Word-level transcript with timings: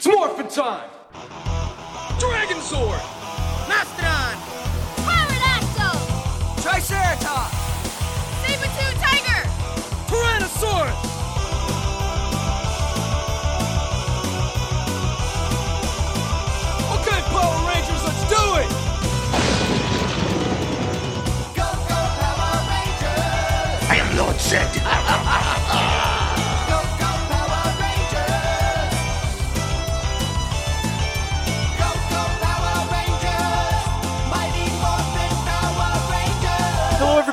It's 0.00 0.06
morphin' 0.06 0.48
time! 0.48 1.49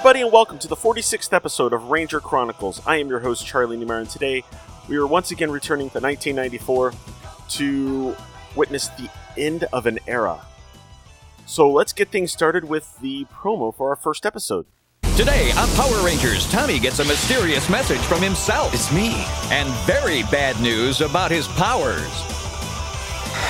Everybody, 0.08 0.24
and 0.24 0.32
welcome 0.32 0.58
to 0.58 0.70
the 0.70 0.76
46th 0.76 1.34
episode 1.34 1.74
of 1.74 1.90
Ranger 1.90 2.22
Chronicles. 2.22 2.82
I 2.88 2.96
am 2.96 3.10
your 3.10 3.20
host, 3.20 3.46
Charlie 3.46 3.76
Newmar, 3.76 4.00
and 4.00 4.10
today 4.10 4.42
we 4.88 4.96
are 4.96 5.06
once 5.06 5.32
again 5.32 5.52
returning 5.52 5.90
to 5.90 6.00
1994 6.00 6.94
to 7.50 8.16
witness 8.56 8.88
the 8.88 9.10
end 9.36 9.66
of 9.74 9.86
an 9.86 10.00
era. 10.08 10.40
So 11.46 11.70
let's 11.70 11.92
get 11.92 12.08
things 12.08 12.32
started 12.32 12.64
with 12.64 12.98
the 13.02 13.26
promo 13.26 13.76
for 13.76 13.90
our 13.90 13.98
first 13.98 14.26
episode. 14.26 14.66
Today 15.18 15.52
on 15.58 15.68
Power 15.72 16.02
Rangers, 16.06 16.50
Tommy 16.54 16.80
gets 16.80 17.00
a 17.00 17.06
mysterious 17.06 17.70
message 17.70 18.00
from 18.00 18.22
himself. 18.22 18.74
It's 18.74 18.90
me. 18.94 19.12
And 19.52 19.68
very 19.86 20.22
bad 20.32 20.58
news 20.62 21.02
about 21.02 21.32
his 21.32 21.50
powers. 21.50 22.37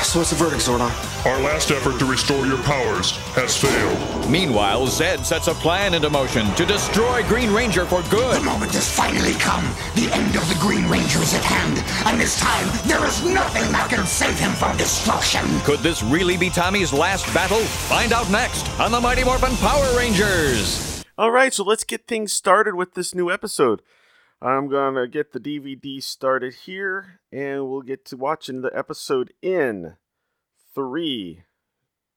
So 0.04 0.20
what's 0.20 0.30
the 0.30 0.38
verdict, 0.38 0.62
Zordon? 0.62 0.90
Our 1.26 1.42
last 1.42 1.70
effort 1.72 2.00
to 2.00 2.06
restore 2.06 2.46
your 2.46 2.62
powers 2.64 3.12
has 3.36 3.58
failed. 3.58 4.30
Meanwhile, 4.30 4.88
Zedd 4.88 5.26
sets 5.26 5.48
a 5.48 5.54
plan 5.54 5.94
into 5.94 6.10
motion 6.10 6.48
to 6.56 6.66
destroy 6.66 7.24
Green 7.24 7.52
Ranger 7.52 7.86
for 7.86 8.02
good. 8.04 8.38
The 8.38 8.46
moment 8.46 8.72
has 8.72 8.90
finally 8.90 9.34
come. 9.34 9.66
The 9.96 10.10
end 10.14 10.36
of 10.36 10.48
the 10.48 10.58
Green 10.62 10.88
Ranger 10.88 11.20
is 11.20 11.34
at 11.34 11.44
hand. 11.44 11.84
And 12.08 12.20
this 12.20 12.40
time, 12.40 12.68
there 12.88 13.06
is 13.06 13.24
nothing 13.26 13.70
that 13.74 13.90
can 13.90 14.06
save 14.06 14.40
him 14.40 14.52
from 14.54 14.78
destruction. 14.78 15.42
Could 15.62 15.80
this 15.80 16.02
really 16.02 16.38
be 16.38 16.50
Tommy's 16.50 16.94
last 16.94 17.26
battle? 17.34 17.60
Find 17.60 18.14
out 18.14 18.32
next 18.32 18.70
on 18.80 18.92
the 18.92 19.02
Mighty 19.02 19.24
Morphin 19.24 19.56
Power 19.58 19.98
Rangers. 19.98 21.04
All 21.18 21.32
right, 21.32 21.54
so 21.54 21.64
let's 21.64 21.84
get 21.84 22.08
things 22.08 22.32
started 22.32 22.76
with 22.76 22.94
this 22.94 23.14
new 23.14 23.30
episode. 23.32 23.82
I'm 24.42 24.70
gonna 24.70 25.08
get 25.08 25.32
the 25.32 25.40
DVD 25.40 26.02
started 26.02 26.54
here, 26.54 27.22
and 27.32 27.68
we'll 27.68 27.82
get 27.82 28.06
to 28.06 28.18
watching 28.18 28.62
the 28.62 28.70
episode 28.72 29.34
in 29.42 29.96
three, 30.76 31.44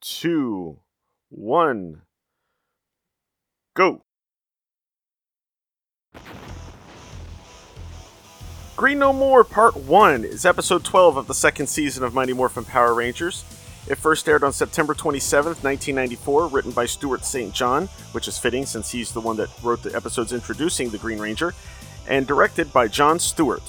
two, 0.03 0.81
one, 1.31 2.03
go. 3.75 4.03
Green 8.77 8.99
No 8.99 9.13
More 9.13 9.45
Part 9.45 9.77
1 9.77 10.25
is 10.25 10.47
episode 10.47 10.85
12 10.85 11.17
of 11.17 11.27
the 11.27 11.35
second 11.35 11.69
season 11.69 12.03
of 12.03 12.15
Mighty 12.15 12.33
Morphin 12.33 12.65
Power 12.65 12.95
Rangers. 12.95 13.45
It 13.89 13.97
first 13.97 14.29
aired 14.29 14.45
on 14.45 14.53
September 14.53 14.95
27, 14.95 15.53
1994, 15.63 16.49
written 16.49 16.71
by 16.71 16.87
Stuart 16.87 17.25
St. 17.25 17.53
John, 17.53 17.87
which 18.13 18.29
is 18.29 18.39
fitting 18.39 18.65
since 18.67 18.91
he's 18.91 19.13
the 19.13 19.21
one 19.21 19.37
that 19.37 19.51
wrote 19.63 19.83
the 19.83 19.95
episodes 19.95 20.33
introducing 20.33 20.91
the 20.91 20.99
Green 20.99 21.19
Ranger, 21.19 21.55
and 22.11 22.27
directed 22.27 22.71
by 22.73 22.89
John 22.89 23.19
Stewart. 23.19 23.63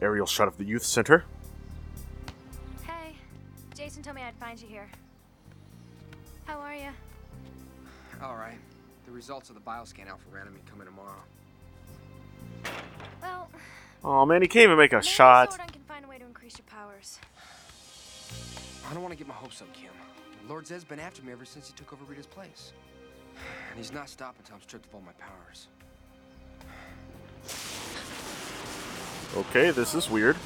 Aerial 0.00 0.26
shot 0.26 0.48
of 0.48 0.56
the 0.56 0.64
youth 0.64 0.84
center. 0.84 1.24
Hey, 2.82 3.14
Jason 3.74 4.02
told 4.02 4.16
me 4.16 4.22
I'd 4.22 4.34
find 4.36 4.60
you 4.60 4.66
here. 4.68 4.88
How 6.46 6.58
are 6.58 6.74
you? 6.74 6.88
All 8.22 8.36
right. 8.36 8.58
The 9.06 9.12
results 9.12 9.50
of 9.50 9.54
the 9.54 9.60
bioscan 9.60 10.08
alpha 10.08 10.24
randomly 10.32 10.60
coming 10.68 10.86
tomorrow. 10.86 11.22
Well, 13.22 13.48
Oh 14.02 14.24
man, 14.24 14.40
he 14.40 14.48
can't 14.48 14.64
even 14.64 14.78
make 14.78 14.92
a 14.92 14.96
maybe 14.96 15.06
shot. 15.06 15.50
Zordon 15.50 15.72
can 15.72 15.82
find 15.82 16.04
a 16.04 16.08
way 16.08 16.18
to 16.18 16.24
increase 16.24 16.56
your 16.58 16.64
powers. 16.66 17.18
I 18.88 18.94
don't 18.94 19.02
want 19.02 19.12
to 19.12 19.18
get 19.18 19.26
my 19.28 19.34
hopes 19.34 19.60
up, 19.60 19.72
Kim. 19.74 19.90
Lord 20.48 20.64
Zedd's 20.66 20.84
been 20.84 20.98
after 20.98 21.22
me 21.22 21.32
ever 21.32 21.44
since 21.44 21.68
he 21.68 21.74
took 21.74 21.92
over 21.92 22.04
Rita's 22.04 22.26
place. 22.26 22.72
And 23.70 23.78
he's 23.78 23.92
not 23.92 24.08
stopping 24.08 24.40
until 24.40 24.56
I'm 24.56 24.62
stripped 24.62 24.86
of 24.86 24.94
all 24.94 25.00
my 25.00 25.12
powers. 25.12 25.68
Okay, 29.36 29.70
this 29.70 29.94
is 29.94 30.10
weird. 30.10 30.36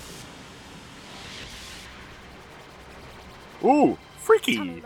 Ooh, 3.64 3.96
freaky. 4.18 4.82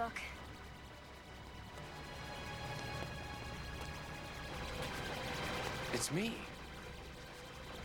It's 5.93 6.13
me. 6.13 6.35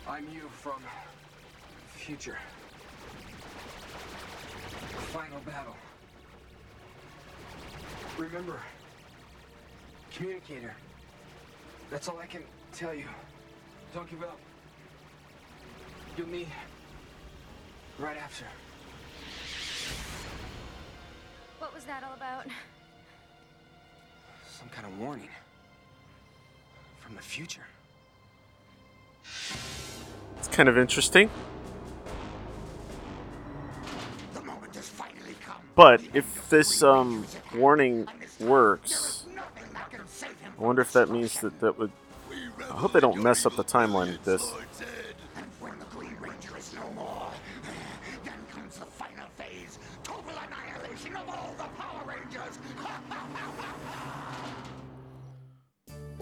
I'm 0.08 0.28
you 0.32 0.42
from 0.52 0.84
the 0.84 2.00
future. 2.00 2.38
Final 5.12 5.40
battle. 5.40 5.76
Remember, 8.20 8.60
communicator. 10.14 10.76
That's 11.90 12.08
all 12.08 12.20
I 12.20 12.28
can 12.28 12.44
tell 12.72 12.94
you. 12.94 13.06
Don't 13.96 14.08
give 14.10 14.22
up. 14.22 14.38
You'll 16.16 16.28
need 16.28 16.48
right 17.98 18.18
after. 18.18 18.46
What 21.58 21.74
was 21.74 21.86
that 21.86 22.04
all 22.04 22.14
about? 22.14 22.46
Some 24.48 24.70
kind 24.70 24.86
of 24.86 25.00
warning 25.00 25.30
from 27.00 27.16
the 27.16 27.22
future. 27.22 27.66
It's 30.38 30.48
kind 30.52 30.70
of 30.70 30.78
interesting. 30.78 31.32
The 34.36 34.42
moment 34.42 34.76
has 34.76 34.90
finally 34.90 35.36
come. 35.44 35.62
But 35.74 36.02
if 36.14 36.48
this 36.50 36.84
um, 36.84 37.10
Ranger 37.12 37.26
is 37.26 37.36
at 37.36 37.44
hand. 37.44 37.62
warning 37.62 38.08
And 38.12 38.22
this 38.22 38.38
time, 38.38 38.48
works, 38.50 38.92
there 39.26 39.32
is 39.32 39.36
nothing 39.36 39.74
that 39.74 39.90
can 39.90 40.08
save 40.08 40.40
him 40.42 40.54
I 40.60 40.62
wonder 40.62 40.84
if 40.84 40.94
that 40.94 41.10
means 41.10 41.40
that 41.40 41.60
that 41.62 41.80
would. 41.80 41.92
I 42.60 42.76
hope 42.76 42.94
they 42.94 43.00
don't 43.00 43.24
mess 43.24 43.48
up 43.48 43.56
the 43.56 43.64
timeline 43.64 44.12
with 44.12 44.24
this. 44.26 44.54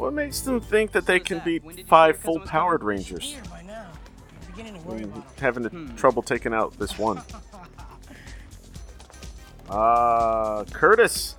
What 0.02 0.14
makes 0.14 0.40
them 0.42 0.60
think 0.60 0.94
that 0.94 1.06
they 1.06 1.20
can 1.20 1.44
beat 1.46 1.86
five 1.88 2.18
full-powered 2.18 2.82
Rangers? 2.82 3.38
Mm, 4.58 5.24
Having 5.40 5.62
the 5.62 5.94
trouble 5.96 6.24
taking 6.24 6.56
out 6.56 6.78
this 6.80 6.98
one. 6.98 7.22
Uh, 9.70 10.66
Curtis. 10.66 11.38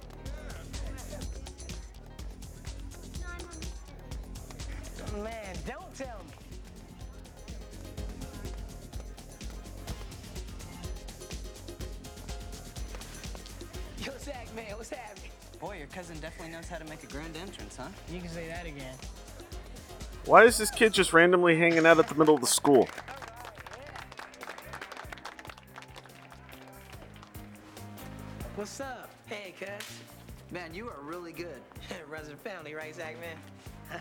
How 16.73 16.79
to 16.79 16.85
make 16.87 17.03
a 17.03 17.07
grand 17.07 17.37
entrance, 17.37 17.77
huh? 17.77 17.87
You 18.11 18.19
can 18.19 18.31
say 18.31 18.49
that 18.49 18.65
again. 18.65 18.95
Why 20.25 20.45
is 20.45 20.57
this 20.57 20.71
kid 20.71 20.95
just 20.95 21.13
randomly 21.13 21.55
hanging 21.55 21.85
out 21.85 21.99
at 21.99 22.09
the 22.09 22.15
middle 22.15 22.35
of 22.35 22.41
the 22.41 22.47
school? 22.47 22.89
What's 28.57 28.81
up? 28.81 29.11
Hey, 29.27 29.53
cuz. 29.59 29.69
Man, 30.51 30.73
you 30.73 30.89
are 30.89 31.03
really 31.03 31.33
good. 31.33 31.61
Resident 32.09 32.43
family, 32.43 32.73
right, 32.75 32.95
Zach, 32.95 33.17
man? 33.21 34.01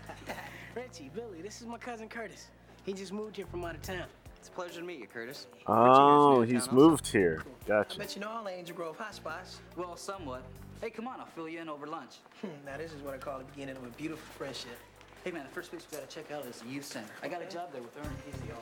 Richie, 0.74 1.10
Billy, 1.14 1.42
this 1.42 1.60
is 1.60 1.66
my 1.66 1.76
cousin 1.76 2.08
Curtis. 2.08 2.48
He 2.84 2.94
just 2.94 3.12
moved 3.12 3.36
here 3.36 3.46
from 3.46 3.64
out 3.66 3.74
of 3.74 3.82
town. 3.82 4.06
It's 4.38 4.48
a 4.48 4.52
pleasure 4.52 4.80
to 4.80 4.86
meet 4.86 4.98
you, 4.98 5.06
Curtis. 5.06 5.46
Oh, 5.66 6.40
he's 6.40 6.52
new 6.52 6.56
in 6.56 6.62
town 6.62 6.74
moved 6.74 7.06
here. 7.06 7.42
I 7.44 7.68
Gotcha. 7.68 7.98
bet 7.98 8.14
you 8.16 8.22
know 8.22 8.30
all 8.30 8.44
the 8.44 8.50
Angel 8.50 8.74
Grove 8.74 8.96
hot 8.96 9.14
spots. 9.14 9.60
Well, 9.76 9.94
somewhat. 9.96 10.42
Hey, 10.82 10.90
come 10.90 11.06
on, 11.06 11.20
I'll 11.20 11.26
fill 11.26 11.48
you 11.48 11.60
in 11.60 11.68
over 11.68 11.86
lunch. 11.86 12.16
Hmm, 12.40 12.48
now, 12.66 12.76
this 12.76 12.92
is 12.92 13.00
what 13.02 13.14
I 13.14 13.16
call 13.16 13.38
the 13.38 13.44
beginning 13.44 13.76
of 13.76 13.84
a 13.84 13.90
beautiful 13.90 14.24
friendship. 14.36 14.76
Hey, 15.22 15.30
man, 15.30 15.44
the 15.44 15.50
first 15.50 15.70
place 15.70 15.86
we 15.88 15.96
gotta 15.96 16.08
check 16.08 16.32
out 16.32 16.44
is 16.44 16.60
the 16.60 16.68
youth 16.68 16.84
center. 16.84 17.06
I 17.22 17.28
got 17.28 17.40
a 17.40 17.46
job 17.46 17.72
there 17.72 17.80
with 17.80 17.96
Ern 17.96 18.12
Easy. 18.28 18.52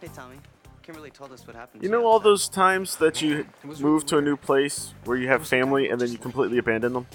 Hey, 0.00 0.08
Tommy. 0.14 0.36
Kimberly 0.84 1.10
told 1.10 1.32
us 1.32 1.44
what 1.48 1.56
happened. 1.56 1.82
You 1.82 1.88
know 1.88 2.06
all 2.06 2.20
those 2.20 2.48
times 2.48 2.94
that 2.98 3.20
you 3.20 3.44
move 3.80 4.06
to 4.06 4.18
a 4.18 4.22
new 4.22 4.36
place 4.36 4.94
where 5.04 5.16
you 5.16 5.26
have 5.26 5.48
family 5.48 5.88
and 5.88 6.00
then 6.00 6.12
you 6.12 6.16
completely 6.16 6.58
abandon 6.58 6.92
them? 6.92 7.08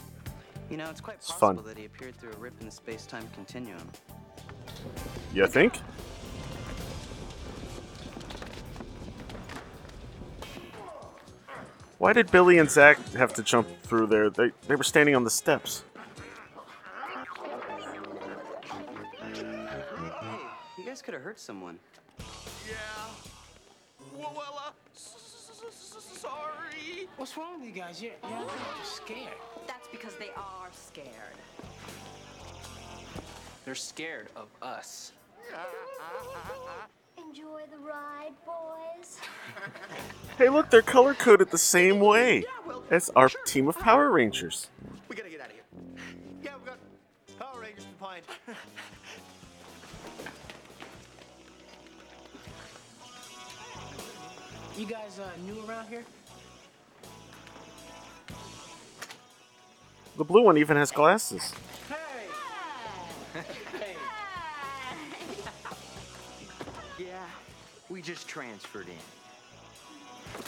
You 0.69 0.75
know, 0.75 0.89
it's 0.89 0.99
quite 0.99 1.15
It's 1.15 1.31
possible 1.31 1.63
fun. 1.63 1.65
that 1.73 1.77
he 1.77 1.85
appeared 1.85 2.17
through 2.17 2.33
a 2.33 2.37
rip 2.37 2.59
in 2.59 2.65
the 2.65 2.71
space-time 2.71 3.29
continuum. 3.33 3.89
You 5.33 5.47
think? 5.47 5.75
Why 11.97 12.11
did 12.13 12.31
Billy 12.31 12.57
and 12.57 12.69
Zach 12.69 12.97
have 13.13 13.33
to 13.35 13.43
jump 13.43 13.67
through 13.83 14.07
there? 14.07 14.29
They, 14.29 14.51
they 14.67 14.75
were 14.75 14.83
standing 14.83 15.15
on 15.15 15.23
the 15.23 15.29
steps. 15.29 15.83
Hey, 19.21 19.45
you 20.77 20.85
guys 20.85 21.01
could 21.01 21.13
have 21.13 21.23
hurt 21.23 21.39
someone. 21.39 21.79
Yeah. 22.67 22.75
Well, 24.15 24.33
well 24.35 24.61
uh, 24.67 24.71
sorry. 25.69 27.07
What's 27.17 27.37
wrong 27.37 27.59
with 27.59 27.69
you 27.69 27.81
guys? 27.81 28.01
You're, 28.01 28.13
you're, 28.23 28.39
you're 28.39 28.49
scared. 28.83 29.37
That's 29.67 29.87
because 29.87 30.15
they 30.15 30.31
are 30.35 30.69
scared. 30.71 31.07
They're 33.65 33.75
scared 33.75 34.27
of 34.35 34.47
us. 34.61 35.13
Enjoy 37.17 37.61
the 37.71 37.77
ride, 37.77 38.33
boys. 38.45 39.19
Hey, 40.35 40.49
look, 40.49 40.71
they're 40.71 40.81
color 40.81 41.13
coded 41.13 41.51
the 41.51 41.59
same 41.59 41.99
way 41.99 42.43
as 42.89 43.11
our 43.15 43.29
team 43.45 43.67
of 43.67 43.77
Power 43.77 44.09
Rangers. 44.09 44.71
We 45.07 45.15
gotta 45.15 45.29
get 45.29 45.41
out 45.41 45.47
of 45.47 45.53
here. 45.53 45.63
Yeah, 46.41 46.55
we've 46.55 46.65
got 46.65 46.79
Power 47.37 47.61
Rangers 47.61 47.85
to 47.85 47.91
find. 48.03 48.23
You 54.75 54.87
guys 54.87 55.19
uh, 55.19 55.29
new 55.45 55.63
around 55.67 55.87
here? 55.87 56.03
The 60.17 60.23
blue 60.23 60.41
one 60.41 60.57
even 60.57 60.77
has 60.77 60.91
glasses. 60.91 61.53
Hey! 61.87 63.41
we 67.89 68.01
just 68.01 68.27
transferred 68.27 68.87
in. 68.87 70.43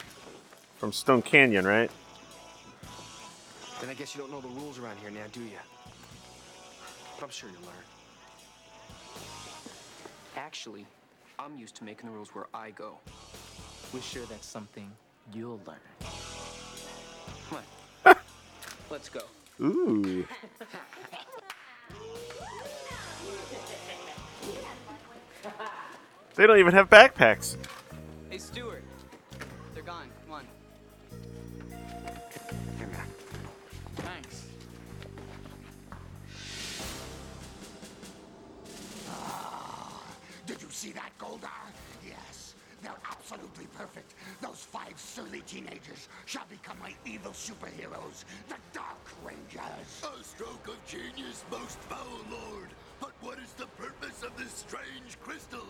From 0.78 0.92
Stone 0.92 1.22
Canyon, 1.22 1.66
right? 1.66 1.90
Then 3.82 3.90
I 3.90 3.94
guess 3.94 4.16
you 4.16 4.22
don't 4.22 4.32
know 4.32 4.42
the 4.42 4.48
rules 4.48 4.80
around 4.80 4.98
here 4.98 5.10
now, 5.10 5.26
do 5.32 5.42
you? 5.42 5.58
But 7.18 7.26
I'm 7.26 7.30
sure 7.30 7.50
you'll 7.50 7.62
learn. 7.62 7.74
Actually, 10.38 10.86
I'm 11.40 11.58
used 11.58 11.76
to 11.76 11.84
making 11.84 12.10
the 12.10 12.16
rules 12.16 12.30
where 12.34 12.48
I 12.54 12.72
go. 12.72 12.98
We're 13.94 14.02
sure 14.02 14.24
that's 14.26 14.48
something 14.48 14.90
you'll 15.34 15.62
learn. 15.66 15.78
Come 17.50 17.60
on. 18.06 18.16
Let's 18.90 19.10
go. 19.10 19.22
Ooh. 19.62 20.26
They 26.36 26.46
don't 26.46 26.60
even 26.60 26.74
have 26.74 26.90
backpacks. 26.90 27.56
Hey, 28.30 28.40
Stuart. 28.40 28.84
They're 29.74 29.84
gone. 29.84 30.10
Come 30.26 30.34
on. 30.34 30.48
Here, 32.78 32.88
man. 32.88 33.08
Thanks. 33.96 34.46
Ah, 39.10 40.04
did 40.46 40.62
you 40.62 40.68
see 40.72 40.92
that, 40.92 41.12
Goldar? 41.18 41.48
Yes, 42.06 42.56
they're 42.84 42.92
absolutely 43.10 43.68
perfect. 43.78 44.16
Those 44.42 44.60
five 44.60 44.94
surly 44.98 45.42
teenagers 45.48 46.10
shall 46.26 46.46
become 46.50 46.78
my 46.82 46.94
evil 47.06 47.32
superheroes, 47.32 48.26
the 48.50 48.56
Dark 48.74 49.08
Rangers. 49.24 50.04
A 50.04 50.22
stroke 50.22 50.68
of 50.68 50.86
genius, 50.86 51.46
most 51.50 51.78
foul 51.80 52.20
lord. 52.30 52.68
But 53.00 53.14
what 53.22 53.40
is 53.40 53.54
the 53.54 53.68
purpose 53.78 54.22
of 54.22 54.36
this 54.38 54.52
strange 54.52 55.18
crystal? 55.22 55.64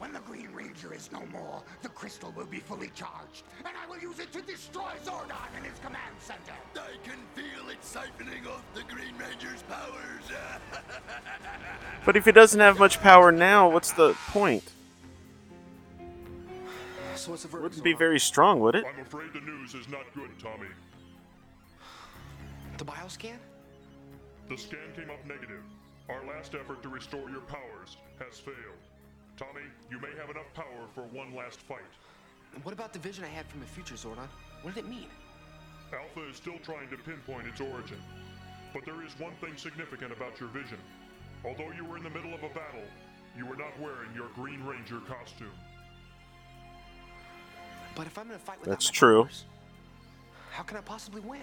When 0.00 0.14
the 0.14 0.20
Green 0.20 0.48
Ranger 0.54 0.94
is 0.94 1.12
no 1.12 1.22
more, 1.30 1.62
the 1.82 1.90
crystal 1.90 2.32
will 2.34 2.46
be 2.46 2.60
fully 2.60 2.90
charged, 2.94 3.42
and 3.58 3.74
I 3.76 3.86
will 3.86 3.98
use 3.98 4.18
it 4.18 4.32
to 4.32 4.40
destroy 4.40 4.92
Zordon 5.04 5.36
and 5.54 5.66
his 5.66 5.78
command 5.80 6.16
center. 6.18 6.54
I 6.74 6.96
can 7.06 7.18
feel 7.34 7.68
it 7.68 7.82
siphoning 7.82 8.50
off 8.50 8.64
the 8.74 8.82
Green 8.92 9.12
Ranger's 9.18 9.62
powers. 9.68 10.24
But 12.06 12.16
if 12.16 12.24
he 12.24 12.32
doesn't 12.32 12.58
have 12.58 12.78
much 12.78 12.98
power 13.02 13.30
now, 13.30 13.68
what's 13.68 13.92
the 13.92 14.14
point? 14.28 14.64
So 17.14 17.32
what's 17.32 17.42
the 17.42 17.48
verdict? 17.48 17.64
Wouldn't 17.64 17.84
be 17.84 17.92
very 17.92 18.18
strong, 18.18 18.58
would 18.60 18.74
it? 18.74 18.86
I'm 18.86 19.02
afraid 19.02 19.34
the 19.34 19.40
news 19.42 19.74
is 19.74 19.86
not 19.86 20.06
good, 20.14 20.30
Tommy. 20.42 20.68
The 22.78 22.86
bioscan? 22.86 23.36
The 24.48 24.56
scan 24.56 24.78
came 24.96 25.10
up 25.10 25.24
negative. 25.26 25.62
Our 26.08 26.26
last 26.26 26.54
effort 26.54 26.82
to 26.84 26.88
restore 26.88 27.28
your 27.28 27.42
powers 27.42 27.98
has 28.18 28.38
failed. 28.38 28.56
Tommy, 29.40 29.64
you 29.90 29.98
may 29.98 30.10
have 30.20 30.28
enough 30.28 30.52
power 30.52 30.84
for 30.94 31.00
one 31.16 31.34
last 31.34 31.60
fight. 31.62 31.80
And 32.54 32.62
what 32.62 32.74
about 32.74 32.92
the 32.92 32.98
vision 32.98 33.24
I 33.24 33.28
had 33.28 33.46
from 33.46 33.60
the 33.60 33.66
future, 33.66 33.94
Zordon? 33.94 34.28
What 34.60 34.74
did 34.74 34.84
it 34.84 34.90
mean? 34.90 35.08
Alpha 35.94 36.28
is 36.28 36.36
still 36.36 36.58
trying 36.62 36.90
to 36.90 36.98
pinpoint 36.98 37.46
its 37.46 37.58
origin. 37.58 37.96
But 38.74 38.84
there 38.84 39.02
is 39.02 39.18
one 39.18 39.32
thing 39.40 39.56
significant 39.56 40.12
about 40.12 40.38
your 40.38 40.50
vision. 40.50 40.76
Although 41.42 41.72
you 41.74 41.86
were 41.86 41.96
in 41.96 42.04
the 42.04 42.10
middle 42.10 42.34
of 42.34 42.42
a 42.42 42.50
battle, 42.50 42.84
you 43.34 43.46
were 43.46 43.56
not 43.56 43.72
wearing 43.80 44.12
your 44.14 44.28
Green 44.34 44.62
Ranger 44.62 45.00
costume. 45.08 45.56
But 47.94 48.06
if 48.06 48.18
I'm 48.18 48.26
gonna 48.26 48.38
fight 48.38 48.60
without 48.60 48.72
That's 48.72 48.90
my 48.92 48.94
true. 48.94 49.22
powers, 49.22 49.44
how 50.52 50.64
can 50.64 50.76
I 50.76 50.82
possibly 50.82 51.22
win? 51.22 51.40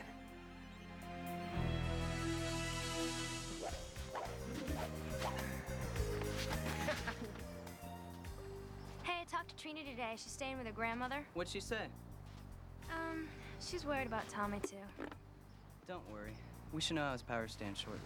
Hey, 9.57 9.69
I 9.69 9.73
talked 9.73 9.77
to 9.77 9.83
Trini 9.83 9.89
today. 9.89 10.13
She's 10.17 10.31
staying 10.31 10.57
with 10.57 10.67
her 10.67 10.73
grandmother. 10.73 11.25
What'd 11.33 11.51
she 11.51 11.59
say? 11.59 11.87
Um, 12.91 13.27
she's 13.59 13.85
worried 13.85 14.07
about 14.07 14.27
Tommy 14.29 14.59
too. 14.59 14.77
Don't 15.87 16.09
worry. 16.11 16.33
We 16.73 16.81
should 16.81 16.95
know 16.95 17.03
how 17.03 17.11
his 17.13 17.21
powers 17.21 17.53
stand 17.53 17.77
shortly. 17.77 17.99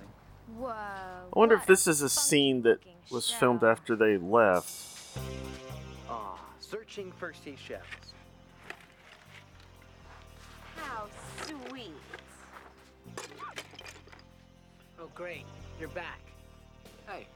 Whoa. 0.57 0.69
I 0.69 1.39
wonder 1.39 1.55
if 1.55 1.65
this 1.65 1.87
is 1.87 2.01
a 2.01 2.09
scene 2.09 2.63
that 2.63 2.79
was 3.11 3.29
filmed 3.29 3.63
after 3.63 3.95
they 3.95 4.17
left. 4.17 4.71
Ah, 6.09 6.39
searching 6.59 7.11
for 7.13 7.33
seashells. 7.33 7.83
How 10.75 11.07
sweet. 11.45 11.91
Oh, 14.99 15.09
great. 15.15 15.45
You're 15.79 15.89
back. 15.89 16.19
Hey, 17.07 17.27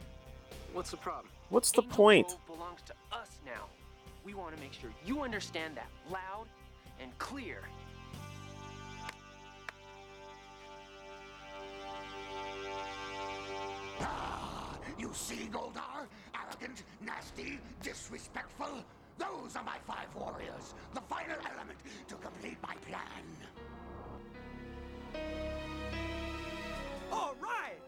what's 0.74 0.91
the 0.91 0.98
problem? 0.98 1.27
What's 1.50 1.72
the 1.72 1.81
Angel 1.81 1.95
point? 1.95 2.38
Belongs 2.48 2.81
to 2.86 2.93
us 3.12 3.39
now. 3.45 3.65
We 4.25 4.34
want 4.34 4.55
to 4.55 4.62
make 4.62 4.74
sure 4.74 4.89
you 5.05 5.22
understand 5.22 5.77
that 5.77 5.88
loud 6.12 6.48
and 7.00 7.15
clear. 7.20 7.60
Ah, 14.01 14.75
you 14.98 15.12
see, 15.13 15.48
Goldar? 15.51 16.08
Arrogant, 16.34 16.84
nasty, 17.05 17.60
disrespectful. 17.84 18.84
Those 19.20 19.55
are 19.55 19.63
my 19.63 19.77
five 19.86 20.08
warriors, 20.15 20.74
the 20.96 21.01
final 21.01 21.38
element 21.53 21.77
to 22.08 22.15
complete 22.15 22.58
my 22.63 22.74
plan. 22.88 23.25
All 27.12 27.36
right. 27.39 27.79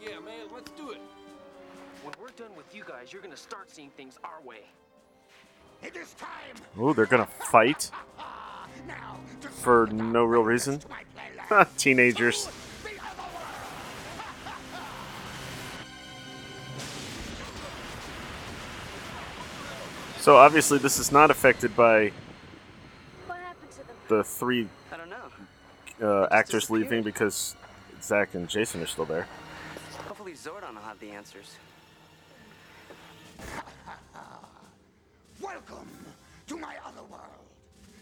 Yeah, 0.00 0.20
man, 0.20 0.46
let's 0.54 0.70
do 0.72 0.90
it. 0.90 1.02
When 2.02 2.14
we're 2.20 2.30
done 2.30 2.56
with 2.56 2.74
you 2.74 2.82
guys, 2.88 3.12
you're 3.12 3.22
gonna 3.22 3.36
start 3.36 3.70
seeing 3.70 3.90
things 3.90 4.18
our 4.24 4.40
way. 4.42 4.64
It 5.82 5.96
is 5.96 6.12
time. 6.14 6.28
Oh, 6.78 6.92
they're 6.92 7.06
gonna 7.06 7.26
fight 7.26 7.90
Now, 8.86 9.18
for 9.50 9.86
no 9.88 10.24
real 10.24 10.44
reason. 10.44 10.80
Teenagers. 11.76 12.48
So 20.20 20.36
obviously, 20.36 20.78
this 20.78 20.98
is 20.98 21.10
not 21.10 21.30
affected 21.30 21.74
by 21.74 22.12
What 23.26 23.38
happened 23.38 23.70
to 23.72 24.14
the 24.14 24.24
three 24.24 24.68
I 24.92 24.96
don't 24.96 25.10
know. 25.10 26.06
uh, 26.22 26.28
actors 26.30 26.70
leaving 26.70 27.02
because 27.02 27.56
Zach 28.02 28.34
and 28.34 28.48
Jason 28.48 28.82
are 28.82 28.86
still 28.86 29.04
there. 29.04 29.26
Hopefully 30.06 30.32
Zordon 30.34 30.74
will 30.74 30.82
have 30.82 31.00
the 31.00 31.10
answers. 31.10 31.56
Welcome 35.42 35.90
to 36.46 36.56
my 36.56 36.76
other 36.86 37.02
world. 37.10 37.50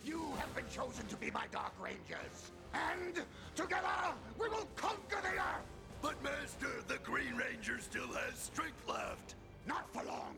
You 0.05 0.21
have 0.37 0.55
been 0.55 0.69
chosen 0.71 1.07
to 1.07 1.17
be 1.17 1.31
my 1.31 1.47
Dark 1.51 1.73
Rangers. 1.83 2.51
And 2.75 3.25
together 3.57 4.13
we 4.39 4.51
will 4.51 4.69
conquer 4.77 5.23
the 5.23 5.39
Earth! 5.39 5.65
But 6.03 6.23
Master, 6.23 6.69
the 6.87 6.99
Green 6.99 7.35
Ranger 7.35 7.79
still 7.81 8.09
has 8.09 8.39
strength 8.39 8.87
left. 8.87 9.37
Not 9.67 9.91
for 9.91 10.05
long. 10.05 10.35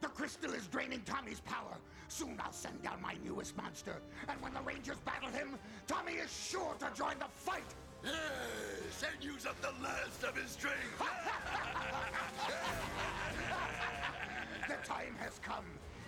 The 0.00 0.06
crystal 0.06 0.54
is 0.54 0.68
draining 0.68 1.00
Tommy's 1.00 1.40
power. 1.40 1.76
Soon 2.06 2.38
I'll 2.38 2.52
send 2.52 2.80
down 2.84 3.02
my 3.02 3.16
newest 3.24 3.56
monster. 3.56 3.96
And 4.28 4.40
when 4.40 4.54
the 4.54 4.60
Rangers 4.60 4.98
battle 5.04 5.30
him, 5.30 5.58
Tommy 5.88 6.12
is 6.12 6.32
sure 6.32 6.76
to 6.78 6.88
join 6.96 7.18
the 7.18 7.26
fight. 7.34 7.64
Yes, 8.04 9.02
and 9.12 9.24
use 9.24 9.44
up 9.44 9.60
the 9.60 9.72
last 9.82 10.22
of 10.22 10.36
his 10.36 10.52
strength. 10.52 10.78
the 14.68 14.76
time 14.86 15.16
has 15.18 15.40
come. 15.42 15.64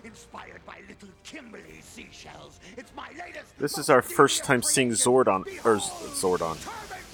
Inspired 0.07 0.65
by 0.65 0.77
little 0.87 1.09
Kimberly 1.25 1.81
seashells. 1.81 2.61
It's 2.77 2.93
my 2.95 3.09
latest. 3.09 3.57
This 3.59 3.77
is 3.77 3.89
our 3.89 4.01
first 4.01 4.45
time 4.45 4.63
seeing 4.63 4.91
Zordon 4.91 5.41
or 5.65 5.75
Zordon, 5.75 6.55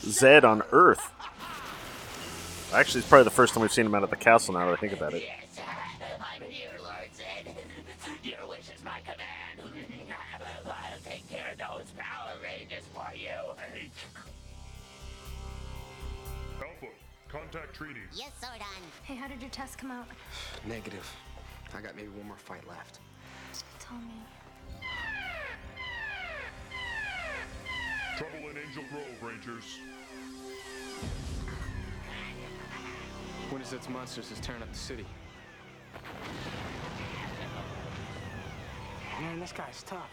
Zedd 0.03 0.43
on 0.43 0.61
Earth. 0.71 1.09
Actually, 2.71 2.99
it's 2.99 3.09
probably 3.09 3.23
the 3.23 3.31
first 3.31 3.55
time 3.55 3.61
we've 3.63 3.73
seen 3.73 3.87
him 3.87 3.95
out 3.95 4.03
at 4.03 4.11
the 4.11 4.15
castle. 4.15 4.53
Now 4.53 4.67
that 4.67 4.73
I 4.73 4.75
think 4.75 4.93
about 4.93 5.15
it. 5.15 5.23
Yes, 5.23 5.65
I'm 6.19 6.43
here, 6.43 6.69
Lord 6.83 7.09
Zedd. 7.17 7.55
Your 8.23 8.47
wish 8.47 8.59
is 8.59 8.83
my 8.85 8.99
command. 8.99 9.73
I'll 10.67 10.99
take 11.03 11.27
care 11.31 11.51
of 11.51 11.57
those 11.57 11.91
Power 11.97 12.33
Rangers 12.43 12.83
for 12.93 13.11
you. 13.15 13.55
Alpha, 16.61 16.87
contact 17.27 17.75
Trini. 17.75 18.03
Yes, 18.13 18.31
Zordon. 18.39 18.83
Hey, 19.01 19.15
how 19.15 19.27
did 19.27 19.41
your 19.41 19.49
test 19.49 19.79
come 19.79 19.89
out? 19.89 20.07
Negative. 20.67 21.11
I 21.75 21.81
got 21.81 21.95
maybe 21.95 22.09
one 22.09 22.27
more 22.27 22.37
fight 22.37 22.67
left. 22.67 22.99
Tell 23.79 23.97
me. 23.97 24.13
Trouble 28.17 28.49
in 28.49 28.57
Angel 28.57 28.83
Grove, 28.91 29.05
Rangers. 29.21 29.79
Winterset's 33.51 33.89
monsters 33.89 34.31
is 34.31 34.39
tearing 34.39 34.61
up 34.61 34.71
the 34.71 34.77
city. 34.77 35.05
Man, 39.21 39.39
this 39.39 39.51
guy's 39.51 39.83
tough. 39.83 40.11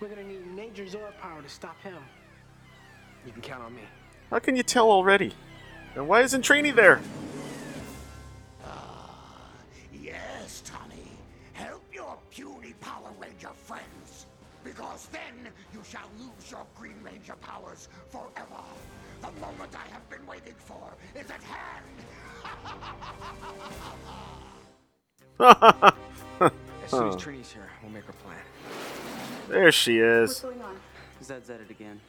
We're 0.00 0.08
gonna 0.08 0.24
need 0.24 0.46
major 0.46 0.84
Zord 0.84 1.16
power 1.20 1.42
to 1.42 1.48
stop 1.48 1.80
him. 1.82 2.02
You 3.26 3.32
can 3.32 3.42
count 3.42 3.62
on 3.62 3.74
me. 3.74 3.82
How 4.30 4.38
can 4.38 4.56
you 4.56 4.62
tell 4.62 4.90
already? 4.90 5.32
And 5.94 6.08
why 6.08 6.22
isn't 6.22 6.44
Trini 6.44 6.74
there? 6.74 7.00
Puny 12.34 12.74
Power 12.80 13.12
Ranger 13.20 13.52
friends. 13.54 14.26
Because 14.64 15.06
then 15.12 15.52
you 15.72 15.80
shall 15.88 16.08
lose 16.18 16.50
your 16.50 16.66
Green 16.74 16.96
Ranger 17.02 17.36
powers 17.36 17.88
forever. 18.08 18.64
The 19.20 19.30
moment 19.40 19.70
I 19.74 19.86
have 19.92 20.08
been 20.10 20.26
waiting 20.26 20.54
for 20.56 20.94
is 21.14 21.30
at 21.30 21.42
hand. 21.42 21.84
As 26.40 26.90
soon 26.90 27.08
as 27.08 27.14
Huh. 27.14 27.20
Trini's 27.20 27.52
here, 27.52 27.70
we'll 27.82 27.92
make 27.92 28.06
our 28.06 28.12
plan. 28.14 28.36
There 29.48 29.70
she 29.70 29.98
is. 29.98 30.30
What's 30.30 30.40
going 30.40 30.62
on? 30.62 30.80
Zedd's 31.22 31.50
at 31.50 31.60
it 31.60 31.70
again. 31.70 32.00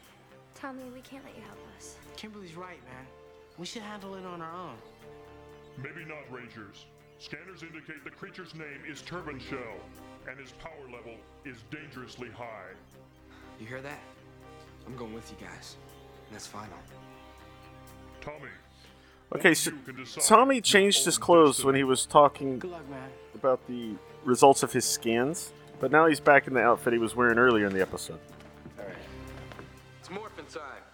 Tommy, 0.55 0.83
we 0.93 1.01
can't 1.01 1.23
let 1.23 1.35
you 1.35 1.43
help 1.43 1.59
us. 1.77 1.97
Kimberly's 2.15 2.55
right, 2.55 2.83
man. 2.85 3.05
We 3.57 3.65
should 3.65 3.83
handle 3.83 4.15
it 4.15 4.25
on 4.25 4.41
our 4.41 4.53
own. 4.53 4.75
Maybe 5.77 6.03
not, 6.05 6.31
Rangers. 6.31 6.85
Scanners 7.19 7.63
indicate 7.63 8.03
the 8.03 8.09
creature's 8.11 8.53
name 8.53 8.81
is 8.89 9.01
Turban 9.01 9.39
Shell, 9.39 9.79
and 10.29 10.39
his 10.39 10.51
power 10.53 10.85
level 10.91 11.13
is 11.45 11.57
dangerously 11.71 12.29
high. 12.29 12.73
You 13.59 13.65
hear 13.65 13.81
that? 13.81 13.99
I'm 14.85 14.95
going 14.95 15.13
with 15.13 15.31
you 15.31 15.47
guys. 15.47 15.77
That's 16.31 16.47
final. 16.47 16.77
Tommy, 18.21 18.49
Okay, 19.33 19.53
so 19.53 19.71
Tommy 20.21 20.61
changed 20.61 21.03
his 21.05 21.17
clothes 21.17 21.63
when 21.65 21.75
he 21.75 21.83
was 21.83 22.05
talking 22.05 22.59
luck, 22.59 22.83
about 23.33 23.65
the 23.67 23.95
results 24.23 24.61
of 24.63 24.71
his 24.71 24.85
scans, 24.85 25.51
but 25.79 25.91
now 25.91 26.07
he's 26.07 26.19
back 26.19 26.47
in 26.47 26.53
the 26.53 26.61
outfit 26.61 26.93
he 26.93 26.99
was 26.99 27.15
wearing 27.15 27.37
earlier 27.37 27.65
in 27.65 27.73
the 27.73 27.81
episode. 27.81 28.19
All 28.79 28.85
right. 28.85 28.95
It's 29.99 30.09
morphin' 30.09 30.45
time. 30.45 30.84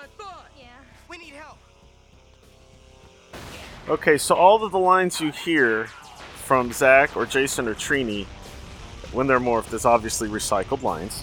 I 0.00 0.06
thought. 0.22 0.46
Yeah. 0.58 0.66
We 1.08 1.18
need 1.18 1.34
help. 1.34 1.58
Okay, 3.88 4.18
so 4.18 4.34
all 4.34 4.62
of 4.62 4.70
the 4.70 4.78
lines 4.78 5.20
you 5.20 5.32
hear 5.32 5.86
from 6.34 6.72
Zach 6.72 7.16
or 7.16 7.26
Jason 7.26 7.66
or 7.66 7.74
Trini 7.74 8.26
when 9.12 9.26
they're 9.26 9.40
morphed 9.40 9.72
is 9.72 9.84
obviously 9.84 10.28
recycled 10.28 10.82
lines. 10.82 11.22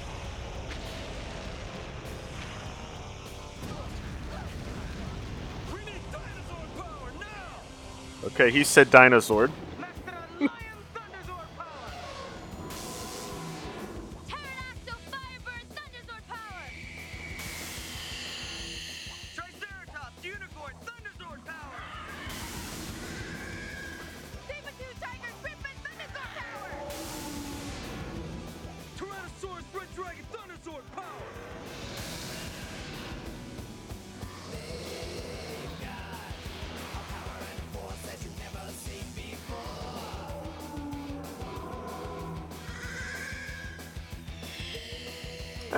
Okay, 8.25 8.51
he 8.51 8.63
said 8.63 8.91
dinosaur. 8.91 9.49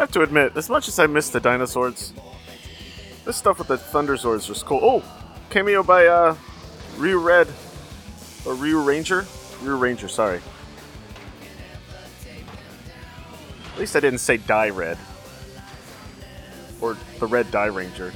Have 0.08 0.14
to 0.14 0.22
admit, 0.22 0.56
as 0.56 0.70
much 0.70 0.88
as 0.88 1.00
I 1.00 1.08
miss 1.08 1.30
the 1.30 1.42
dinosaurs, 1.42 2.14
this 3.26 3.36
stuff 3.36 3.60
with 3.60 3.68
the 3.68 3.78
Thunder 3.78 4.16
Thunderzords 4.16 4.48
was 4.48 4.64
cool. 4.64 4.80
Oh, 4.82 5.04
cameo 5.50 5.84
by 5.84 6.08
uh, 6.08 6.34
Ryu 6.96 7.20
Red 7.20 7.50
or 8.46 8.54
Ryu 8.54 8.80
Ranger, 8.80 9.26
Ryu 9.62 9.76
Ranger. 9.76 10.08
Sorry. 10.08 10.40
At 13.74 13.80
least 13.80 13.98
I 13.98 14.00
didn't 14.00 14.20
say 14.20 14.38
Die 14.38 14.70
Red 14.70 14.98
or 16.80 16.96
the 17.20 17.28
Red 17.28 17.52
Die 17.52 17.66
Ranger. 17.66 18.14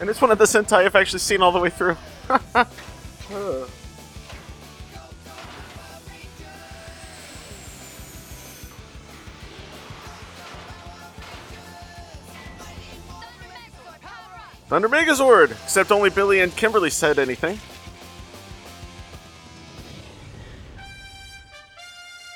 And 0.00 0.10
it's 0.10 0.20
one 0.20 0.30
of 0.30 0.36
the 0.36 0.44
Sentai 0.44 0.84
I've 0.84 0.96
actually 0.96 1.20
seen 1.20 1.40
all 1.40 1.52
the 1.52 1.60
way 1.60 1.70
through. 1.70 1.96
Thunder 14.76 14.90
Megazord! 14.90 15.52
Except 15.52 15.90
only 15.90 16.10
Billy 16.10 16.40
and 16.40 16.54
Kimberly 16.54 16.90
said 16.90 17.18
anything. 17.18 17.58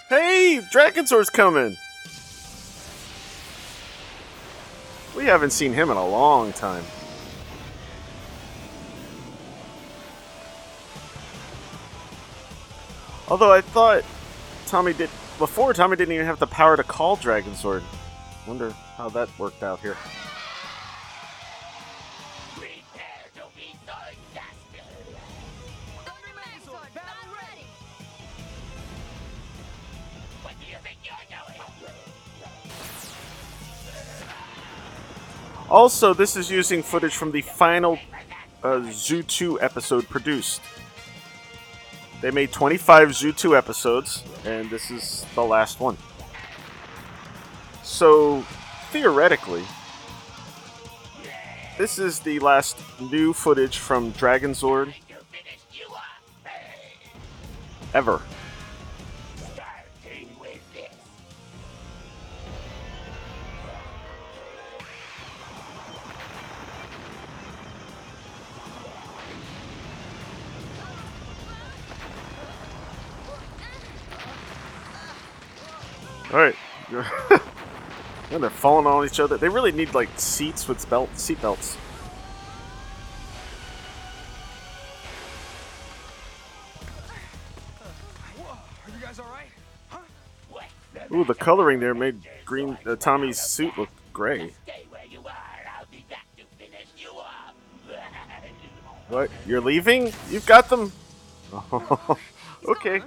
Hey! 0.09 0.63
Dragonzord's 0.73 1.29
coming! 1.29 1.77
We 5.15 5.27
haven't 5.27 5.51
seen 5.51 5.75
him 5.75 5.91
in 5.91 5.99
a 5.99 6.09
long 6.09 6.55
time. 6.55 6.83
Although 13.29 13.53
I 13.53 13.61
thought 13.61 14.03
Tommy 14.65 14.95
did 14.95 15.11
before, 15.39 15.75
Tommy 15.75 15.95
didn't 15.97 16.15
even 16.15 16.25
have 16.25 16.39
the 16.39 16.47
power 16.47 16.79
to 16.79 16.85
call 16.85 17.19
Dragonzord. 17.19 17.83
Wonder 18.49 18.71
how 18.97 19.11
that 19.11 19.29
worked 19.39 19.63
out 19.63 19.81
here. 19.81 19.99
Also, 35.71 36.13
this 36.13 36.35
is 36.37 36.51
using 36.51 36.83
footage 36.83 37.15
from 37.15 37.31
the 37.31 37.43
final 37.43 37.97
uh, 38.65 38.81
Zyu2 38.91 39.63
episode 39.63 40.09
produced. 40.09 40.61
They 42.21 42.33
made 42.33 42.51
25 42.51 43.11
Zyu2 43.11 43.57
episodes, 43.57 44.25
and 44.45 44.69
this 44.69 44.91
is 44.91 45.25
the 45.37 45.45
last 45.45 45.79
one. 45.79 45.97
So, 47.85 48.43
theoretically, 48.91 49.63
this 51.79 52.01
is 52.01 52.19
the 52.19 52.41
last 52.41 52.77
new 53.01 53.33
footage 53.33 53.79
from 53.79 54.11
Dragon 54.11 54.53
Zord 54.53 54.93
ever. 57.95 58.21
All 76.33 76.39
right. 76.39 76.55
and 78.31 78.43
they're 78.43 78.51
falling 78.51 78.87
on 78.87 79.05
each 79.05 79.19
other. 79.19 79.37
They 79.37 79.49
really 79.49 79.73
need 79.73 79.95
like 79.95 80.09
seats 80.17 80.69
with 80.69 80.89
belt 80.89 81.11
seat 81.19 81.41
belts. 81.43 81.77
Ooh, 91.13 91.25
the 91.25 91.35
coloring 91.35 91.81
there 91.81 91.95
made 91.95 92.21
green 92.45 92.79
uh, 92.87 92.95
Tommy's 92.95 93.41
suit 93.41 93.77
look 93.77 93.89
gray. 94.13 94.53
What? 99.09 99.29
You're 99.45 99.61
leaving? 99.61 100.13
You've 100.31 100.47
got 100.47 100.69
them. 100.69 100.93
okay. 102.65 103.03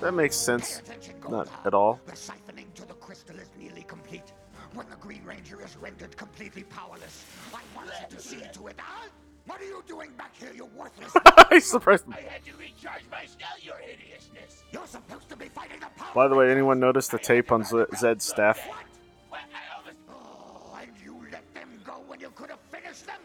That 0.00 0.12
makes 0.12 0.36
sense. 0.36 0.82
Not 1.28 1.48
at 1.66 1.74
all. 1.74 2.00
The 2.06 2.12
siphoning 2.12 2.72
to 2.74 2.86
the 2.86 2.94
crystal 2.94 3.36
is 3.36 3.50
nearly 3.58 3.82
complete. 3.82 4.32
When 4.74 4.88
the 4.88 4.96
Green 4.96 5.24
Ranger 5.24 5.60
is 5.64 5.76
rendered 5.76 6.16
completely 6.16 6.62
powerless, 6.64 7.24
I 7.52 7.60
want 7.76 7.90
you 8.00 8.16
to 8.16 8.22
see 8.22 8.40
to 8.52 8.68
it. 8.68 8.76
Huh? 8.78 9.08
What 9.46 9.60
are 9.60 9.64
you 9.64 9.82
doing 9.86 10.10
back 10.16 10.34
here, 10.36 10.52
you 10.54 10.66
worthless? 10.76 11.12
He's 11.50 11.66
surprised. 11.68 12.04
I 12.10 12.20
had 12.20 12.44
to 12.44 12.52
recharge 12.58 13.02
my 13.10 13.26
spell, 13.26 13.48
your 13.60 13.76
hideousness. 13.76 14.62
You're 14.72 14.86
supposed 14.86 15.28
to 15.28 15.36
be 15.36 15.48
fighting 15.48 15.80
the 15.80 15.86
power. 15.96 16.14
By 16.14 16.28
the 16.28 16.34
way, 16.36 16.50
anyone 16.50 16.78
notice 16.78 17.08
the 17.08 17.18
tape 17.18 17.50
on 17.50 17.64
Z- 17.64 17.86
Zedd's 17.96 18.24
staff? 18.24 18.60
Oh, 20.08 20.78
and 20.80 20.90
you 21.04 21.16
let 21.32 21.52
them 21.54 21.80
go 21.84 21.94
when 22.06 22.20
you 22.20 22.30
could 22.30 22.50
have 22.50 22.60
finished 22.70 23.06
them? 23.06 23.20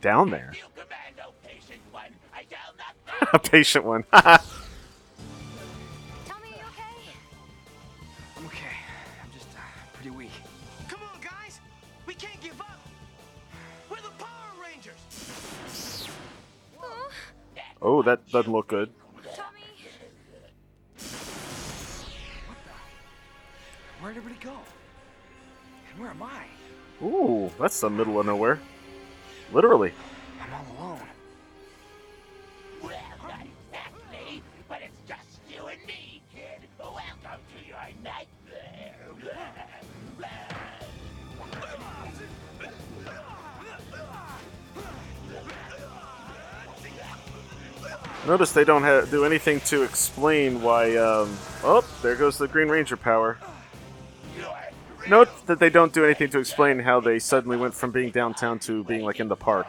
Down 0.00 0.30
there. 0.30 0.52
You 0.54 0.62
commando 0.74 1.34
patient 1.42 1.80
one. 1.90 2.12
I 2.34 2.44
shall 2.50 2.74
not 2.76 2.94
A 3.32 3.38
patient 3.38 3.84
one. 3.84 4.04
Tommy, 4.12 4.40
you 6.44 6.54
okay? 6.54 6.96
I'm 8.36 8.46
okay. 8.46 8.76
I'm 9.22 9.30
just 9.32 9.48
uh, 9.56 9.60
pretty 9.94 10.10
weak. 10.10 10.30
Come 10.88 11.00
on, 11.02 11.20
guys! 11.20 11.60
We 12.06 12.14
can't 12.14 12.40
give 12.40 12.60
up! 12.60 12.78
We're 13.90 13.96
the 13.96 14.10
Power 14.18 14.62
Rangers! 14.62 16.08
Oh, 16.80 17.10
oh, 17.82 18.02
that 18.02 18.28
doesn't 18.30 18.52
look 18.52 18.68
good. 18.68 18.90
Tommy. 19.34 19.60
Where'd 24.00 24.16
everybody 24.16 24.44
go? 24.44 24.56
And 25.90 26.00
where 26.00 26.10
am 26.10 26.22
I? 26.22 26.44
Ooh, 27.02 27.50
that's 27.58 27.80
the 27.80 27.90
middle 27.90 28.20
of 28.20 28.26
nowhere. 28.26 28.60
Literally. 29.52 29.92
I'm 30.40 30.52
all 30.52 30.86
alone. 30.86 31.00
Well, 32.82 32.92
not 33.22 33.40
exactly, 33.40 34.42
but 34.68 34.78
it's 34.82 35.08
just 35.08 35.38
you 35.48 35.66
and 35.66 35.80
me, 35.86 36.20
kid. 36.34 36.68
Welcome 36.78 37.40
to 37.54 37.66
your 37.66 37.76
nightmare. 38.02 38.94
Notice 48.26 48.50
they 48.52 48.64
don't 48.64 48.82
ha- 48.82 49.02
do 49.02 49.24
anything 49.24 49.60
to 49.60 49.82
explain 49.84 50.60
why. 50.60 50.96
Um, 50.96 51.36
oh, 51.62 51.84
there 52.02 52.16
goes 52.16 52.38
the 52.38 52.48
Green 52.48 52.68
Ranger 52.68 52.96
power. 52.96 53.38
Note 55.08 55.46
that 55.46 55.60
they 55.60 55.70
don't 55.70 55.92
do 55.92 56.04
anything 56.04 56.30
to 56.30 56.38
explain 56.38 56.80
how 56.80 57.00
they 57.00 57.18
suddenly 57.18 57.56
went 57.56 57.74
from 57.74 57.92
being 57.92 58.10
downtown 58.10 58.58
to 58.60 58.82
being 58.84 59.04
like 59.04 59.20
in 59.20 59.28
the 59.28 59.36
park. 59.36 59.66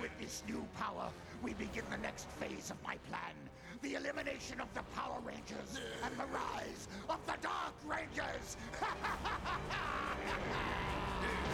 With 0.00 0.10
this 0.20 0.42
new 0.48 0.64
power, 0.78 1.08
we 1.42 1.54
begin 1.54 1.84
the 1.90 1.98
next 1.98 2.28
phase 2.40 2.70
of 2.70 2.82
my 2.82 2.96
plan. 3.08 3.32
The 3.82 3.94
elimination 3.94 4.60
of 4.60 4.68
the 4.74 4.82
Power 4.94 5.18
Rangers 5.24 5.80
and 6.02 6.14
the 6.16 6.24
rise 6.26 6.88
of 7.08 7.18
the 7.26 7.34
Dark 7.42 7.74
Rangers. 7.86 8.56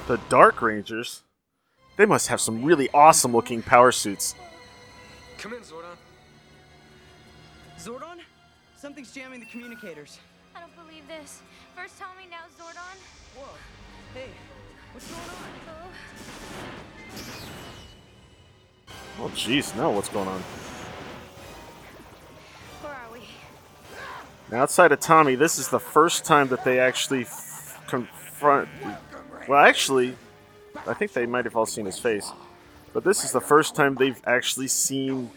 The 0.09 0.17
Dark 0.29 0.61
Rangers? 0.61 1.23
They 1.97 2.07
must 2.07 2.27
have 2.27 2.41
some 2.41 2.65
really 2.65 2.89
awesome 2.93 3.33
looking 3.33 3.63
power 3.63 3.93
suits. 3.93 4.35
Come 5.39 5.53
in, 5.55 5.61
Zordon. 5.61 5.97
Zordon? 7.79 8.19
Something's 8.77 9.13
jamming 9.13 9.39
the 9.39 9.47
communicators. 9.47 10.19
I 10.57 10.61
don't 10.61 10.75
believe 10.75 11.07
this. 11.07 11.41
First 11.77 12.01
Tommy, 12.01 12.27
now 12.29 12.43
Zordon. 12.59 12.99
Whoa. 13.37 13.55
Hey, 14.13 14.31
what's 14.93 15.07
going 15.07 15.21
on? 15.21 15.27
Oh, 15.69 15.89
Oh, 19.19 19.31
jeez, 19.35 19.77
now 19.77 19.91
what's 19.91 20.09
going 20.09 20.29
on? 20.29 20.43
where 22.83 22.93
are 22.93 23.13
we? 23.13 23.21
Now, 24.51 24.63
outside 24.63 24.93
of 24.93 25.01
Tommy, 25.01 25.35
this 25.35 25.59
is 25.59 25.69
the 25.69 25.81
first 25.81 26.25
time 26.25 26.49
that 26.49 26.65
they 26.65 26.81
actually 26.81 27.23
f- 27.23 27.83
confront. 27.87 28.69
Well, 29.49 29.59
actually, 29.65 30.17
I 30.87 30.95
think 30.95 31.13
they 31.13 31.27
might 31.27 31.45
have 31.45 31.57
all 31.57 31.67
seen 31.67 31.87
his 31.87 31.99
face. 31.99 32.33
But 32.93 33.05
this 33.05 33.25
is 33.25 33.33
the 33.33 33.41
first 33.41 33.75
time 33.75 33.95
they've 33.95 34.21
actually 34.27 34.69
seen 34.69 35.31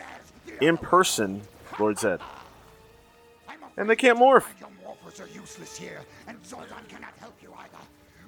in 0.62 0.78
person 0.78 1.42
Lord 1.80 1.98
Zedd. 1.98 2.22
And 3.78 3.90
they 3.90 3.96
can't 3.96 4.18
morph. 4.18 4.46
Your 4.60 4.70
morphers 4.84 5.22
are 5.22 5.28
useless 5.34 5.78
here, 5.78 6.02
and 6.28 6.42
Zordon 6.44 6.88
cannot 6.88 7.14
help 7.20 7.36
you 7.42 7.54
either. 7.58 7.84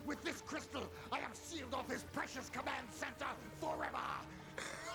With 0.05 0.23
this 0.23 0.41
crystal, 0.41 0.83
I 1.11 1.19
have 1.19 1.35
sealed 1.35 1.73
off 1.73 1.89
his 1.89 2.03
precious 2.13 2.49
command 2.49 2.87
center 2.91 3.31
forever. 3.59 3.97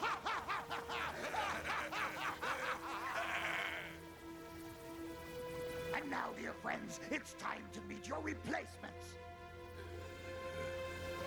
and 5.94 6.10
now, 6.10 6.30
dear 6.38 6.52
friends, 6.62 7.00
it's 7.10 7.32
time 7.34 7.62
to 7.72 7.80
meet 7.88 8.06
your 8.08 8.20
replacements. 8.20 9.14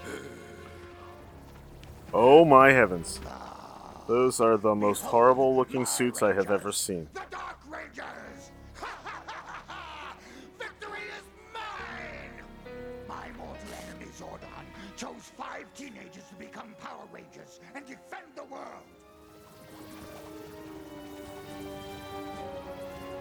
Oh 2.13 2.45
my 2.45 2.71
heavens. 2.71 3.19
Those 4.07 4.39
are 4.39 4.55
the 4.55 4.73
most 4.73 5.01
horrible 5.01 5.53
looking 5.55 5.85
suits 5.85 6.23
I 6.23 6.31
have 6.31 6.49
ever 6.49 6.71
seen. 6.71 7.09
The 7.13 7.23
Dark 7.29 7.57
Rangers! 7.67 8.51
Victory 10.59 11.01
is 11.17 11.25
mine! 11.53 12.45
My 13.09 13.27
mortal 13.35 13.67
enemy 13.89 14.09
Zordon 14.17 14.63
chose 14.95 15.29
five 15.35 15.65
teenagers 15.75 16.23
to 16.29 16.35
become 16.35 16.73
Power 16.79 17.05
Rangers 17.11 17.59
and 17.75 17.85
defend 17.85 18.14
the 18.47 18.53
world. 18.53 18.86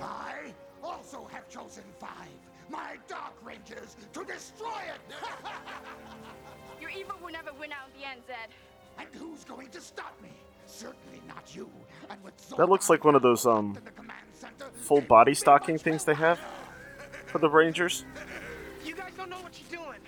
I 0.02 0.52
also 0.82 1.28
have 1.32 1.48
chosen 1.48 1.82
five, 1.98 2.10
my 2.70 2.96
Dark 3.08 3.34
Rangers, 3.44 3.96
to 4.12 4.24
destroy 4.24 4.68
it! 4.88 5.00
Your 6.80 6.90
evil 6.90 7.16
will 7.22 7.32
never 7.32 7.50
win 7.58 7.72
out 7.72 7.88
in 7.94 8.00
the 8.00 8.06
end, 8.08 8.20
Zedd. 8.28 8.50
and 8.98 9.08
who's 9.20 9.44
going 9.44 9.68
to 9.70 9.80
stop 9.80 10.14
me? 10.22 10.30
Certainly 10.66 11.22
not 11.28 11.54
you. 11.54 11.70
And 12.10 12.22
with 12.24 12.34
That 12.56 12.68
looks 12.68 12.90
like 12.90 13.04
one 13.04 13.14
of 13.14 13.22
those 13.22 13.46
um 13.46 13.76
full 14.74 15.00
body 15.02 15.34
stocking 15.34 15.78
things 15.78 16.04
they 16.04 16.14
have 16.14 16.40
for 17.26 17.38
the 17.38 17.48
Rangers. 17.48 18.04
You 18.84 18.94
guys 18.94 19.12
don't 19.16 19.30
know 19.30 19.40
what 19.40 19.58
you're 19.58 19.80
doing. 19.80 20.00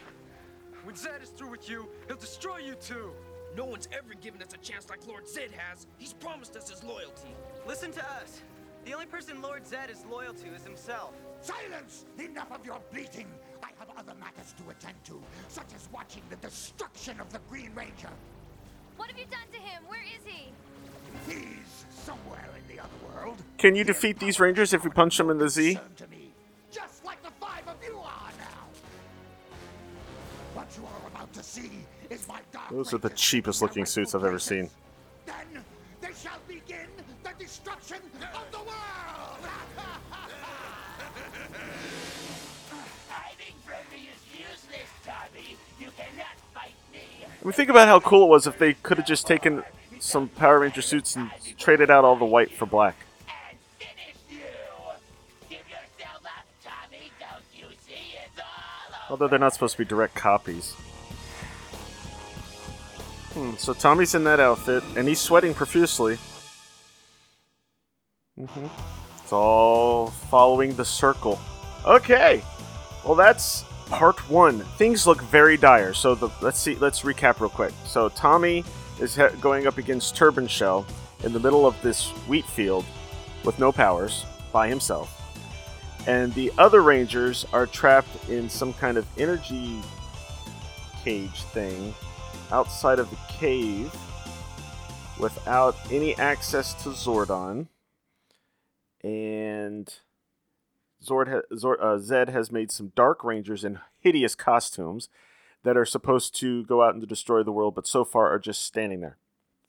When 0.85 0.95
Zedd 0.95 1.23
is 1.23 1.31
through 1.31 1.51
with 1.51 1.69
you, 1.69 1.89
he'll 2.07 2.17
destroy 2.17 2.59
you 2.59 2.75
too. 2.75 3.13
No 3.57 3.65
one's 3.65 3.89
ever 3.91 4.13
given 4.21 4.43
us 4.43 4.53
a 4.53 4.59
chance 4.59 4.91
like 4.91 5.07
Lord 5.07 5.25
Zedd 5.25 5.51
has. 5.53 5.87
He's 5.97 6.13
promised 6.13 6.57
us 6.57 6.69
his 6.69 6.85
loyalty. 6.85 7.35
Listen 7.67 7.91
to 7.93 8.05
us. 8.05 8.43
The 8.85 8.93
only 8.93 9.07
person 9.07 9.41
Lord 9.41 9.65
Zedd 9.65 9.91
is 9.91 10.05
loyal 10.11 10.35
to 10.35 10.55
is 10.55 10.63
himself. 10.63 11.15
Silence! 11.41 12.05
Enough 12.19 12.53
of 12.53 12.67
your 12.67 12.79
bleating! 12.93 13.27
I 13.63 13.71
have 13.79 13.89
other 13.97 14.13
matters 14.21 14.55
to 14.59 14.71
attend 14.71 14.97
to, 15.07 15.21
such 15.49 15.75
as 15.75 15.89
watching 15.91 16.23
the 16.29 16.37
destruction 16.37 17.19
of 17.19 17.33
the 17.33 17.41
Green 17.49 17.71
Ranger. 17.75 18.11
What 18.99 19.09
have 19.09 19.19
you 19.19 19.25
done 19.25 19.49
to 19.53 19.59
him? 19.59 19.83
Where 19.89 20.03
is 20.03 20.23
he? 20.25 20.53
He's 21.27 21.87
somewhere 22.05 22.49
in 22.57 22.77
the 22.77 22.81
other 22.81 22.91
world. 23.07 23.39
Can 23.57 23.75
you 23.75 23.85
defeat 23.85 24.19
these 24.19 24.39
Rangers 24.39 24.75
if 24.75 24.85
you 24.85 24.91
punch 24.91 25.17
them 25.17 25.31
in 25.31 25.39
the 25.39 25.49
Z? 25.49 25.79
You 30.77 30.85
are 30.85 31.09
about 31.09 31.33
to 31.33 31.43
see 31.43 31.71
is 32.11 32.27
my 32.29 32.41
dark 32.53 32.71
Those 32.71 32.93
are 32.95 32.99
the 32.99 33.11
cheapest 33.11 33.63
looking 33.63 33.87
suits 33.87 34.15
I've 34.15 34.25
ever 34.25 34.39
seen. 34.39 34.71
Then 35.25 35.63
they 36.01 36.13
shall 36.13 36.39
begin 36.47 36.87
the 37.23 37.31
destruction 37.39 37.99
of 38.35 38.53
the 38.53 38.59
world! 38.59 39.47
Hiding 43.09 43.55
from 43.65 43.85
me 43.93 44.09
is 44.13 44.21
useless, 44.33 44.91
Tommy. 45.05 45.57
You 45.81 45.89
cannot 45.97 46.37
fight 46.55 46.75
me. 46.93 47.01
I 47.25 47.45
mean, 47.45 47.53
think 47.53 47.71
about 47.71 47.89
how 47.89 48.01
cool 48.01 48.25
it 48.25 48.29
was 48.29 48.47
if 48.47 48.59
they 48.59 48.75
could 48.75 48.99
have 48.99 49.07
just 49.07 49.27
taken 49.27 49.63
some 49.99 50.29
Power 50.29 50.61
Ranger 50.61 50.83
suits 50.83 51.17
and 51.17 51.31
traded 51.59 51.91
out 51.91 52.05
all 52.05 52.17
the 52.17 52.25
white 52.25 52.53
for 52.53 52.67
black. 52.67 52.97
Although 59.09 59.29
they're 59.29 59.39
not 59.39 59.55
supposed 59.55 59.73
to 59.73 59.79
be 59.79 59.85
direct 59.85 60.15
copies. 60.15 60.73
Hmm, 63.35 63.55
so 63.57 63.73
Tommy's 63.73 64.15
in 64.15 64.25
that 64.25 64.41
outfit, 64.41 64.83
and 64.97 65.07
he's 65.07 65.21
sweating 65.21 65.55
profusely. 65.55 66.19
hmm 68.37 68.67
It's 69.23 69.33
all 69.33 70.09
following 70.09 70.75
the 70.75 70.85
circle. 70.85 71.39
Okay, 71.87 72.43
well 73.05 73.15
that's 73.15 73.65
part 73.91 74.29
one. 74.29 74.61
Things 74.79 75.07
look 75.07 75.21
very 75.23 75.57
dire. 75.57 75.93
So 75.95 76.15
the, 76.15 76.29
let's 76.43 76.59
see. 76.59 76.75
Let's 76.77 77.03
recap 77.03 77.41
real 77.41 77.51
quick. 77.51 77.73
So 77.85 78.09
Tommy 78.09 78.65
is 79.01 79.15
he- 79.15 79.29
going 79.41 79.67
up 79.67 79.79
against 79.79 80.17
Turban 80.17 80.49
Shell 80.49 80.85
in 81.23 81.33
the 81.33 81.39
middle 81.41 81.67
of 81.67 81.81
this 81.83 82.09
wheat 82.27 82.45
field 82.47 82.85
with 83.45 83.59
no 83.59 83.71
powers 83.71 84.25
by 84.53 84.67
himself, 84.69 85.16
and 86.07 86.33
the 86.35 86.53
other 86.59 86.83
Rangers 86.83 87.45
are 87.53 87.67
trapped 87.67 88.29
in 88.29 88.49
some 88.49 88.73
kind 88.75 88.97
of 88.97 89.07
energy 89.19 89.81
cage 91.03 91.43
thing 91.45 91.95
outside 92.51 92.99
of 92.99 93.11
the 93.11 93.19
cave 93.29 93.93
without 95.19 95.77
any 95.91 96.17
access 96.17 96.75
to 96.83 96.91
Zordon. 96.91 97.67
And 99.03 99.93
Zord, 101.03 101.29
ha- 101.29 101.55
Zord 101.55 101.81
uh, 101.81 101.99
Zedd 101.99 102.29
has 102.31 102.51
made 102.51 102.71
some 102.71 102.93
Dark 102.95 103.25
Rangers 103.25 103.65
in 103.65 103.79
hideous 103.99 104.35
costumes 104.35 105.09
that 105.63 105.77
are 105.77 105.85
supposed 105.85 106.35
to 106.37 106.65
go 106.65 106.83
out 106.83 106.95
and 106.95 107.07
destroy 107.07 107.43
the 107.43 107.53
world, 107.53 107.75
but 107.75 107.87
so 107.87 108.05
far 108.05 108.33
are 108.33 108.39
just 108.39 108.65
standing 108.65 109.01
there. 109.01 109.17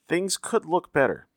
Things 0.07 0.37
could 0.37 0.65
look 0.65 0.93
better. 0.93 1.27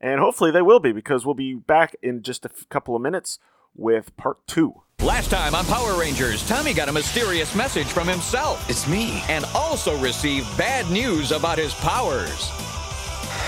And 0.00 0.20
hopefully 0.20 0.50
they 0.50 0.62
will 0.62 0.80
be, 0.80 0.92
because 0.92 1.24
we'll 1.24 1.34
be 1.34 1.54
back 1.54 1.94
in 2.02 2.22
just 2.22 2.44
a 2.44 2.50
f- 2.50 2.68
couple 2.68 2.96
of 2.96 3.02
minutes 3.02 3.38
with 3.76 4.16
part 4.16 4.38
two. 4.46 4.74
Last 5.00 5.30
time 5.30 5.54
on 5.54 5.66
Power 5.66 5.98
Rangers, 5.98 6.46
Tommy 6.48 6.72
got 6.72 6.88
a 6.88 6.92
mysterious 6.92 7.54
message 7.54 7.88
from 7.88 8.08
himself. 8.08 8.68
It's 8.70 8.88
me. 8.88 9.22
And 9.28 9.44
also 9.54 9.98
received 9.98 10.56
bad 10.56 10.90
news 10.90 11.32
about 11.32 11.58
his 11.58 11.74
powers. 11.74 12.50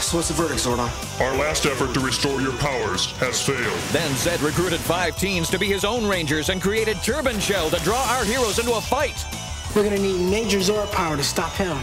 So 0.00 0.18
what's 0.18 0.28
the 0.28 0.34
verdict, 0.34 0.60
Zordon? 0.60 0.90
Our 1.20 1.34
last 1.36 1.64
effort 1.64 1.94
to 1.94 2.00
restore 2.00 2.42
your 2.42 2.52
powers 2.58 3.12
has 3.12 3.40
failed. 3.40 3.78
Then 3.92 4.10
Zedd 4.12 4.44
recruited 4.44 4.80
five 4.80 5.16
teens 5.16 5.48
to 5.50 5.58
be 5.58 5.66
his 5.66 5.84
own 5.84 6.06
Rangers 6.06 6.50
and 6.50 6.60
created 6.60 6.98
Turban 7.02 7.40
Shell 7.40 7.70
to 7.70 7.82
draw 7.82 8.02
our 8.10 8.24
heroes 8.24 8.58
into 8.58 8.74
a 8.74 8.80
fight. 8.80 9.24
We're 9.74 9.84
gonna 9.84 9.98
need 9.98 10.30
major 10.30 10.58
Zord 10.58 10.90
power 10.92 11.16
to 11.16 11.24
stop 11.24 11.52
him. 11.52 11.78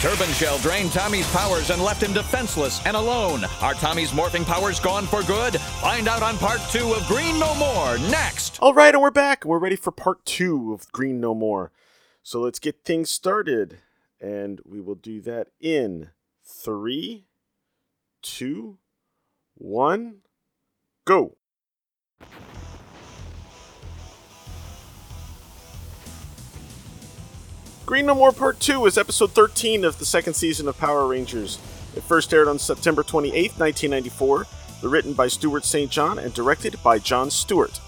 Turban 0.00 0.28
Shell 0.28 0.58
drained 0.58 0.92
Tommy's 0.92 1.28
powers 1.32 1.70
and 1.70 1.82
left 1.82 2.04
him 2.04 2.12
defenseless 2.12 2.80
and 2.86 2.96
alone. 2.96 3.42
Are 3.60 3.74
Tommy's 3.74 4.12
morphing 4.12 4.46
powers 4.46 4.78
gone 4.78 5.06
for 5.06 5.24
good? 5.24 5.60
Find 5.60 6.06
out 6.06 6.22
on 6.22 6.38
part 6.38 6.60
two 6.70 6.94
of 6.94 7.04
Green 7.08 7.36
No 7.40 7.52
More 7.56 7.98
next. 8.08 8.60
All 8.62 8.72
right, 8.72 8.94
and 8.94 9.02
we're 9.02 9.10
back. 9.10 9.44
We're 9.44 9.58
ready 9.58 9.74
for 9.74 9.90
part 9.90 10.24
two 10.24 10.72
of 10.72 10.90
Green 10.92 11.20
No 11.20 11.34
More. 11.34 11.72
So 12.22 12.40
let's 12.40 12.60
get 12.60 12.84
things 12.84 13.10
started. 13.10 13.78
And 14.20 14.60
we 14.64 14.80
will 14.80 14.94
do 14.94 15.20
that 15.22 15.48
in 15.60 16.10
three, 16.44 17.26
two, 18.22 18.78
one, 19.56 20.18
go. 21.04 21.38
Green 27.88 28.04
No 28.04 28.14
More 28.14 28.32
Part 28.32 28.60
2 28.60 28.84
is 28.84 28.98
episode 28.98 29.30
13 29.30 29.82
of 29.82 29.98
the 29.98 30.04
second 30.04 30.34
season 30.34 30.68
of 30.68 30.76
Power 30.76 31.06
Rangers. 31.06 31.58
It 31.96 32.02
first 32.02 32.34
aired 32.34 32.46
on 32.46 32.58
September 32.58 33.02
28, 33.02 33.58
1994, 33.58 34.46
written 34.82 35.14
by 35.14 35.28
Stuart 35.28 35.64
St. 35.64 35.90
John 35.90 36.18
and 36.18 36.34
directed 36.34 36.76
by 36.82 36.98
John 36.98 37.30
Stewart. 37.30 37.80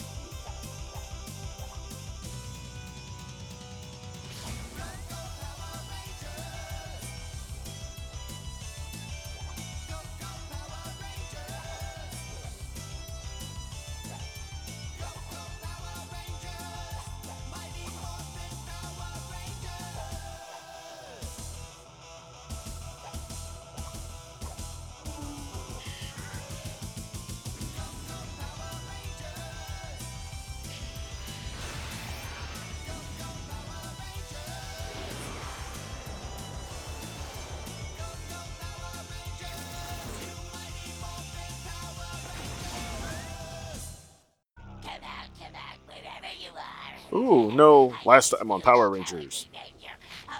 Last 48.10 48.30
time 48.30 48.50
on 48.50 48.60
Power 48.60 48.90
Rangers. 48.90 49.46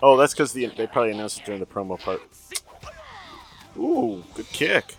Oh, 0.03 0.17
that's 0.17 0.35
because 0.35 0.53
the, 0.53 0.67
they 0.67 0.89
probably 0.89 1.13
announced 1.13 1.39
it 1.39 1.47
during 1.47 1.61
the 1.61 1.67
promo 1.67 1.99
part. 1.99 2.21
Ooh, 3.79 4.25
good 4.35 4.49
kick. 4.49 4.97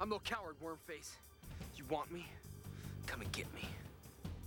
I'm 0.00 0.08
no 0.08 0.20
coward, 0.20 0.56
Wormface. 0.62 1.10
You 1.76 1.84
want 1.88 2.12
me? 2.12 2.26
Come 3.06 3.20
and 3.20 3.32
get 3.32 3.52
me. 3.54 3.68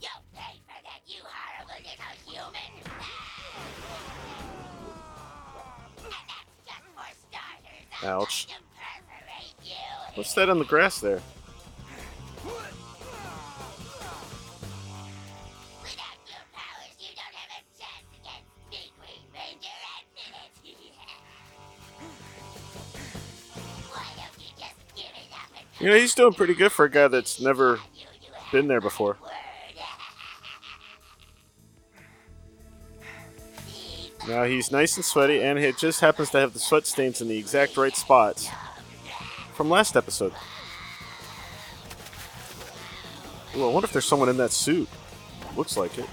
You 0.02 0.08
pay 0.34 0.60
for 0.68 0.82
that, 0.84 1.02
you 1.08 1.22
horrible 1.24 1.76
little 1.78 2.16
human. 2.26 2.56
and 5.98 6.14
that's 6.30 6.52
just 6.66 6.84
for 6.94 7.10
starters. 7.30 8.02
I'm 8.02 8.10
Ouch. 8.10 8.48
going 8.48 8.60
to 8.60 9.70
you. 9.70 9.76
What's 10.16 10.34
that 10.34 10.50
on 10.50 10.60
the 10.60 10.66
grass 10.66 11.00
there? 11.00 11.22
You 12.46 12.52
You 25.86 25.92
know, 25.92 25.98
he's 25.98 26.16
doing 26.16 26.34
pretty 26.34 26.56
good 26.56 26.72
for 26.72 26.86
a 26.86 26.90
guy 26.90 27.08
that's 27.10 27.40
never 27.40 27.80
been 28.52 28.68
there 28.68 28.82
before. 28.82 29.18
Now 34.28 34.46
he's 34.46 34.72
nice 34.72 34.96
and 34.96 35.06
sweaty, 35.06 35.44
and 35.44 35.60
it 35.60 35.78
just 35.78 36.02
happens 36.02 36.32
to 36.32 36.40
have 36.40 36.54
the 36.54 36.60
sweat 36.60 36.88
stains 36.88 37.22
in 37.22 37.28
the 37.28 37.38
exact 37.38 37.78
right 37.78 37.96
spots 37.96 38.50
from 39.54 39.70
last 39.70 39.96
episode. 39.96 40.34
Ooh, 43.58 43.70
I 43.70 43.72
wonder 43.72 43.86
if 43.86 43.94
there's 43.94 44.06
someone 44.06 44.28
in 44.28 44.38
that 44.38 44.52
suit. 44.52 44.90
Looks 45.56 45.78
like 45.78 45.98
it. 45.98 46.06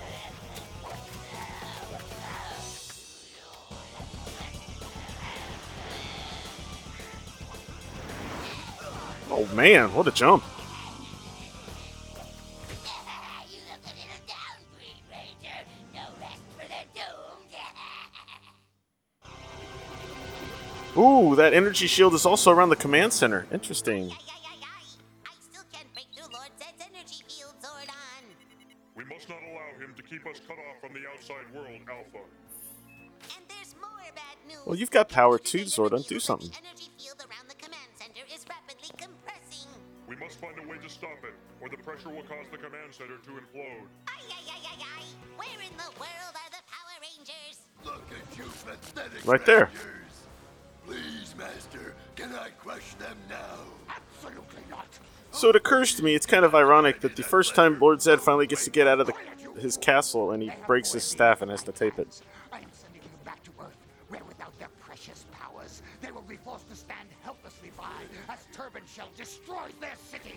Oh 9.28 9.44
man, 9.54 9.92
what 9.92 10.06
a 10.06 10.12
jump. 10.12 10.44
Ooh, 20.96 21.34
that 21.36 21.54
energy 21.54 21.86
shield 21.86 22.14
is 22.14 22.26
also 22.26 22.52
around 22.52 22.68
the 22.68 22.76
command 22.76 23.12
center. 23.12 23.46
Interesting. 23.50 24.12
Outside 31.22 31.54
world, 31.54 31.68
Alpha. 31.88 32.18
Well, 34.66 34.76
you've 34.76 34.90
got 34.90 35.08
power 35.08 35.38
too, 35.38 35.60
Zordon. 35.60 36.06
Do 36.08 36.18
something. 36.18 36.50
We 40.08 40.16
must 40.16 40.40
find 40.40 40.58
a 40.58 40.68
way 40.68 40.78
to 40.82 40.88
stop 40.88 41.10
it, 41.22 41.34
or 41.60 41.68
the 41.68 41.76
pressure 41.76 42.08
will 42.08 42.22
cause 42.22 42.46
the 42.50 42.58
command 42.58 42.90
center 42.90 43.18
to 43.18 43.30
implode. 43.30 43.86
Where 45.36 45.60
in 45.60 45.76
the 45.76 45.90
world 46.00 46.34
are 46.34 46.50
the 46.50 46.62
Power 46.66 46.98
Rangers? 47.00 47.60
Look 47.84 48.02
at 48.10 48.36
you, 48.36 48.44
pathetic 48.44 49.24
Right 49.24 49.46
there. 49.46 49.66
Rangers. 49.66 50.02
Please, 50.86 51.34
Master, 51.38 51.94
can 52.16 52.34
I 52.34 52.48
crush 52.58 52.94
them 52.94 53.16
now? 53.28 53.58
Absolutely 53.88 54.62
not. 54.68 54.88
So 55.30 55.48
it 55.48 55.56
occurs 55.56 55.94
to 55.94 56.02
me 56.02 56.14
it's 56.14 56.26
kind 56.26 56.44
of 56.44 56.54
ironic 56.54 57.00
that 57.00 57.16
the 57.16 57.22
first 57.22 57.54
time 57.54 57.78
Lord 57.78 58.00
Zedd 58.00 58.20
finally 58.20 58.46
gets 58.46 58.64
to 58.64 58.70
get 58.70 58.86
out 58.86 59.00
of 59.00 59.06
the, 59.06 59.14
his 59.58 59.76
castle 59.76 60.32
and 60.32 60.42
he 60.42 60.50
breaks 60.66 60.92
his 60.92 61.04
staff 61.04 61.42
and 61.42 61.50
has 61.50 61.62
to 61.64 61.72
tape 61.72 61.98
it. 61.98 62.20
I 62.52 62.58
am 62.58 62.66
sending 62.72 63.02
you 63.02 63.08
back 63.24 63.42
to 63.44 63.50
Earth, 63.60 63.76
where 64.08 64.22
without 64.28 64.56
their 64.58 64.68
precious 64.80 65.24
powers, 65.32 65.82
they 66.00 66.10
will 66.10 66.22
be 66.22 66.36
forced 66.36 66.68
to 66.70 66.76
stand 66.76 67.08
helplessly 67.22 67.70
by 67.76 68.32
as 68.32 68.40
Turban 68.52 68.82
Shell 68.86 69.08
destroys 69.16 69.72
their 69.80 69.96
city. 70.10 70.36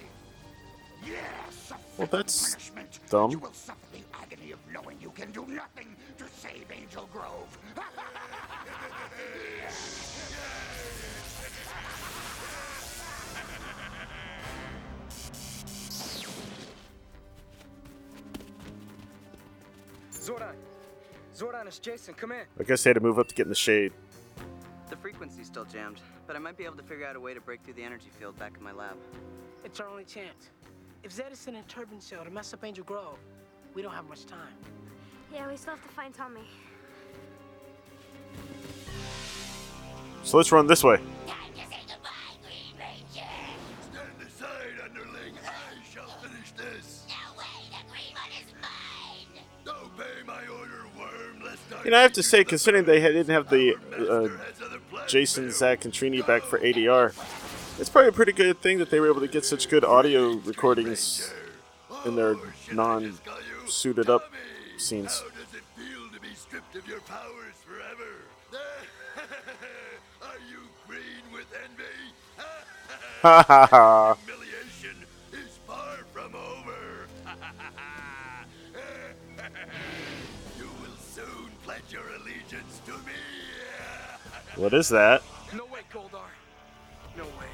Yes, 1.05 1.73
Well, 1.97 2.07
that's 2.09 2.51
punishment. 2.55 2.99
dumb. 3.09 3.31
You 3.31 3.39
will 3.39 3.53
suffer 3.53 3.85
the 3.91 3.99
agony 4.21 4.51
of 4.51 4.59
knowing 4.71 4.97
you 5.01 5.11
can 5.11 5.31
do 5.31 5.45
nothing 5.45 5.95
to 6.17 6.23
save 6.39 6.65
Angel 6.71 7.07
Grove. 7.11 7.57
Zordon! 20.25 20.55
Zordon, 21.35 21.67
it's 21.67 21.77
Jason. 21.77 22.15
Come 22.15 22.31
in. 22.31 22.45
I 22.59 22.63
guess 22.63 22.83
they 22.83 22.89
had 22.89 22.95
to 22.95 22.99
move 22.99 23.19
up 23.19 23.27
to 23.27 23.35
get 23.35 23.43
in 23.43 23.49
the 23.49 23.55
shade. 23.55 23.91
The 24.89 24.95
frequency's 24.95 25.45
still 25.45 25.65
jammed, 25.65 26.01
but 26.25 26.35
I 26.35 26.39
might 26.39 26.57
be 26.57 26.65
able 26.65 26.77
to 26.77 26.83
figure 26.83 27.05
out 27.05 27.15
a 27.15 27.19
way 27.19 27.35
to 27.35 27.41
break 27.41 27.61
through 27.63 27.75
the 27.75 27.83
energy 27.83 28.09
field 28.17 28.35
back 28.39 28.53
in 28.57 28.63
my 28.63 28.71
lab. 28.71 28.97
It's 29.63 29.79
our 29.79 29.87
only 29.87 30.03
chance. 30.03 30.49
If 31.03 31.15
Zedd 31.15 31.31
is 31.31 31.37
sending 31.37 31.61
Turban 31.67 31.99
Shell 31.99 32.23
to 32.23 32.31
mess 32.31 32.51
up 32.55 32.63
Angel 32.63 32.83
Grove, 32.83 33.19
we 33.75 33.83
don't 33.83 33.93
have 33.93 34.09
much 34.09 34.25
time. 34.25 34.55
Yeah, 35.31 35.47
we 35.47 35.57
still 35.57 35.75
have 35.75 35.83
to 35.83 35.89
find 35.89 36.11
Tommy. 36.11 36.41
So 40.23 40.37
let's 40.37 40.51
run 40.51 40.65
this 40.65 40.83
way. 40.83 40.99
You 51.85 51.91
know, 51.91 51.99
I 51.99 52.01
have 52.01 52.13
to 52.13 52.23
say, 52.23 52.43
considering 52.43 52.85
they 52.85 52.99
didn't 52.99 53.29
have 53.29 53.47
the 53.51 53.75
uh, 54.09 55.05
Jason, 55.05 55.51
Zach, 55.51 55.85
and 55.85 55.93
Trini 55.93 56.25
back 56.25 56.41
for 56.41 56.57
ADR, 56.57 57.13
it's 57.79 57.89
probably 57.89 58.09
a 58.09 58.11
pretty 58.11 58.31
good 58.31 58.59
thing 58.59 58.79
that 58.79 58.89
they 58.89 58.99
were 58.99 59.07
able 59.07 59.21
to 59.21 59.27
get 59.27 59.45
such 59.45 59.69
good 59.69 59.85
audio 59.85 60.31
recordings 60.37 61.31
in 62.03 62.15
their 62.15 62.37
non-suited 62.71 64.09
up 64.09 64.31
scenes. 64.79 65.21
How 73.21 74.17
does 74.27 74.29
it 74.29 74.34
What 84.55 84.73
is 84.73 84.87
that? 84.89 85.21
No 85.53 85.65
way, 85.65 85.81
Goldar. 85.91 86.31
No 87.17 87.25
way. 87.25 87.51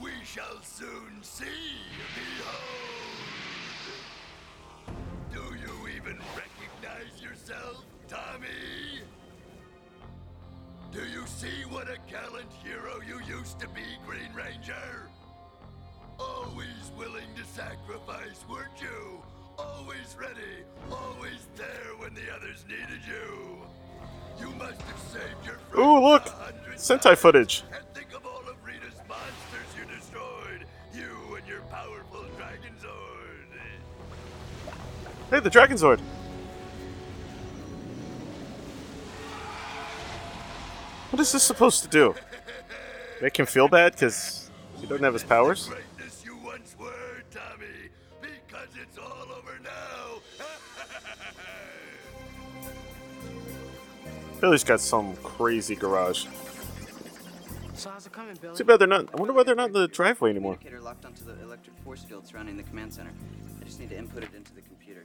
We 0.00 0.10
shall 0.24 0.60
soon 0.62 1.22
see. 1.22 1.44
Behold. 2.16 3.12
Do 5.32 5.54
you 5.54 5.88
even 5.96 6.18
recognize 6.34 7.22
yourself, 7.22 7.84
Tommy? 8.08 9.02
Do 10.90 11.00
you 11.06 11.24
see 11.26 11.64
what 11.70 11.88
a 11.88 11.96
gallant 12.10 12.52
hero 12.64 13.00
you 13.06 13.20
used 13.24 13.60
to 13.60 13.68
be, 13.68 13.84
Green 14.04 14.34
Ranger? 14.34 15.08
Always 16.18 16.90
willing 16.98 17.32
to 17.36 17.44
sacrifice, 17.44 18.44
weren't 18.50 18.80
you? 18.80 19.22
Always 19.58 20.16
ready, 20.18 20.64
always 20.90 21.46
there 21.56 21.94
when 21.98 22.14
the 22.14 22.34
others 22.34 22.64
needed 22.68 23.02
you. 23.06 23.62
Ooh, 25.78 26.00
look! 26.00 26.24
Sentai 26.76 27.16
footage. 27.16 27.64
and 27.74 27.84
think 27.94 28.12
of 28.14 28.26
all 28.26 28.40
of 28.40 28.56
Rita's 28.64 29.00
monsters 29.08 29.70
you 29.78 29.84
destroyed. 29.94 30.66
You 30.92 31.36
and 31.36 31.46
your 31.46 31.60
powerful 31.62 32.24
Dragon 32.36 32.74
Zord. 32.82 34.72
Hey, 35.30 35.40
the 35.40 35.48
Dragon 35.48 35.76
Zord. 35.76 36.00
What 41.10 41.20
is 41.20 41.32
this 41.32 41.42
supposed 41.42 41.82
to 41.82 41.88
do? 41.88 42.14
Make 43.20 43.38
him 43.38 43.46
feel 43.46 43.68
bad 43.68 43.92
because 43.92 44.50
he 44.80 44.86
doesn't 44.86 45.04
have 45.04 45.14
his 45.14 45.24
powers? 45.24 45.70
Billy's 54.42 54.64
got 54.64 54.80
some 54.80 55.14
crazy 55.22 55.76
garage. 55.76 56.26
So 57.74 57.90
how's 57.90 58.06
it 58.06 58.12
coming, 58.12 58.36
Billy? 58.42 58.56
Too 58.56 58.64
bad 58.64 58.80
they're 58.80 58.88
not. 58.88 59.08
I 59.14 59.16
wonder 59.16 59.32
why 59.32 59.44
they're 59.44 59.54
not 59.54 59.68
in 59.68 59.72
the 59.72 59.86
driveway 59.86 60.30
anymore. 60.30 60.58
Locked 60.80 61.04
onto 61.04 61.24
the 61.24 61.40
electric 61.44 61.76
force 61.84 62.02
field 62.02 62.26
surrounding 62.26 62.56
the 62.56 62.64
command 62.64 62.92
center. 62.92 63.12
I 63.60 63.64
just 63.64 63.78
need 63.78 63.90
to 63.90 63.96
input 63.96 64.24
it 64.24 64.34
into 64.34 64.52
the 64.52 64.62
computer. 64.62 65.04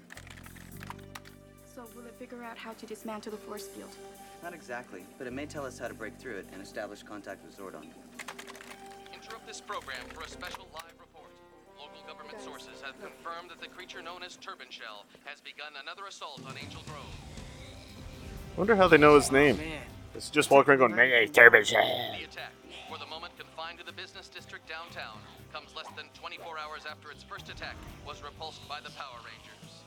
So 1.75 1.85
will 1.95 2.07
it 2.07 2.15
figure 2.17 2.43
out 2.43 2.57
how 2.57 2.73
to 2.73 2.85
dismantle 2.87 3.31
the 3.31 3.37
force 3.37 3.67
field? 3.67 3.95
Not 4.41 4.55
exactly, 4.55 5.05
but 5.19 5.27
it 5.27 5.33
may 5.33 5.45
tell 5.45 5.67
us 5.67 5.77
how 5.77 5.87
to 5.87 5.93
break 5.93 6.17
through 6.17 6.37
it 6.37 6.47
and 6.51 6.59
establish 6.59 7.03
contact 7.03 7.45
with 7.45 7.55
Zordon. 7.55 7.85
Interrupt 9.13 9.45
this 9.45 9.61
program 9.61 10.01
for 10.15 10.21
a 10.21 10.29
special 10.29 10.67
live 10.73 10.97
report. 10.99 11.29
Local 11.77 12.01
government 12.11 12.41
sources 12.41 12.81
have 12.83 12.99
confirmed 12.99 13.51
that 13.51 13.61
the 13.61 13.67
creature 13.67 14.01
known 14.01 14.23
as 14.23 14.35
Turban 14.37 14.67
Shell 14.71 15.05
has 15.25 15.41
begun 15.41 15.73
another 15.79 16.07
assault 16.07 16.41
on 16.49 16.57
Angel 16.57 16.81
Grove. 16.87 17.05
Wonder 18.57 18.75
how 18.75 18.87
they 18.87 18.97
know 18.97 19.13
his 19.13 19.31
name. 19.31 19.59
It's 20.15 20.31
just 20.31 20.49
walking 20.49 20.71
around 20.71 20.79
going, 20.79 20.95
"Hey, 20.95 21.27
Turban 21.27 21.63
The 21.63 22.23
attack, 22.23 22.51
for 22.89 22.97
the 22.97 23.05
moment 23.05 23.37
confined 23.37 23.77
to 23.77 23.85
the 23.85 23.91
business 23.91 24.29
district 24.29 24.67
downtown, 24.67 25.19
comes 25.53 25.75
less 25.75 25.85
than 25.95 26.09
24 26.15 26.57
hours 26.57 26.87
after 26.89 27.11
its 27.11 27.21
first 27.21 27.49
attack 27.49 27.75
was 28.03 28.23
repulsed 28.23 28.67
by 28.67 28.79
the 28.79 28.89
Power 28.89 29.19
Rangers. 29.23 29.83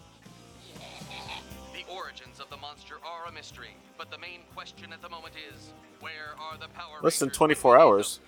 The 1.75 1.85
origins 1.93 2.39
of 2.39 2.49
the 2.49 2.57
monster 2.59 2.95
are 3.05 3.27
a 3.27 3.33
mystery, 3.33 3.75
but 3.99 4.09
the 4.13 4.19
main 4.19 4.45
question 4.55 4.93
at 4.93 5.03
the 5.03 5.09
moment 5.09 5.35
is, 5.53 5.73
where 5.99 6.37
are 6.39 6.57
the 6.57 6.69
Power 6.69 7.01
Less 7.03 7.19
than 7.19 7.31
24 7.31 7.77
hours. 7.77 8.21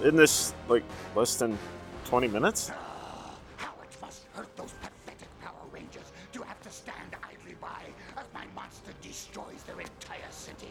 Isn't 0.00 0.16
this 0.16 0.52
like 0.68 0.82
less 1.14 1.36
than 1.36 1.56
20 2.06 2.26
minutes? 2.26 2.72
Destroys 9.18 9.62
their 9.66 9.80
entire 9.80 10.30
city. 10.30 10.70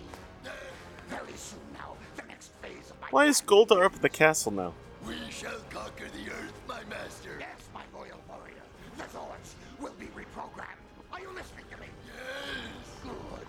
Very 1.10 1.34
soon 1.36 1.60
now, 1.74 1.96
the 2.16 2.24
next 2.30 2.54
phase 2.62 2.90
of 2.92 3.02
my 3.02 3.08
Why 3.12 3.26
is 3.26 3.42
Goldar 3.42 3.84
up 3.84 3.96
at 3.96 4.02
the 4.02 4.08
castle 4.08 4.54
now? 4.54 4.74
we 5.06 5.16
shall 5.30 5.60
conquer 5.70 6.06
the 6.16 6.32
earth, 6.32 6.54
my 6.66 6.80
master. 6.90 7.36
Yes, 7.42 7.68
my 7.74 7.82
loyal 7.94 8.22
warrior. 8.30 8.64
The 8.98 9.04
Zords 9.04 9.52
will 9.82 9.92
be 10.00 10.06
reprogrammed. 10.16 10.80
Are 11.12 11.20
you 11.20 11.28
listening 11.36 11.66
to 11.72 11.78
me? 11.82 11.88
Yes. 12.06 12.88
Good. 13.04 13.48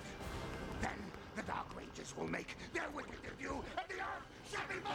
Then 0.82 0.98
the 1.36 1.42
Dark 1.42 1.66
Rangers 1.78 2.12
will 2.16 2.26
make 2.28 2.56
their 2.74 2.88
wicked 2.92 3.22
debut, 3.22 3.50
and 3.76 3.86
the 3.88 4.02
Earth 4.02 4.26
shall 4.50 4.66
be 4.68 4.82
mine. 4.82 4.94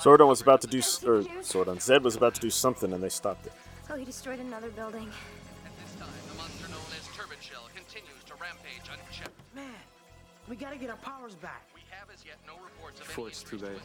Zordon 0.00 0.26
was 0.26 0.40
about 0.40 0.62
to 0.62 0.66
do, 0.66 0.78
s- 0.78 1.04
or 1.04 1.20
Zordon, 1.42 1.76
Zedd 1.76 2.02
was 2.02 2.16
about 2.16 2.34
to 2.36 2.40
do 2.40 2.48
something 2.50 2.94
and 2.94 3.02
they 3.02 3.10
stopped 3.10 3.44
it. 3.46 3.52
Oh, 3.90 3.96
he 3.96 4.06
destroyed 4.06 4.40
another 4.40 4.70
building. 4.70 5.10
At 5.64 5.72
this 5.80 5.94
time, 6.00 6.08
the 6.28 6.34
monster 6.36 6.68
known 6.68 6.80
as 6.98 7.06
Turban 7.16 7.38
Shell 7.40 7.62
continues 7.62 7.73
to 7.73 7.73
rampage 8.44 8.90
unchecked. 8.92 9.40
Man, 9.54 9.64
we 10.48 10.56
gotta 10.56 10.76
get 10.76 10.90
our 10.90 10.96
powers 10.96 11.34
back. 11.36 11.66
We 11.74 11.80
have 11.90 12.08
as 12.12 12.24
yet 12.24 12.36
no 12.46 12.54
reports 12.62 13.00
of 13.00 13.06
Before 13.06 13.28
it's 13.28 13.42
too 13.42 13.58
late. 13.58 13.78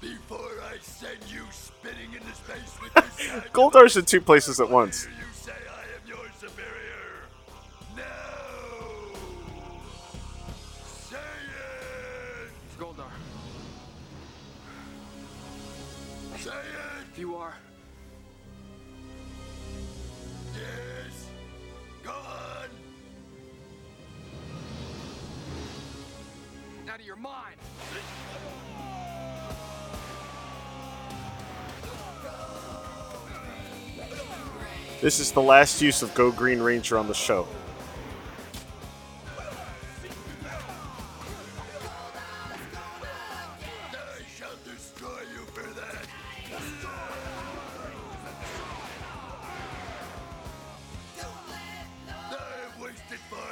Before 0.00 0.62
I 0.70 0.78
send 0.80 1.18
you 1.28 1.42
spinning 1.50 2.12
into 2.12 2.34
space 2.34 2.78
with 2.82 2.94
this 3.16 3.44
Goldar's 3.52 3.96
in 3.96 4.04
two 4.04 4.20
places 4.20 4.60
at 4.60 4.70
once. 4.70 5.06
you 5.06 5.24
say 5.32 5.52
I 5.52 5.82
am 5.96 6.08
your 6.08 6.26
superior. 6.38 7.28
No! 7.96 8.02
Say 10.86 11.16
it! 11.16 12.78
Goldar. 12.78 13.04
Say 16.38 16.50
it! 16.50 17.18
You 17.18 17.36
are, 17.36 17.54
out 26.94 27.00
of 27.00 27.06
your 27.06 27.16
mind. 27.16 27.56
This 35.00 35.18
is 35.18 35.32
the 35.32 35.42
last 35.42 35.82
use 35.82 36.02
of 36.02 36.14
Go 36.14 36.30
Green 36.30 36.60
Ranger 36.60 36.96
on 36.96 37.08
the 37.08 37.14
show. 37.14 37.48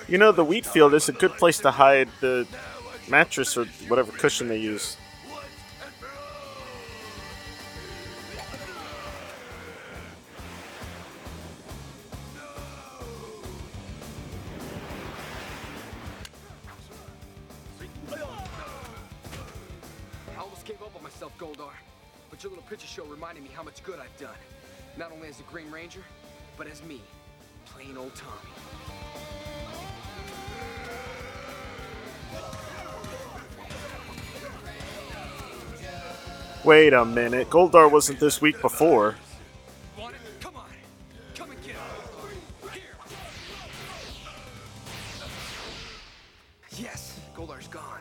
You 0.07 0.19
know, 0.19 0.31
the 0.31 0.45
wheat 0.45 0.67
field 0.67 0.95
is 0.95 1.09
a 1.09 1.13
good 1.13 1.33
place 1.33 1.59
to 1.61 1.73
hide 1.73 2.09
the 2.21 2.47
mattress 3.13 3.59
or 3.59 3.67
whatever 3.89 4.11
cushion 4.11 4.49
they 4.49 4.57
use. 4.57 4.97
I 20.27 20.41
almost 20.41 20.65
gave 20.65 20.81
up 20.81 20.97
on 20.97 21.03
myself, 21.03 21.37
Goldar. 21.37 21.69
But 22.31 22.43
your 22.43 22.49
little 22.49 22.65
picture 22.65 22.87
show 22.87 23.05
reminded 23.05 23.45
me 23.45 23.51
how 23.55 23.63
much 23.63 23.85
good 23.85 24.01
I've 24.01 24.17
done. 24.19 24.31
Not 24.97 25.13
only 25.13 25.29
as 25.29 25.39
a 25.39 25.43
Green 25.43 25.71
Ranger, 25.71 26.01
but 26.57 26.67
as 26.67 26.83
me, 26.83 27.03
Wait 36.65 36.93
a 36.93 37.05
minute, 37.05 37.51
Goldar 37.51 37.91
wasn't 37.91 38.21
this 38.21 38.41
week 38.41 38.61
before. 38.61 39.17
Want 39.99 40.15
it? 40.15 40.21
Come 40.41 40.57
on. 40.57 40.67
Come 41.35 41.51
and 41.51 41.61
get 41.63 41.73
it. 41.73 42.73
Here. 42.73 42.83
Yes, 46.79 47.19
Goldar's 47.35 47.67
gone. 47.67 48.01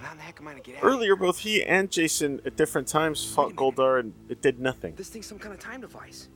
How 0.00 0.14
the 0.14 0.20
heck 0.20 0.40
am 0.40 0.46
I 0.46 0.52
gonna 0.52 0.62
get 0.62 0.76
out? 0.76 0.84
Earlier, 0.84 1.16
both 1.16 1.40
he 1.40 1.64
and 1.64 1.90
Jason 1.90 2.40
at 2.44 2.56
different 2.56 2.86
times 2.86 3.24
fought 3.24 3.56
Goldar 3.56 3.98
and 3.98 4.14
it 4.28 4.40
did 4.40 4.60
nothing. 4.60 4.94
This 4.94 5.08
thing's 5.08 5.26
some 5.26 5.40
kind 5.40 5.52
of 5.52 5.58
time 5.58 5.80
device. 5.80 6.28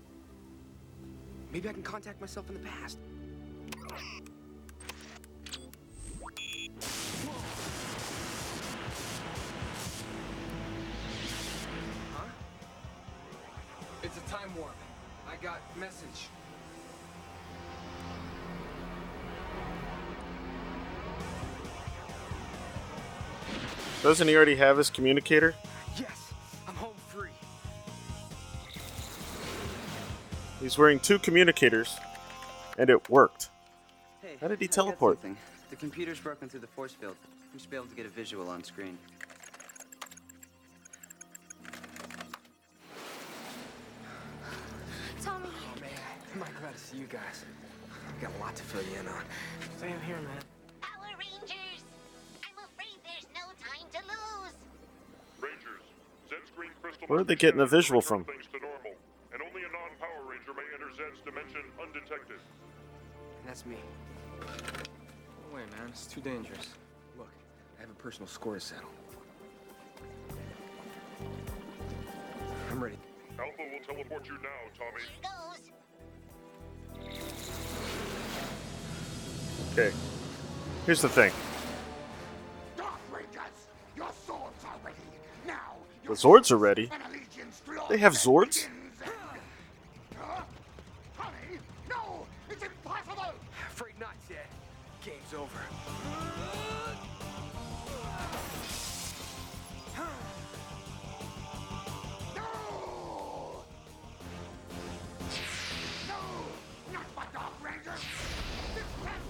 Maybe 1.53 1.69
I 1.69 1.73
can 1.73 1.83
contact 1.83 2.21
myself 2.21 2.49
in 2.49 2.55
the 2.55 2.69
past. 2.69 2.99
Doesn't 24.11 24.27
he 24.27 24.35
already 24.35 24.57
have 24.57 24.77
his 24.77 24.91
communicator? 24.91 25.55
Yes, 25.97 26.33
I'm 26.67 26.75
home 26.75 26.97
free. 27.07 27.31
He's 30.61 30.77
wearing 30.77 30.99
two 30.99 31.21
communicators, 31.21 31.97
and 32.77 32.91
it 32.91 33.09
worked. 33.09 33.51
Hey, 34.21 34.31
How 34.41 34.49
did 34.49 34.59
he 34.59 34.65
I 34.65 34.67
teleport? 34.67 35.19
something. 35.19 35.37
The 35.71 35.77
computer's 35.77 36.19
broken 36.19 36.49
through 36.49 36.59
the 36.59 36.67
force 36.67 36.91
field. 36.93 37.15
We 37.55 37.61
should 37.61 37.71
be 37.71 37.77
able 37.77 37.87
to 37.87 37.95
get 37.95 38.05
a 38.05 38.09
visual 38.09 38.49
on 38.49 38.65
screen. 38.65 38.99
Tommy. 45.23 45.47
Oh 45.47 45.81
man, 45.81 45.91
I'm 46.35 46.41
glad 46.61 46.73
to 46.73 46.81
see 46.81 46.97
you 46.97 47.07
guys. 47.07 47.45
I've 48.09 48.21
got 48.21 48.33
a 48.37 48.41
lot 48.41 48.57
to 48.57 48.63
fill 48.65 48.83
you 48.83 48.99
in 48.99 49.07
on. 49.07 49.23
Same 49.79 50.01
here, 50.05 50.17
man. 50.17 50.43
Where 57.11 57.19
are 57.19 57.25
they 57.25 57.35
be 57.35 57.41
getting 57.41 57.59
the 57.59 57.67
visual 57.67 58.01
from? 58.01 58.23
Things 58.23 58.47
to 58.53 58.61
normal, 58.61 58.95
and 59.33 59.43
only 59.43 59.63
a 59.63 59.73
non-Power 59.73 60.31
Ranger 60.31 60.55
may 60.55 60.63
enter 60.73 60.93
Zedd's 60.95 61.21
dimension 61.25 61.63
undetected. 61.83 62.39
That's 63.45 63.67
me. 63.67 63.79
No 64.39 65.57
way, 65.57 65.63
man. 65.77 65.89
It's 65.89 66.07
too 66.07 66.21
dangerous. 66.21 66.69
Look, 67.19 67.27
I 67.79 67.81
have 67.81 67.91
a 67.91 67.95
personal 67.95 68.29
score 68.29 68.55
to 68.55 68.61
settle. 68.61 68.91
I'm 72.71 72.81
ready. 72.81 72.97
Alpha 73.41 73.57
will 73.59 73.81
teleport 73.85 74.29
you 74.29 74.35
now, 74.35 74.71
Tommy. 74.79 75.03
Here 75.11 75.33
goes. 79.73 79.73
Okay. 79.73 79.93
Here's 80.87 81.03
the 81.03 81.09
thing. 81.09 81.33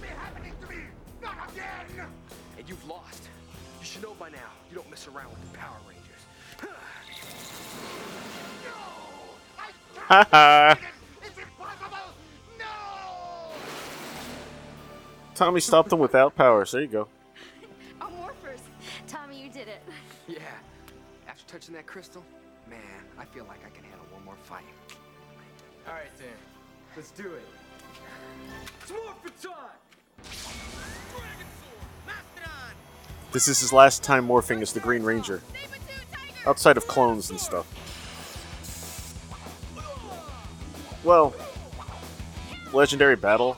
Be 0.00 0.08
happening 0.08 0.52
to 0.62 0.70
me. 0.70 0.82
Not 1.22 1.50
again. 1.52 2.06
And 2.58 2.68
you've 2.68 2.88
lost. 2.88 3.28
You 3.80 3.84
should 3.84 4.02
know 4.02 4.14
by 4.18 4.30
now. 4.30 4.38
You 4.70 4.76
don't 4.76 4.88
mess 4.88 5.06
around 5.06 5.30
with 5.30 5.52
the 5.52 5.58
Power 5.58 5.76
Rangers. 5.86 5.99
Tommy 15.36 15.60
stopped 15.60 15.92
him 15.92 16.00
without 16.00 16.34
powers. 16.34 16.72
There 16.72 16.80
you 16.80 16.88
go. 16.88 17.06
Morphers. 18.00 18.58
Tommy, 19.06 19.40
you 19.40 19.48
did 19.48 19.68
it. 19.68 19.80
Yeah. 20.26 20.40
After 21.28 21.46
touching 21.46 21.74
that 21.74 21.86
crystal, 21.86 22.24
man, 22.68 22.80
I 23.20 23.24
feel 23.24 23.44
like 23.44 23.60
I 23.64 23.70
can 23.70 23.84
handle 23.84 24.04
one 24.10 24.24
more 24.24 24.34
fight. 24.42 24.64
All 25.86 25.94
right, 25.94 26.10
then. 26.18 26.26
Let's 26.96 27.12
do 27.12 27.32
it. 27.34 27.46
It's 28.82 28.90
morphin' 28.90 29.30
time! 29.40 29.78
This 33.30 33.46
is 33.46 33.60
his 33.60 33.72
last 33.72 34.02
time 34.02 34.26
morphing 34.26 34.60
as 34.60 34.72
the 34.72 34.80
Green 34.80 35.04
Ranger. 35.04 35.40
Outside 36.46 36.76
of 36.76 36.88
clones 36.88 37.30
and 37.30 37.38
stuff. 37.38 37.89
Well, 41.02 41.34
legendary 42.72 43.16
battle. 43.16 43.56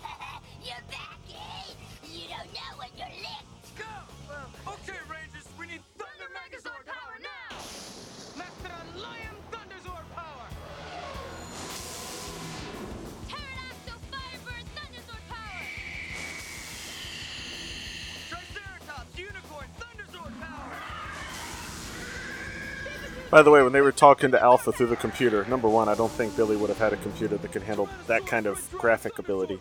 By 23.32 23.40
the 23.40 23.50
way, 23.50 23.62
when 23.62 23.72
they 23.72 23.80
were 23.80 23.92
talking 23.92 24.30
to 24.32 24.42
Alpha 24.42 24.72
through 24.72 24.88
the 24.88 24.96
computer, 24.96 25.46
number 25.46 25.66
one, 25.66 25.88
I 25.88 25.94
don't 25.94 26.12
think 26.12 26.36
Billy 26.36 26.54
would 26.54 26.68
have 26.68 26.78
had 26.78 26.92
a 26.92 26.98
computer 26.98 27.38
that 27.38 27.50
could 27.50 27.62
handle 27.62 27.88
that 28.06 28.26
kind 28.26 28.44
of 28.44 28.70
graphic 28.72 29.18
ability. 29.18 29.58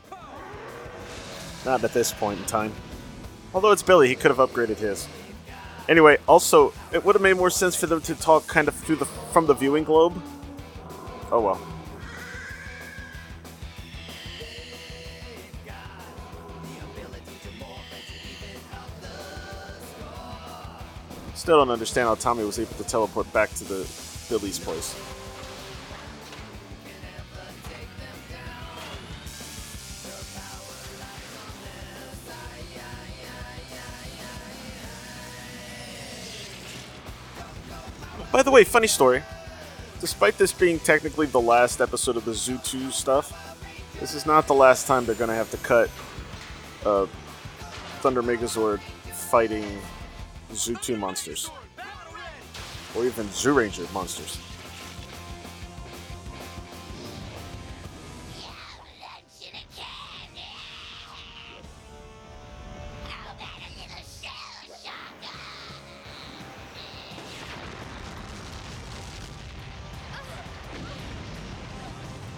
Not 1.64 1.82
at 1.82 1.94
this 1.94 2.12
point 2.12 2.42
in 2.42 2.46
time. 2.48 2.74
Although 3.54 3.72
it's 3.72 3.82
Billy, 3.82 4.10
he 4.10 4.16
could 4.16 4.30
have 4.30 4.40
upgraded 4.40 4.76
his. 4.76 5.08
Anyway, 5.88 6.18
also, 6.28 6.74
it 6.92 7.06
would 7.06 7.16
have 7.16 7.22
made 7.22 7.38
more 7.38 7.50
sense 7.50 7.78
for 7.78 7.88
them 7.88 8.02
to 8.02 8.16
talk 8.16 8.46
kind 8.46 8.68
of 8.68 8.76
through 8.76 8.98
the 8.98 9.06
from 9.06 9.46
the 9.46 9.54
viewing 9.54 9.86
globe. 9.86 10.22
Oh 11.32 11.40
well. 11.40 11.71
Still 21.52 21.66
don't 21.66 21.72
understand 21.72 22.08
how 22.08 22.16
Tommy 22.16 22.46
was 22.46 22.60
able 22.60 22.76
to 22.76 22.84
teleport 22.86 23.34
back 23.34 23.54
to 23.56 23.66
the 23.66 23.86
Billy's 24.30 24.58
place. 24.58 24.96
By 38.32 38.44
the 38.44 38.50
way, 38.50 38.64
funny 38.64 38.88
story. 38.88 39.22
Despite 40.00 40.38
this 40.38 40.54
being 40.54 40.80
technically 40.80 41.26
the 41.26 41.42
last 41.42 41.82
episode 41.82 42.16
of 42.16 42.24
the 42.24 42.32
Zyu2 42.32 42.94
stuff, 42.94 43.60
this 44.00 44.16
is 44.16 44.26
not 44.26 44.48
the 44.48 44.54
last 44.54 44.88
time 44.88 45.06
they're 45.06 45.16
going 45.16 45.28
to 45.28 45.36
have 45.36 45.52
to 45.52 45.58
cut 45.58 45.90
uh, 46.86 47.08
Thunder 48.00 48.24
Megazord 48.24 48.80
fighting 49.12 49.82
Zyu2 50.52 50.98
monsters. 50.98 51.50
Or 52.96 53.06
even 53.06 53.26
Zyuranger 53.28 53.92
monsters. 53.94 54.38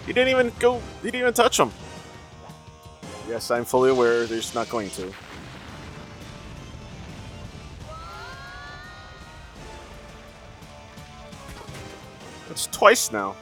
He 0.06 0.12
didn't 0.12 0.28
even 0.28 0.52
go. 0.60 0.80
He 1.02 1.10
didn't 1.10 1.20
even 1.22 1.32
touch 1.34 1.58
him. 1.58 1.72
Yes, 3.28 3.50
I'm 3.50 3.64
fully 3.64 3.90
aware. 3.90 4.26
They're 4.26 4.38
just 4.38 4.54
not 4.54 4.68
going 4.68 4.90
to. 4.90 5.12
Twice 12.72 13.12
now. 13.12 13.36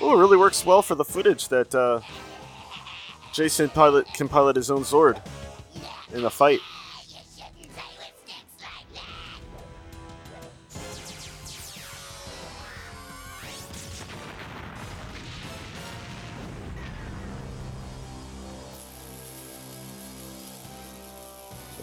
Oh, 0.00 0.16
it 0.16 0.20
really 0.20 0.36
works 0.36 0.66
well 0.66 0.82
for 0.82 0.94
the 0.94 1.04
footage 1.04 1.48
that 1.48 1.74
uh, 1.74 2.00
Jason 3.32 3.70
pilot 3.70 4.06
can 4.14 4.28
pilot 4.28 4.56
his 4.56 4.70
own 4.70 4.82
Zord 4.82 5.20
in 6.12 6.22
the 6.22 6.30
fight. 6.30 6.60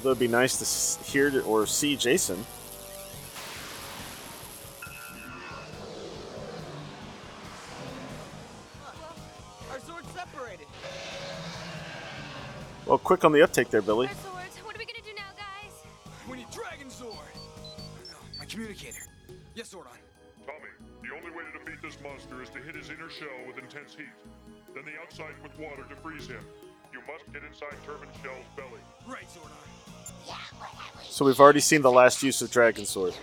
Although 0.02 0.14
it'd 0.14 0.20
be 0.20 0.28
nice 0.28 0.97
to 0.97 1.04
hear 1.12 1.43
or 1.43 1.68
see 1.68 1.95
Jason. 1.95 2.43
Our 9.70 9.78
Zords 9.78 10.12
separated. 10.16 10.66
Well, 12.88 12.97
quick 12.97 13.24
on 13.24 13.32
the 13.32 13.43
uptake 13.43 13.70
there, 13.70 13.84
Billy. 13.84 14.08
What 14.08 14.76
are 14.76 14.80
we 14.80 14.86
gonna 14.86 15.06
do 15.06 15.14
now, 15.16 15.22
guys? 15.38 15.86
We 16.28 16.38
need 16.38 16.47
Dragonzord. 16.47 17.14
My 18.39 18.45
communicator. 18.45 19.04
Yes, 19.54 19.72
Zordon. 19.72 20.02
Tommy, 20.47 20.72
the 21.04 21.16
only 21.16 21.30
way 21.30 21.43
to 21.45 21.64
defeat 21.64 21.80
this 21.84 22.02
monster 22.02 22.41
is 22.41 22.49
to 22.49 22.58
hit 22.58 22.74
his 22.74 22.89
inner 22.89 23.12
shell 23.12 23.28
with 23.45 23.60
intense 23.60 23.93
heat. 23.93 24.10
Then 24.74 24.84
the 24.84 24.99
outside 24.99 25.36
with 25.43 25.56
water 25.60 25.84
to 25.88 25.95
freeze 25.97 26.26
him. 26.26 26.43
You 26.91 27.02
must 27.06 27.32
get 27.32 27.43
inside 27.43 27.76
Turban 27.86 28.10
Shell's 28.24 28.26
belly. 28.26 28.32
Right, 28.32 28.39
Zordon. 28.41 28.51
So 31.12 31.26
we've 31.26 31.41
already 31.41 31.59
seen 31.59 31.82
the 31.82 31.91
last 31.91 32.24
use 32.24 32.41
of 32.41 32.49
Dragonzord. 32.51 33.14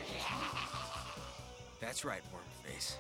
That's 1.81 2.05
right, 2.05 2.21
Wormface. 2.35 2.97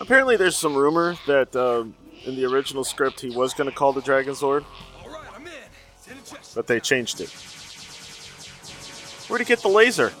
Apparently, 0.00 0.36
there's 0.36 0.56
some 0.56 0.76
rumor 0.76 1.16
that 1.26 1.54
um, 1.56 1.96
in 2.24 2.36
the 2.36 2.44
original 2.44 2.84
script 2.84 3.20
he 3.20 3.30
was 3.30 3.54
going 3.54 3.68
to 3.68 3.74
call 3.74 3.92
the 3.92 4.00
Dragonzord, 4.00 4.64
but 6.54 6.68
they 6.68 6.78
changed 6.78 7.20
it. 7.20 7.30
Where'd 9.28 9.40
he 9.40 9.44
get 9.44 9.62
the 9.62 9.68
laser? 9.68 10.12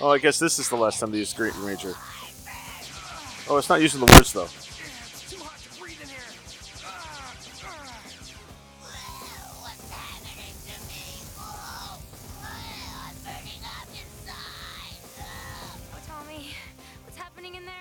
Oh, 0.00 0.10
I 0.10 0.18
guess 0.18 0.38
this 0.38 0.60
is 0.60 0.68
the 0.68 0.76
last 0.76 1.00
time 1.00 1.10
they 1.10 1.18
used 1.18 1.36
Green 1.36 1.52
Ranger. 1.60 1.92
Oh, 3.50 3.56
it's 3.56 3.68
not 3.68 3.80
using 3.82 3.98
the 3.98 4.06
words 4.06 4.32
though. 4.32 4.46
Oh, 15.92 15.98
Tommy, 16.06 16.50
what's 17.04 17.16
happening 17.16 17.56
in 17.56 17.64
there? 17.64 17.74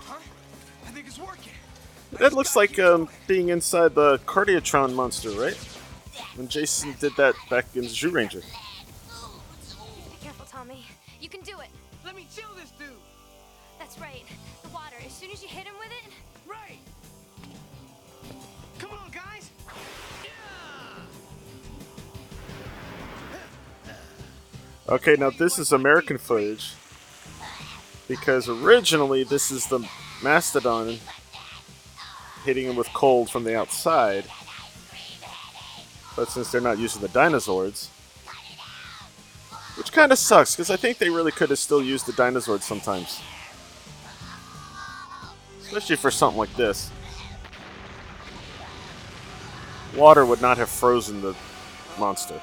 Huh? 0.00 0.18
I 0.84 0.90
think 0.90 1.06
it's 1.06 1.18
working. 1.18 1.52
That 2.18 2.32
looks 2.32 2.56
like 2.56 2.80
um, 2.80 3.08
being 3.28 3.50
inside 3.50 3.94
the 3.94 4.18
Cardiotron 4.26 4.94
monster, 4.94 5.30
right? 5.30 5.56
When 6.36 6.48
Jason 6.48 6.94
did 7.00 7.16
that 7.16 7.34
back 7.48 7.64
in 7.74 7.84
Zyuranger. 7.84 8.42
Be 8.42 10.16
careful, 10.22 10.44
Tommy. 10.44 10.84
You 11.18 11.30
can 11.30 11.40
do 11.40 11.58
it. 11.60 11.68
Let 12.04 12.14
me 12.14 12.26
chill 12.34 12.48
this 12.60 12.70
dude. 12.72 12.88
That's 13.78 13.98
right. 13.98 14.22
The 14.62 14.68
water. 14.68 14.96
As 15.04 15.12
soon 15.12 15.30
as 15.30 15.42
you 15.42 15.48
hit 15.48 15.64
him 15.64 15.74
with 15.78 15.88
it. 15.88 16.12
Right. 16.46 16.78
Come 18.78 18.90
on, 18.90 19.10
guys. 19.10 19.50
Yeah. 20.22 20.30
Okay, 24.90 25.16
now 25.18 25.30
this 25.30 25.58
is 25.58 25.72
American 25.72 26.18
footage. 26.18 26.74
Because 28.08 28.48
originally 28.48 29.24
this 29.24 29.50
is 29.50 29.66
the 29.66 29.88
Mastodon 30.22 30.98
hitting 32.44 32.66
him 32.66 32.76
with 32.76 32.92
cold 32.92 33.30
from 33.30 33.44
the 33.44 33.58
outside. 33.58 34.26
But 36.16 36.30
since 36.30 36.50
they're 36.50 36.62
not 36.62 36.78
using 36.78 37.02
the 37.02 37.08
dinosaurs, 37.08 37.90
which 39.76 39.92
kind 39.92 40.10
of 40.10 40.18
sucks, 40.18 40.56
because 40.56 40.70
I 40.70 40.76
think 40.76 40.96
they 40.96 41.10
really 41.10 41.30
could 41.30 41.50
have 41.50 41.58
still 41.58 41.82
used 41.82 42.06
the 42.06 42.14
dinosaurs 42.14 42.64
sometimes. 42.64 43.20
Especially 45.60 45.96
for 45.96 46.10
something 46.10 46.38
like 46.38 46.54
this. 46.56 46.90
Water 49.94 50.24
would 50.24 50.40
not 50.40 50.56
have 50.56 50.70
frozen 50.70 51.20
the 51.20 51.34
monster. 51.98 52.40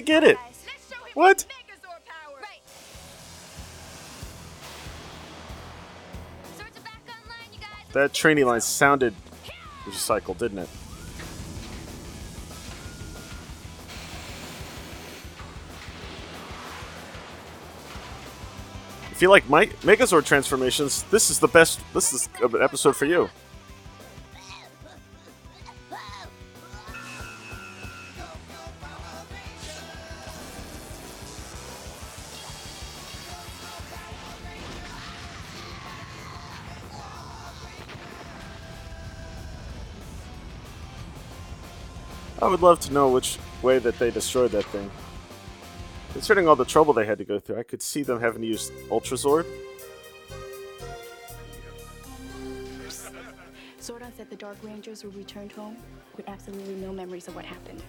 Thanks. 0.00 0.06
Get 0.06 0.24
it? 0.24 0.38
What? 1.14 1.44
That 7.94 8.12
training 8.12 8.46
line 8.46 8.60
sounded 8.60 9.14
recycled, 9.84 10.38
didn't 10.38 10.58
it? 10.58 10.68
If 19.10 19.22
you 19.22 19.28
like 19.28 19.48
my 19.48 19.66
Megazord 19.82 20.26
transformations, 20.26 21.02
this 21.04 21.28
is 21.30 21.40
the 21.40 21.48
best. 21.48 21.80
This 21.92 22.12
is 22.12 22.28
an 22.40 22.62
episode 22.62 22.94
for 22.94 23.06
you. 23.06 23.28
Would 42.58 42.66
love 42.66 42.80
to 42.80 42.92
know 42.92 43.08
which 43.08 43.38
way 43.62 43.78
that 43.78 43.96
they 44.00 44.10
destroyed 44.10 44.50
that 44.50 44.64
thing. 44.66 44.90
Considering 46.12 46.48
all 46.48 46.56
the 46.56 46.64
trouble 46.64 46.92
they 46.92 47.06
had 47.06 47.18
to 47.18 47.24
go 47.24 47.38
through, 47.38 47.56
I 47.56 47.62
could 47.62 47.80
see 47.80 48.02
them 48.02 48.20
having 48.20 48.42
to 48.42 48.48
use 48.48 48.72
Ultrazord. 48.90 49.44
Zordon 53.80 54.10
said 54.16 54.28
the 54.28 54.34
Dark 54.34 54.56
Rangers 54.64 55.04
were 55.04 55.10
returned 55.10 55.52
home 55.52 55.76
with 56.16 56.28
absolutely 56.28 56.74
no 56.74 56.92
memories 56.92 57.28
of 57.28 57.36
what 57.36 57.44
happened. 57.44 57.80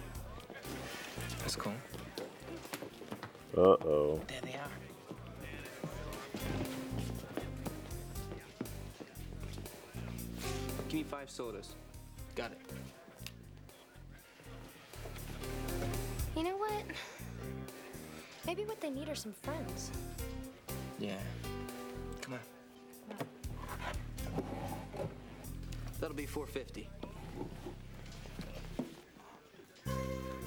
That's 1.40 1.56
cool. 1.56 1.72
Uh 3.56 3.60
oh. 3.60 4.20
There 4.28 4.40
they 4.42 4.54
are. 4.54 4.68
Give 10.88 10.98
me 11.00 11.02
five 11.02 11.28
sodas. 11.28 11.74
Got 12.36 12.52
it. 12.52 12.60
Maybe 18.46 18.64
what 18.64 18.80
they 18.80 18.90
need 18.90 19.08
are 19.08 19.14
some 19.14 19.34
friends. 19.42 19.90
Yeah. 20.98 21.18
Come 22.20 22.34
on. 22.34 22.40
That'll 26.00 26.16
be 26.16 26.26
450. 26.26 26.88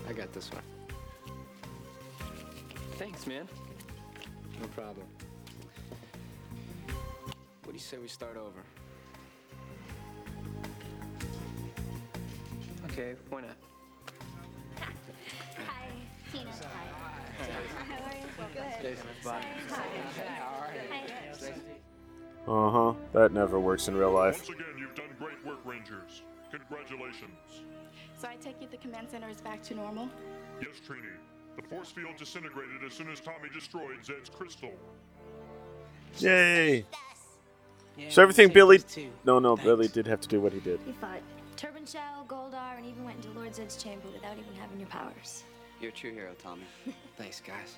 I 0.07 0.13
got 0.13 0.33
this 0.33 0.49
one. 0.51 0.63
Thanks, 2.97 3.25
man. 3.27 3.47
No 4.59 4.67
problem. 4.67 5.05
What 7.63 7.71
do 7.71 7.73
you 7.73 7.79
say 7.79 7.97
we 7.97 8.07
start 8.07 8.37
over? 8.37 8.63
Okay, 12.85 13.15
why 13.29 13.41
not? 13.41 13.57
Uh 22.45 22.69
huh. 22.69 22.93
That 23.13 23.31
never 23.31 23.59
works 23.59 23.87
in 23.87 23.95
real 23.95 24.11
life. 24.11 24.35
Once 24.37 24.49
again, 24.49 24.75
you've 24.77 24.95
done 24.95 25.09
great 25.17 25.43
work, 25.45 25.59
Rangers. 25.65 26.23
Congratulations. 26.51 27.63
So 28.19 28.27
I 28.27 28.35
take 28.35 28.61
it 28.61 28.71
the 28.71 28.77
command 28.77 29.09
center 29.09 29.29
is 29.29 29.41
back 29.41 29.63
to 29.63 29.75
normal? 29.75 30.09
Yes, 30.61 30.81
Trini. 30.87 31.09
The 31.55 31.61
force 31.63 31.91
field 31.91 32.15
disintegrated 32.17 32.83
as 32.85 32.93
soon 32.93 33.09
as 33.11 33.19
Tommy 33.19 33.49
destroyed 33.53 34.03
Zedd's 34.03 34.29
crystal. 34.29 34.71
Yay! 36.17 36.85
Yeah, 37.97 38.09
So 38.09 38.21
everything 38.21 38.49
Billy. 38.49 38.77
us 38.77 38.83
too. 38.83 39.09
No, 39.23 39.39
no, 39.39 39.55
Billy 39.55 39.87
did 39.87 40.07
have 40.07 40.19
to 40.21 40.27
do 40.27 40.41
what 40.41 40.51
he 40.51 40.59
did. 40.59 40.79
You 40.85 40.93
fought 40.93 41.21
Turban 41.55 41.85
Shell, 41.85 42.25
Goldar, 42.27 42.77
and 42.77 42.85
even 42.85 43.03
went 43.03 43.23
into 43.23 43.37
Lord 43.37 43.53
Zedd's 43.53 43.81
chamber 43.81 44.07
without 44.11 44.37
even 44.37 44.53
having 44.55 44.79
your 44.79 44.89
powers. 44.89 45.43
You're 45.79 45.91
a 45.91 45.93
true 45.93 46.11
hero, 46.11 46.33
Tommy. 46.41 46.63
Thanks, 47.17 47.39
guys. 47.39 47.77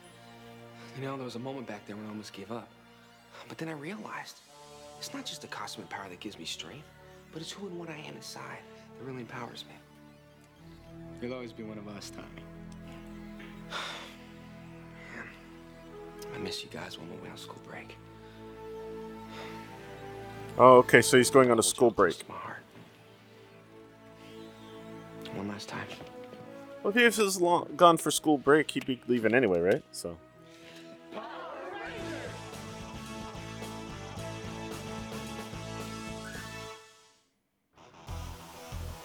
You 0.96 1.02
know, 1.02 1.16
there 1.18 1.26
was 1.26 1.36
a 1.36 1.40
moment 1.40 1.68
back 1.68 1.86
there 1.86 1.96
when 1.96 2.06
I 2.06 2.10
almost 2.10 2.32
gave 2.32 2.52
up. 2.52 2.70
But 3.50 3.58
then 3.58 3.68
I 3.68 3.74
realized 3.74 4.40
it's 4.98 5.14
not 5.14 5.26
just 5.26 5.42
the 5.42 5.48
cosmic 5.48 5.90
power 5.90 6.08
that 6.10 6.22
gives 6.22 6.40
me 6.40 6.46
strength, 6.46 6.88
but 7.34 7.42
it's 7.42 7.52
who 7.52 7.68
and 7.68 7.78
what 7.78 7.90
I 7.90 7.98
am 7.98 8.16
inside 8.16 8.60
that 8.98 9.06
really 9.06 9.22
empowers 9.22 9.66
me. 9.68 9.76
You'll 11.22 11.34
always 11.34 11.52
be 11.52 11.64
one 11.64 11.78
of 11.78 11.88
us, 11.90 12.10
Tommy. 12.10 12.28
Man, 15.16 15.28
I 16.34 16.38
miss 16.38 16.64
you 16.64 16.70
guys 16.70 16.98
when 16.98 17.10
we 17.10 17.18
went 17.18 17.32
on 17.32 17.38
school 17.38 17.62
break. 17.68 17.98
Oh, 20.58 20.78
okay, 20.78 21.02
so 21.02 21.18
he's 21.18 21.30
going 21.30 21.52
on 21.52 21.60
a 21.60 21.64
school 21.64 21.92
break. 21.92 22.22
One 25.34 25.50
last 25.50 25.68
time. 25.68 25.88
Well, 26.82 26.98
if 26.98 27.18
he 27.18 27.24
was 27.24 27.42
long, 27.42 27.68
gone 27.76 27.98
for 27.98 28.12
school 28.12 28.38
break, 28.38 28.72
he'd 28.72 28.86
be 28.86 29.02
leaving 29.08 29.34
anyway, 29.34 29.60
right? 29.60 29.84
So. 29.92 30.16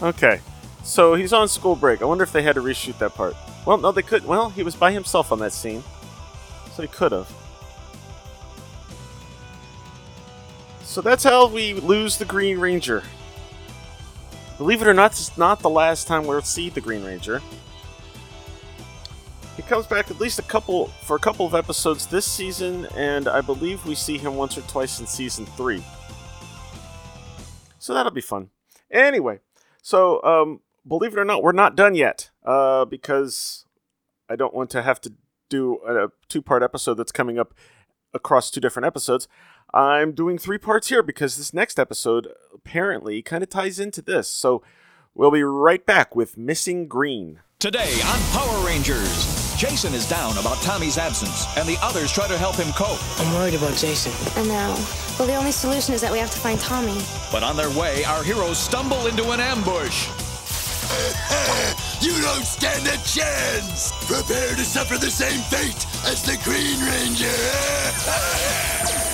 Okay, 0.03 0.40
so 0.82 1.14
he's 1.14 1.32
on 1.32 1.46
school 1.46 1.76
break. 1.76 2.01
I 2.01 2.07
wonder 2.07 2.24
if 2.24 2.32
they 2.32 2.42
had 2.42 2.55
to 2.55 2.62
reshoot 2.62 2.98
that 2.98 3.14
part. 3.14 3.34
Well, 3.66 3.76
no, 3.76 3.92
they 3.92 4.03
could. 4.03 4.24
Well, 4.24 4.48
he 4.48 4.62
was 4.62 4.74
by 4.74 4.92
himself 4.92 5.30
on 5.30 5.38
that 5.40 5.53
scene, 5.53 5.82
so 6.74 6.82
he 6.82 6.88
could 6.88 7.12
have. 7.12 7.30
So 10.82 11.01
that's 11.01 11.22
how 11.22 11.48
we 11.48 11.74
lose 11.74 12.16
the 12.16 12.24
Green 12.24 12.59
Ranger. 12.59 13.03
Believe 14.57 14.82
it 14.82 14.88
or 14.88 14.94
not, 14.94 15.12
it's 15.12 15.36
not 15.38 15.61
the 15.61 15.70
last 15.70 16.07
time 16.07 16.26
we'll 16.26 16.42
see 16.42 16.68
the 16.68 16.80
Green 16.80 17.05
Ranger. 17.05 17.40
He 19.57 19.62
comes 19.62 19.86
back 19.86 20.11
at 20.11 20.18
least 20.18 20.38
a 20.38 20.42
couple 20.42 20.86
for 21.05 21.16
a 21.16 21.20
couple 21.20 21.46
of 21.46 21.55
episodes 21.55 22.07
this 22.07 22.24
season, 22.24 22.86
and 22.96 23.28
I 23.28 23.40
believe 23.42 23.84
we 23.84 23.94
see 23.94 24.16
him 24.16 24.36
once 24.36 24.57
or 24.57 24.62
twice 24.62 24.98
in 24.98 25.07
season 25.07 25.44
three. 25.44 25.84
So 27.78 27.92
that'll 27.92 28.11
be 28.11 28.20
fun. 28.20 28.48
Anyway, 28.90 29.40
so 29.83 30.22
um, 30.22 30.61
believe 30.87 31.12
it 31.12 31.18
or 31.18 31.24
not, 31.24 31.43
we're 31.43 31.53
not 31.53 31.76
done 31.76 31.95
yet 31.95 32.31
uh, 32.45 32.85
because 32.85 33.64
I 34.28 34.37
don't 34.37 34.55
want 34.55 34.70
to 34.70 34.83
have 34.83 35.01
to 35.03 35.12
do 35.49 35.81
a 35.87 36.09
two-part 36.28 36.62
episode 36.62 36.95
that's 36.95 37.12
coming 37.12 37.39
up 37.39 37.55
across 38.14 38.51
two 38.51 38.61
different 38.61 38.87
episodes. 38.87 39.28
I'm 39.72 40.12
doing 40.12 40.39
three 40.39 40.59
parts 40.59 40.89
here 40.89 41.03
because 41.03 41.37
this 41.37 41.55
next 41.55 41.78
episode 41.78 42.28
apparently 42.53 43.22
kind 43.22 43.43
of 43.43 43.49
ties 43.49 43.78
into 43.78 44.03
this. 44.03 44.28
So 44.28 44.62
we'll 45.14 45.31
be 45.31 45.43
right 45.43 45.85
back 45.85 46.16
with 46.16 46.37
Missing 46.37 46.89
Green. 46.89 47.41
Today 47.59 48.01
on 48.05 48.20
Power 48.33 48.66
Rangers, 48.66 49.39
Jason 49.61 49.93
is 49.93 50.09
down 50.09 50.39
about 50.39 50.57
Tommy's 50.63 50.97
absence, 50.97 51.45
and 51.59 51.69
the 51.69 51.77
others 51.83 52.11
try 52.11 52.27
to 52.27 52.39
help 52.39 52.57
him 52.57 52.73
cope. 52.73 52.99
I'm 53.21 53.35
worried 53.35 53.53
about 53.53 53.77
Jason. 53.77 54.11
I 54.35 54.47
know. 54.47 54.75
Well, 55.19 55.29
the 55.29 55.35
only 55.35 55.53
solution 55.53 55.95
is 55.95 56.01
that 56.01 56.11
we 56.11 56.19
have 56.19 56.31
to 56.31 56.39
find 56.39 56.59
Tommy. 56.59 56.99
But 57.31 57.43
on 57.43 57.59
their 57.59 57.69
way, 57.69 58.03
our 58.05 58.23
heroes 58.23 58.57
stumble 58.57 59.07
into 59.07 59.33
an 59.33 59.41
ambush. 59.41 60.09
you 62.01 62.19
don't 62.23 62.47
stand 62.47 62.87
a 62.87 62.97
chance! 63.05 63.93
Prepare 64.07 64.57
to 64.57 64.65
suffer 64.65 64.97
the 64.97 65.11
same 65.11 65.43
fate 65.43 65.85
as 66.07 66.23
the 66.23 66.39
Green 66.43 66.81
Ranger! 66.81 67.29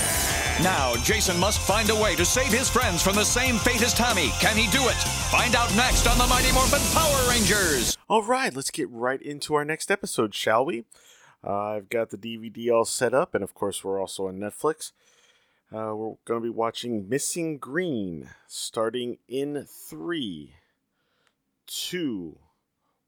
Now, 0.62 0.94
Jason 1.02 1.38
must 1.38 1.60
find 1.60 1.90
a 1.90 1.94
way 1.94 2.16
to 2.16 2.24
save 2.24 2.50
his 2.50 2.70
friends 2.70 3.02
from 3.02 3.14
the 3.14 3.24
same 3.24 3.58
fate 3.58 3.82
as 3.82 3.92
Tommy. 3.92 4.30
Can 4.40 4.56
he 4.56 4.66
do 4.70 4.88
it? 4.88 4.94
Find 5.30 5.54
out 5.54 5.74
next 5.76 6.06
on 6.06 6.16
the 6.16 6.26
Mighty 6.26 6.50
Morphin 6.52 6.80
Power 6.94 7.28
Rangers. 7.28 7.98
All 8.08 8.22
right, 8.22 8.54
let's 8.56 8.70
get 8.70 8.88
right 8.90 9.20
into 9.20 9.54
our 9.54 9.66
next 9.66 9.90
episode, 9.90 10.34
shall 10.34 10.64
we? 10.64 10.84
Uh, 11.44 11.52
I've 11.52 11.90
got 11.90 12.08
the 12.08 12.16
DVD 12.16 12.72
all 12.72 12.86
set 12.86 13.12
up, 13.12 13.34
and 13.34 13.44
of 13.44 13.52
course, 13.52 13.84
we're 13.84 14.00
also 14.00 14.28
on 14.28 14.38
Netflix. 14.38 14.92
Uh, 15.70 15.94
we're 15.94 16.14
going 16.24 16.40
to 16.40 16.44
be 16.44 16.48
watching 16.48 17.06
Missing 17.06 17.58
Green, 17.58 18.30
starting 18.46 19.18
in 19.28 19.66
three, 19.68 20.54
two, 21.66 22.38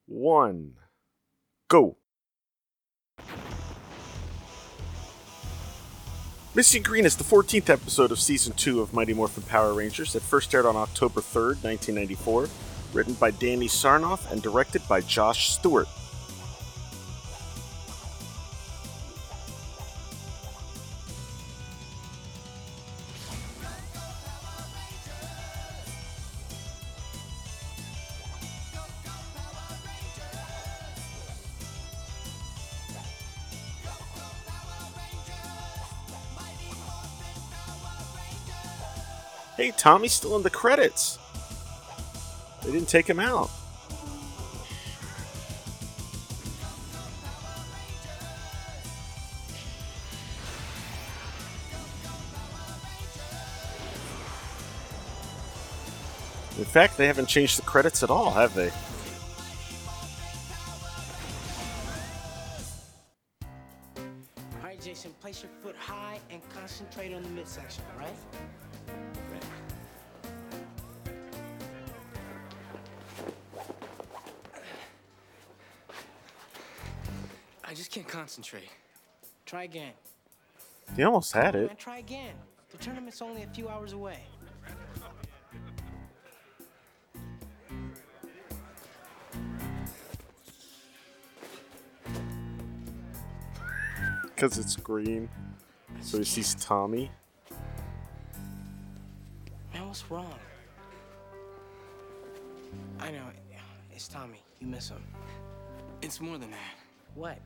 one, 0.07 0.74
go. 1.68 1.96
Missing 6.55 6.82
Green 6.82 7.05
is 7.05 7.14
the 7.14 7.24
14th 7.24 7.68
episode 7.68 8.11
of 8.11 8.18
Season 8.18 8.55
2 8.55 8.80
of 8.80 8.94
Mighty 8.94 9.12
Morphin 9.12 9.42
Power 9.42 9.74
Rangers 9.74 10.14
that 10.14 10.22
first 10.22 10.55
aired 10.55 10.64
on 10.64 10.76
October 10.76 11.20
3rd, 11.20 11.62
1994, 11.62 12.49
written 12.94 13.12
by 13.14 13.30
Danny 13.30 13.68
Sarnoff 13.68 14.32
and 14.32 14.42
directed 14.42 14.80
by 14.88 15.03
Josh 15.03 15.51
Stewart. 15.51 15.86
Hey, 39.59 39.72
Tommy's 39.72 40.12
still 40.12 40.36
in 40.36 40.44
the 40.44 40.50
credits. 40.50 41.18
They 42.62 42.70
didn't 42.70 42.88
take 42.88 43.09
him 43.09 43.18
out. 43.18 43.50
In 56.56 56.64
fact, 56.64 56.96
they 56.96 57.09
haven't 57.09 57.26
changed 57.26 57.59
the 57.59 57.62
credits 57.62 58.04
at 58.04 58.11
all, 58.11 58.30
have 58.30 58.54
they? 58.54 58.70
All 63.96 64.62
right, 64.62 64.80
Jason, 64.80 65.11
place 65.20 65.42
your 65.42 65.50
foot 65.64 65.74
high 65.74 66.20
and 66.30 66.40
concentrate 66.50 67.12
on 67.12 67.24
the 67.24 67.28
midsection, 67.30 67.82
all 67.96 68.02
right? 68.02 68.14
Concentrate. 78.18 78.68
Try 79.46 79.62
again. 79.62 79.92
He 80.96 81.04
almost 81.04 81.32
had 81.32 81.54
Man, 81.54 81.66
it. 81.66 81.78
try 81.78 81.98
again. 81.98 82.34
The 82.72 82.78
tournament's 82.78 83.22
only 83.22 83.44
a 83.44 83.46
few 83.46 83.68
hours 83.68 83.92
away. 83.92 84.18
Because 94.34 94.56
it's 94.56 94.76
green. 94.76 95.28
So 96.00 96.18
he 96.18 96.24
sees 96.24 96.54
Tommy. 96.54 97.10
Man, 99.74 99.88
what's 99.88 100.08
wrong? 100.08 100.38
I 103.00 103.10
know. 103.10 103.24
It's 103.92 104.06
Tommy. 104.06 104.40
You 104.60 104.68
miss 104.68 104.90
him. 104.90 105.02
It's 106.02 106.20
more 106.20 106.38
than 106.38 106.52
that. 106.52 106.76
What? 107.16 107.40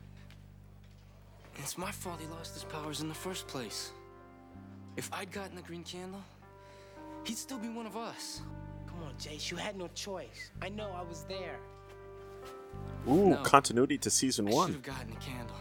It's 1.57 1.77
my 1.77 1.91
fault 1.91 2.19
he 2.19 2.27
lost 2.27 2.53
his 2.53 2.63
powers 2.63 3.01
in 3.01 3.07
the 3.09 3.15
first 3.15 3.47
place. 3.47 3.91
If 4.97 5.09
I'd 5.13 5.31
gotten 5.31 5.55
the 5.55 5.61
green 5.61 5.83
candle, 5.83 6.21
he'd 7.23 7.37
still 7.37 7.57
be 7.59 7.69
one 7.69 7.85
of 7.85 7.95
us. 7.97 8.41
Come 8.87 9.03
on, 9.03 9.13
Jace. 9.19 9.49
You 9.51 9.57
had 9.57 9.75
no 9.75 9.87
choice. 9.95 10.51
I 10.61 10.69
know. 10.69 10.91
I 10.95 11.01
was 11.03 11.23
there. 11.23 11.57
Ooh, 13.07 13.29
No. 13.31 13.37
continuity 13.43 13.97
to 13.99 14.09
season 14.09 14.47
I 14.47 14.51
should 14.51 14.55
one. 14.57 14.71
have 14.73 14.81
gotten 14.83 15.11
a 15.13 15.15
candle. 15.15 15.55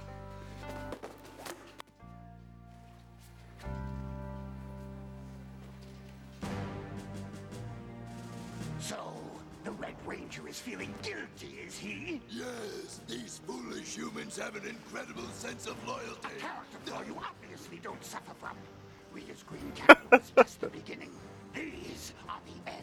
Feeling 10.62 10.94
guilty, 11.02 11.58
is 11.66 11.76
he? 11.76 12.20
Yes, 12.30 13.00
these 13.08 13.40
foolish 13.44 13.96
humans 13.96 14.38
have 14.38 14.54
an 14.54 14.62
incredible 14.64 15.26
sense 15.32 15.66
of 15.66 15.76
loyalty. 15.88 16.28
A 16.36 16.40
character 16.40 16.78
flaw 16.84 17.02
you 17.04 17.16
obviously 17.18 17.80
don't 17.82 18.02
suffer 18.04 18.32
from. 18.38 18.56
Rita's 19.12 19.42
Green 19.42 19.72
Candle 19.74 20.20
is 20.20 20.30
just 20.36 20.60
the 20.60 20.68
beginning. 20.68 21.10
These 21.52 22.12
are 22.28 22.38
the 22.46 22.70
end. 22.70 22.78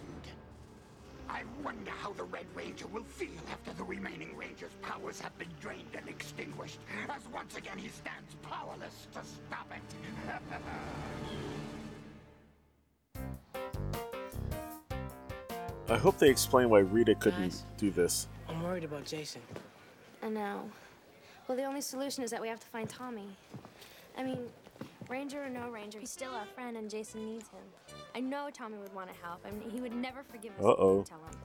I 1.29 1.43
wonder 1.63 1.91
how 1.91 2.11
the 2.13 2.23
Red 2.23 2.47
Ranger 2.53 2.87
will 2.87 3.03
feel 3.03 3.39
after 3.49 3.71
the 3.77 3.83
remaining 3.83 4.35
Ranger's 4.35 4.75
powers 4.81 5.21
have 5.21 5.37
been 5.37 5.53
drained 5.61 5.95
and 5.95 6.09
extinguished, 6.09 6.79
as 7.07 7.21
once 7.33 7.55
again 7.55 7.77
he 7.77 7.87
stands 7.87 8.35
powerless 8.41 9.07
to 9.13 9.21
stop 9.23 9.71
it. 9.71 10.49
I 15.89 15.97
hope 15.97 16.17
they 16.19 16.29
explain 16.29 16.69
why 16.69 16.79
Rita 16.79 17.15
couldn't 17.15 17.63
do 17.77 17.89
this. 17.89 18.27
I'm 18.47 18.61
worried 18.61 18.83
about 18.83 19.05
Jason. 19.05 19.41
I 20.21 20.29
know. 20.29 20.69
Well, 21.47 21.57
the 21.57 21.63
only 21.63 21.81
solution 21.81 22.23
is 22.23 22.29
that 22.31 22.41
we 22.41 22.47
have 22.47 22.59
to 22.59 22.67
find 22.67 22.87
Tommy. 22.87 23.27
I 24.17 24.23
mean, 24.23 24.37
Ranger 25.09 25.43
or 25.43 25.49
no 25.49 25.69
Ranger, 25.69 25.99
he's 25.99 26.11
still 26.11 26.31
our 26.33 26.45
friend 26.45 26.77
and 26.77 26.89
Jason 26.89 27.25
needs 27.25 27.49
him. 27.49 27.95
I 28.13 28.19
know 28.19 28.49
Tommy 28.53 28.77
would 28.77 28.93
want 28.93 29.11
to 29.11 29.15
help. 29.23 29.43
I 29.47 29.51
mean, 29.51 29.69
he 29.71 29.81
would 29.81 29.95
never 29.95 30.21
forgive 30.23 30.51
us 30.51 30.59
if 30.59 30.63
we 30.63 30.69
Uh-oh. 30.69 30.95
didn't 30.97 31.07
tell 31.07 31.19
him. 31.19 31.39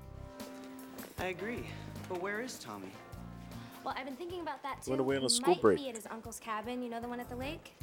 I 1.20 1.26
agree. 1.26 1.64
But 2.08 2.20
where 2.20 2.40
is 2.42 2.58
Tommy? 2.58 2.90
Well, 3.82 3.94
I've 3.96 4.04
been 4.04 4.16
thinking 4.16 4.40
about 4.40 4.62
that 4.62 4.82
too. 4.82 4.90
Went 4.90 5.00
away 5.00 5.16
on 5.16 5.22
a 5.22 5.26
He 5.26 5.28
school 5.30 5.54
might 5.54 5.62
break. 5.62 5.78
be 5.78 5.88
at 5.88 5.96
his 5.96 6.06
uncle's 6.10 6.38
cabin, 6.38 6.82
you 6.82 6.90
know, 6.90 7.00
the 7.00 7.08
one 7.08 7.20
at 7.20 7.30
the 7.30 7.36
lake? 7.36 7.74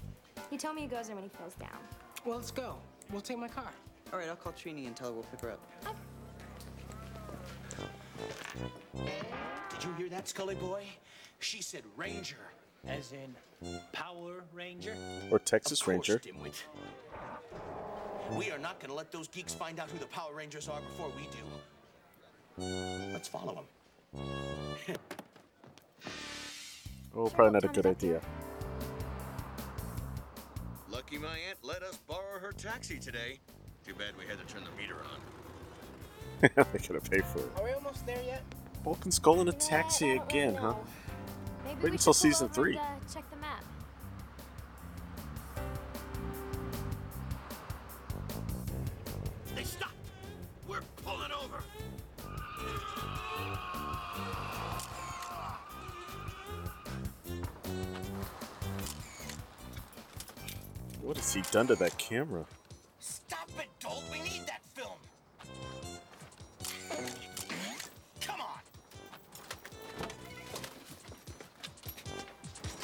He 0.51 0.57
told 0.57 0.75
me 0.75 0.81
he 0.81 0.87
goes 0.87 1.07
there 1.07 1.15
when 1.15 1.23
he 1.23 1.29
feels 1.29 1.55
down. 1.55 1.69
Well, 2.25 2.37
let's 2.37 2.51
go. 2.51 2.75
We'll 3.11 3.21
take 3.21 3.37
my 3.39 3.47
car. 3.47 3.71
All 4.13 4.19
right, 4.19 4.27
I'll 4.27 4.35
call 4.35 4.51
Trini 4.53 4.85
and 4.85 4.95
tell 4.95 5.07
her 5.07 5.13
we'll 5.13 5.23
pick 5.23 5.39
her 5.41 5.51
up. 5.51 5.59
Did 9.69 9.83
you 9.83 9.93
hear 9.97 10.09
that, 10.09 10.27
Scully 10.27 10.55
boy? 10.55 10.83
She 11.39 11.61
said 11.61 11.83
Ranger, 11.97 12.37
as 12.87 13.13
in 13.13 13.35
Power 13.91 14.43
Ranger. 14.53 14.95
Or 15.31 15.39
Texas 15.39 15.81
Of 15.81 15.87
Ranger. 15.87 16.19
dimwit. 16.19 16.63
We 18.37 18.51
are 18.51 18.59
not 18.59 18.79
gonna 18.79 18.93
let 18.93 19.11
those 19.11 19.27
geeks 19.27 19.53
find 19.53 19.79
out 19.79 19.89
who 19.89 19.97
the 19.97 20.05
Power 20.05 20.33
Rangers 20.33 20.69
are 20.69 20.79
before 20.81 21.11
we 21.15 21.27
do. 21.31 21.43
Let's 23.11 23.27
follow 23.27 23.65
them. 24.13 24.97
Oh, 27.13 27.27
probably 27.27 27.51
not 27.51 27.65
a 27.65 27.67
good 27.67 27.85
idea. 27.85 28.21
Lucky 30.89 31.17
my 31.17 31.37
aunt 31.49 31.57
let 31.61 31.83
us 31.83 31.97
borrow 32.07 32.39
her 32.39 32.53
taxi 32.53 32.99
today. 32.99 33.37
Too 33.85 33.93
bad 33.93 34.13
we 34.17 34.25
had 34.25 34.37
to 34.39 34.53
turn 34.53 34.63
the 34.63 34.71
meter 34.81 34.95
on. 34.95 35.19
They 36.41 36.49
gotta 36.79 37.01
pay 37.01 37.19
for 37.19 37.39
it. 37.39 37.51
Are 37.57 37.63
we 37.63 37.71
almost 37.71 38.05
there 38.05 38.21
yet? 38.25 38.41
Bulk 38.83 39.03
and 39.03 39.13
Skull 39.13 39.41
in 39.41 39.47
a 39.47 39.53
taxi 39.53 40.11
again, 40.11 40.55
huh? 40.55 40.73
Maybe 41.63 41.75
Wait 41.75 41.83
we 41.83 41.91
until 41.91 42.13
season 42.13 42.49
three. 42.49 42.77
And, 42.77 42.79
uh, 42.79 43.13
check 43.13 43.29
the 43.29 43.37
map. 43.37 43.63
They 49.55 49.63
stopped. 49.63 49.93
We're 50.67 50.81
pulling 51.05 51.31
over. 51.31 51.63
What 61.01 61.17
has 61.17 61.33
he 61.33 61.41
done 61.51 61.67
to 61.67 61.75
that 61.75 61.97
camera? 61.97 62.45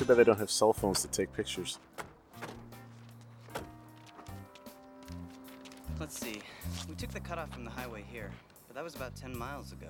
Bad 0.07 0.17
they 0.17 0.23
don't 0.23 0.39
have 0.39 0.51
cell 0.51 0.73
phones 0.73 1.01
to 1.01 1.07
take 1.07 1.31
pictures. 1.33 1.79
Let's 5.99 6.19
see. 6.19 6.41
We 6.87 6.95
took 6.95 7.09
the 7.11 7.19
cutoff 7.19 7.51
from 7.51 7.65
the 7.65 7.71
highway 7.71 8.03
here, 8.11 8.31
but 8.67 8.75
that 8.75 8.83
was 8.83 8.95
about 8.95 9.15
10 9.15 9.37
miles 9.37 9.71
ago. 9.71 9.87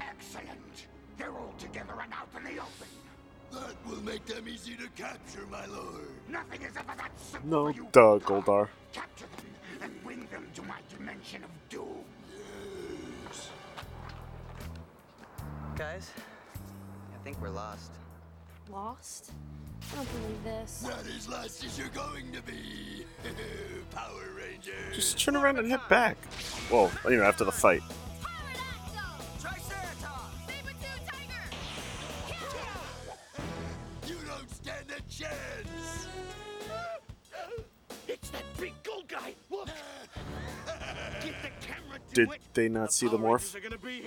Excellent. 0.00 0.86
They're 1.16 1.32
all 1.32 1.54
together 1.58 1.94
and 2.02 2.12
out 2.12 2.28
in 2.36 2.44
the 2.44 2.60
open. 2.60 2.88
That 3.52 3.74
will 3.88 4.02
make 4.02 4.24
them 4.26 4.46
easy 4.48 4.74
to 4.76 4.88
capture, 5.00 5.44
my 5.50 5.66
lord. 5.66 6.08
Nothing 6.28 6.62
is 6.62 6.76
ever 6.76 6.96
that 6.96 7.10
simple 7.18 7.50
No, 7.50 7.72
for 7.72 7.76
you. 7.76 7.88
duh, 7.92 8.18
Goldar. 8.20 8.68
Capture 8.92 9.26
them 9.36 9.46
and 9.82 10.04
bring 10.04 10.26
them 10.30 10.46
to 10.54 10.62
my 10.62 10.76
dimension 10.94 11.42
of 11.44 11.50
doom. 11.68 12.04
Guys, 15.76 16.10
I 17.20 17.22
think 17.22 17.40
we're 17.42 17.50
lost. 17.50 17.90
Lost? 18.70 19.32
I 19.92 19.96
don't 19.96 20.22
believe 20.22 20.42
this. 20.42 20.84
Not 20.86 21.04
as 21.06 21.28
lost 21.28 21.62
as 21.64 21.78
you're 21.78 21.88
going 21.88 22.32
to 22.32 22.40
be, 22.42 23.04
Power 23.94 24.32
Ranger. 24.34 24.72
Just 24.94 25.22
turn 25.22 25.36
around 25.36 25.58
and 25.58 25.68
head 25.70 25.80
back. 25.90 26.16
Well, 26.70 26.90
you 27.04 27.18
know, 27.18 27.24
after 27.24 27.44
the 27.44 27.52
fight. 27.52 27.82
You 34.06 34.16
don't 34.26 34.50
stand 34.50 34.86
a 34.88 35.12
chance. 35.12 36.06
It's 38.08 38.30
that 38.30 38.44
big 38.58 38.72
gold 38.82 39.08
guy. 39.08 39.34
Look. 39.50 39.66
Get 41.22 41.34
the 41.42 41.50
camera. 41.60 41.98
Did 42.14 42.30
they 42.54 42.68
not 42.70 42.94
see 42.94 43.08
the 43.08 43.18
Power 43.18 43.34
Rangers 43.34 43.52
morph? 43.52 43.99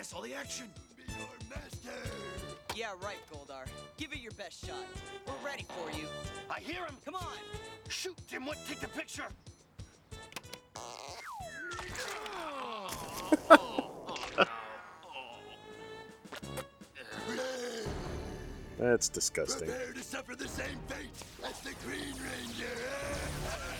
Miss 0.00 0.14
all 0.14 0.22
the 0.22 0.32
action. 0.32 0.64
Be 0.96 1.02
your 1.12 1.28
master. 1.50 1.90
Yeah, 2.74 2.92
right, 3.02 3.18
Goldar. 3.30 3.66
Give 3.98 4.10
it 4.14 4.20
your 4.20 4.32
best 4.32 4.66
shot. 4.66 4.86
We're 5.26 5.46
ready 5.46 5.66
for 5.68 5.94
you. 5.94 6.06
I 6.48 6.58
hear 6.58 6.86
him. 6.86 6.96
Come 7.04 7.16
on. 7.16 7.36
Shoot, 7.88 8.16
Dimwit. 8.26 8.56
Take 8.66 8.80
the 8.80 8.88
picture. 8.88 9.24
That's 18.78 19.10
disgusting. 19.10 19.68
Prepare 19.68 19.92
to 19.92 20.02
suffer 20.02 20.34
the 20.34 20.48
same 20.48 20.78
fate 20.88 21.10
as 21.44 21.60
the 21.60 21.74
Green 21.84 22.14
Ranger. 22.14 23.79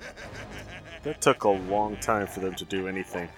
That 1.02 1.20
took 1.20 1.44
a 1.44 1.48
long 1.50 1.96
time 1.98 2.26
for 2.26 2.40
them 2.40 2.54
to 2.56 2.64
do 2.64 2.88
anything. 2.88 3.28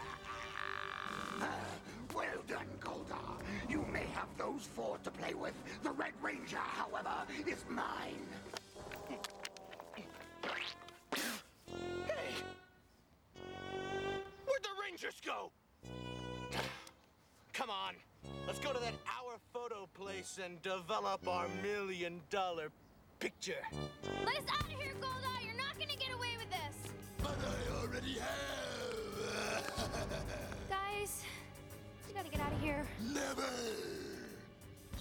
Well 2.15 2.43
done, 2.49 2.67
Goldar. 2.81 3.37
You 3.69 3.85
may 3.93 4.07
have 4.15 4.29
those 4.39 4.67
four 4.75 4.97
to 5.05 5.11
play 5.11 5.35
with. 5.35 5.53
The 5.83 5.91
Red 5.91 6.13
Ranger, 6.23 6.57
however, 6.57 7.13
is 7.47 7.65
mine. 7.69 8.27
Hey! 12.07 12.33
Where'd 14.47 14.63
the 14.63 14.77
Rangers 14.83 15.21
go? 15.23 15.51
Come 17.53 17.69
on. 17.69 17.95
Let's 18.47 18.61
go 18.61 18.73
to 18.73 18.79
that 18.81 18.95
hour 19.07 19.37
photo 19.53 19.89
place 19.93 20.39
and 20.43 20.63
develop 20.63 21.29
our 21.29 21.49
million 21.63 22.23
dollar 22.31 22.71
picture. 23.19 23.63
Let 24.25 24.37
us 24.37 24.45
out 24.53 24.63
of 24.63 24.69
here, 24.69 24.93
Goldar! 25.01 25.45
You're 25.45 25.57
not 25.57 25.75
gonna 25.79 25.99
get 25.99 26.15
away 26.15 26.37
with 26.39 26.51
this! 26.51 26.93
But 27.23 27.37
I 27.43 27.81
already 27.81 28.19
have. 28.19 29.91
Guys, 30.71 31.25
we 32.07 32.15
gotta 32.15 32.29
get 32.29 32.41
out 32.41 32.53
of 32.53 32.61
here. 32.61 32.87
Never. 33.13 33.49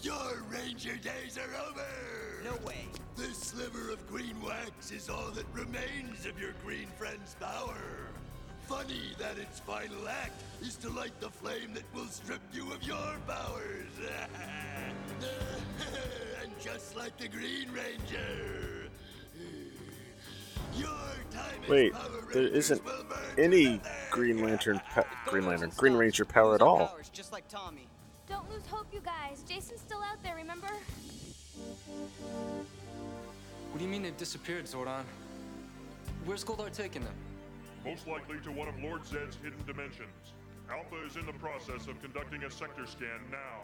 Your 0.02 0.44
ranger 0.50 0.96
days 0.98 1.38
are 1.38 1.70
over. 1.70 1.86
No 2.44 2.56
way. 2.66 2.88
This 3.16 3.38
sliver 3.38 3.92
of 3.92 4.08
green 4.08 4.42
wax 4.44 4.92
is 4.92 5.10
all 5.10 5.30
that 5.32 5.46
remains 5.54 6.26
of 6.26 6.40
your 6.40 6.54
green 6.64 6.88
friend's 6.98 7.36
power. 7.36 7.78
Funny 8.68 9.14
that 9.20 9.38
its 9.38 9.60
final 9.60 10.08
act 10.08 10.44
is 10.62 10.76
to 10.78 10.90
light 10.90 11.20
the 11.20 11.30
flame 11.30 11.74
that 11.74 11.84
will 11.94 12.08
strip 12.08 12.42
you 12.52 12.72
of 12.74 12.84
your 12.84 13.18
powers. 13.28 13.94
and 16.58 16.64
just 16.64 16.96
like 16.96 17.16
the 17.18 17.28
Green 17.28 17.70
Ranger, 17.72 18.90
your 20.76 20.90
time 21.32 21.64
as 21.64 21.70
Wait, 21.70 21.94
Power 21.94 22.10
there 22.34 22.44
Rangers 22.44 22.72
isn't 22.72 22.82
any 23.38 23.82
Green 24.12 24.44
Lantern, 24.44 24.82
pa- 24.94 25.06
Green 25.26 25.46
Lantern, 25.46 25.72
Green 25.78 25.94
Ranger 25.94 26.26
power 26.26 26.56
at 26.56 26.62
all. 26.62 26.98
Just 27.14 27.32
like 27.32 27.48
Tommy. 27.48 27.88
Don't 28.30 28.50
lose 28.52 28.66
hope, 28.68 28.88
you 28.92 29.02
guys. 29.02 29.44
Jason's 29.48 29.82
still 29.82 30.02
out 30.02 30.22
there, 30.24 30.36
remember? 30.36 30.68
What 33.72 33.80
do 33.80 33.84
you 33.84 33.90
mean 33.90 34.04
they've 34.04 34.18
disappeared, 34.18 34.66
Zordon? 34.66 35.04
Where's 36.26 36.44
Goldar 36.44 36.72
taking 36.72 37.04
them? 37.04 37.14
Most 37.86 38.08
likely 38.08 38.38
to 38.44 38.52
one 38.52 38.68
of 38.68 38.78
Lord 38.82 39.06
Zedd's 39.06 39.38
hidden 39.42 39.64
dimensions. 39.66 40.34
Alpha 40.70 41.06
is 41.06 41.16
in 41.16 41.26
the 41.26 41.34
process 41.34 41.88
of 41.88 42.02
conducting 42.02 42.44
a 42.44 42.52
sector 42.52 42.86
scan 42.86 43.22
now. 43.32 43.62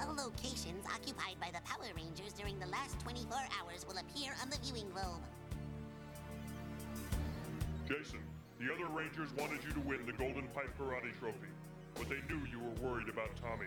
All 0.00 0.14
locations 0.14 0.84
occupied 0.86 1.36
by 1.40 1.48
the 1.52 1.60
Power 1.64 1.86
Rangers 1.96 2.32
during 2.32 2.58
the 2.58 2.66
last 2.66 2.98
24 3.00 3.38
hours 3.60 3.86
will 3.86 3.96
appear 3.98 4.34
on 4.42 4.50
the 4.50 4.58
viewing 4.62 4.90
globe. 4.90 5.22
Jason, 7.88 8.20
the 8.58 8.72
other 8.72 8.86
Rangers 8.92 9.30
wanted 9.38 9.64
you 9.64 9.72
to 9.72 9.80
win 9.80 10.04
the 10.04 10.12
Golden 10.12 10.48
Pipe 10.48 10.76
Karate 10.78 11.18
Trophy, 11.18 11.48
but 11.94 12.08
they 12.08 12.20
knew 12.28 12.40
you 12.50 12.58
were 12.58 12.88
worried 12.88 13.08
about 13.08 13.30
Tommy. 13.40 13.66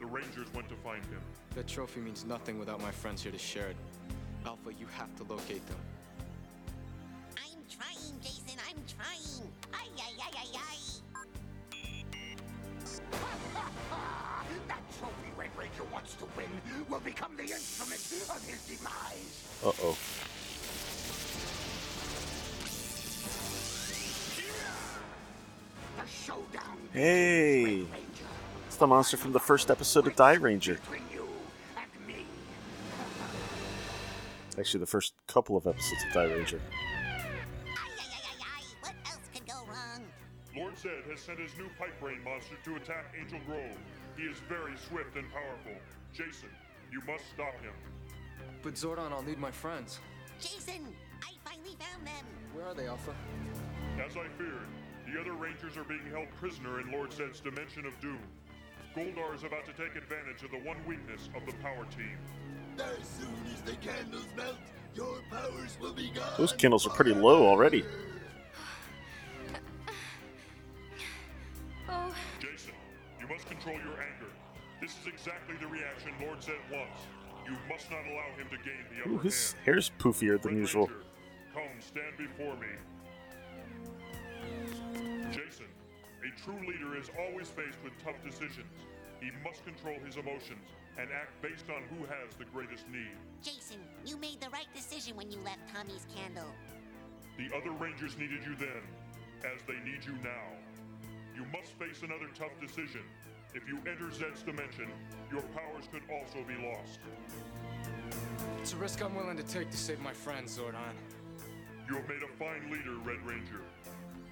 The 0.00 0.06
Rangers 0.06 0.48
went 0.54 0.68
to 0.68 0.76
find 0.76 1.04
him. 1.06 1.20
That 1.54 1.68
trophy 1.68 2.00
means 2.00 2.24
nothing 2.24 2.58
without 2.58 2.80
my 2.82 2.90
friends 2.90 3.22
here 3.22 3.32
to 3.32 3.38
share 3.38 3.68
it. 3.68 3.76
Alpha, 4.44 4.72
you 4.78 4.86
have 4.98 5.14
to 5.16 5.22
locate 5.24 5.66
them. 5.68 5.78
I'm 7.38 7.64
trying, 7.70 8.20
Jason, 8.20 8.58
I'm 8.68 8.82
trying. 8.86 9.48
Ay, 9.72 9.88
ay, 9.98 10.12
ay, 10.20 10.32
ay, 10.36 10.58
ay. 13.90 14.30
that 15.04 15.10
trophy 15.10 15.32
Red 15.36 15.50
Ranger 15.58 15.84
wants 15.92 16.14
to 16.14 16.24
win 16.36 16.48
will 16.88 17.00
become 17.00 17.36
the 17.36 17.42
instrument 17.42 18.00
of 18.34 18.44
his 18.48 18.64
demise. 18.66 19.44
Uh 19.64 19.72
oh. 19.82 19.96
The 25.96 26.08
showdown 26.08 26.78
Hey! 26.92 27.86
It's 28.66 28.76
the 28.76 28.86
monster 28.86 29.16
from 29.16 29.32
the 29.32 29.40
first 29.40 29.70
episode 29.70 30.06
of 30.06 30.16
Dairanger. 30.16 30.80
between 30.80 31.02
you 31.12 31.28
and 31.76 32.06
me. 32.06 32.26
Actually, 34.58 34.80
the 34.80 34.86
first 34.86 35.14
couple 35.26 35.56
of 35.56 35.66
episodes 35.66 36.04
of 36.04 36.10
Dairanger. 36.10 36.60
What 38.80 38.94
else 39.06 39.18
could 39.32 39.46
go 39.46 39.64
wrong? 39.68 40.04
Lord 40.56 40.74
Zedd 40.74 41.08
has 41.10 41.20
sent 41.20 41.38
his 41.38 41.50
new 41.56 41.68
Pipe 41.78 41.98
Brain 42.00 42.22
monster 42.24 42.56
to 42.64 42.76
attack 42.76 43.14
Angel 43.18 43.38
Grove. 43.46 43.76
He 44.16 44.22
is 44.24 44.36
very 44.48 44.76
swift 44.88 45.16
and 45.16 45.30
powerful. 45.32 45.80
Jason, 46.12 46.48
you 46.92 47.00
must 47.06 47.24
stop 47.34 47.54
him. 47.60 47.74
But 48.62 48.74
Zordon, 48.74 49.12
I'll 49.12 49.22
need 49.22 49.38
my 49.38 49.50
friends. 49.50 49.98
Jason, 50.40 50.94
I 51.22 51.32
finally 51.44 51.76
found 51.78 52.06
them. 52.06 52.24
Where 52.52 52.66
are 52.66 52.74
they, 52.74 52.86
Alpha? 52.86 53.14
As 54.04 54.16
I 54.16 54.28
feared, 54.38 54.68
the 55.12 55.20
other 55.20 55.32
Rangers 55.32 55.76
are 55.76 55.84
being 55.84 56.06
held 56.10 56.28
prisoner 56.40 56.80
in 56.80 56.90
Lord 56.90 57.12
Zedd's 57.12 57.40
Dimension 57.40 57.86
of 57.86 57.98
Doom. 58.00 58.20
Goldar 58.96 59.34
is 59.34 59.42
about 59.42 59.66
to 59.66 59.72
take 59.72 59.96
advantage 59.96 60.42
of 60.44 60.50
the 60.50 60.58
one 60.58 60.76
weakness 60.86 61.28
of 61.36 61.44
the 61.46 61.52
Power 61.62 61.84
Team. 61.96 62.16
As 62.78 63.06
soon 63.06 63.34
as 63.52 63.60
the 63.62 63.76
candles 63.76 64.26
melt, 64.36 64.56
your 64.94 65.18
powers 65.30 65.76
will 65.80 65.92
be 65.92 66.10
gone. 66.10 66.32
Those 66.38 66.52
candles 66.52 66.86
are 66.86 66.90
pretty 66.90 67.12
low 67.12 67.46
already. 67.46 67.84
Oh, 71.88 72.14
Jason, 72.40 72.72
you 73.24 73.34
must 73.34 73.48
control 73.48 73.76
your 73.76 73.96
anger. 73.96 74.28
This 74.80 74.92
is 75.00 75.06
exactly 75.06 75.56
the 75.56 75.66
reaction 75.66 76.10
Lord 76.20 76.40
Zedd 76.40 76.60
wants. 76.70 77.00
You 77.46 77.56
must 77.70 77.90
not 77.90 78.04
allow 78.04 78.28
him 78.36 78.48
to 78.50 78.58
gain 78.60 78.84
the 78.92 79.08
Ooh, 79.08 79.14
upper 79.16 79.24
his 79.24 79.52
hand. 79.52 79.64
hair's 79.64 79.90
poofier 79.98 80.40
than 80.40 80.52
Red 80.52 80.60
usual. 80.60 80.86
Ranger, 80.88 81.04
come 81.54 81.80
stand 81.80 82.16
before 82.18 82.56
me. 82.56 82.68
Jason, 85.32 85.66
a 86.20 86.40
true 86.44 86.60
leader 86.68 86.98
is 86.98 87.10
always 87.18 87.48
faced 87.48 87.78
with 87.82 87.92
tough 88.04 88.20
decisions. 88.24 88.68
He 89.20 89.30
must 89.42 89.64
control 89.64 89.96
his 90.04 90.16
emotions 90.16 90.68
and 90.98 91.08
act 91.10 91.40
based 91.40 91.70
on 91.70 91.82
who 91.96 92.04
has 92.04 92.36
the 92.36 92.44
greatest 92.44 92.84
need. 92.90 93.16
Jason, 93.42 93.80
you 94.04 94.18
made 94.18 94.40
the 94.40 94.50
right 94.50 94.68
decision 94.74 95.16
when 95.16 95.30
you 95.30 95.38
left 95.40 95.60
Tommy's 95.72 96.06
candle. 96.14 96.52
The 97.38 97.48
other 97.56 97.72
Rangers 97.72 98.18
needed 98.18 98.40
you 98.44 98.54
then, 98.54 98.84
as 99.44 99.62
they 99.66 99.80
need 99.88 100.04
you 100.04 100.12
now. 100.22 100.63
You 101.34 101.44
must 101.52 101.72
face 101.72 102.02
another 102.02 102.28
tough 102.34 102.52
decision. 102.60 103.02
If 103.54 103.68
you 103.68 103.78
enter 103.90 104.10
Zedd's 104.10 104.42
dimension, 104.42 104.88
your 105.30 105.42
powers 105.54 105.88
could 105.90 106.02
also 106.10 106.38
be 106.46 106.54
lost. 106.66 106.98
It's 108.60 108.72
a 108.72 108.76
risk 108.76 109.02
I'm 109.02 109.14
willing 109.14 109.36
to 109.36 109.42
take 109.42 109.70
to 109.70 109.76
save 109.76 110.00
my 110.00 110.12
friends, 110.12 110.58
Zordon. 110.58 110.94
You 111.88 111.96
have 111.96 112.08
made 112.08 112.22
a 112.22 112.28
fine 112.38 112.70
leader, 112.70 112.96
Red 113.04 113.24
Ranger. 113.26 113.60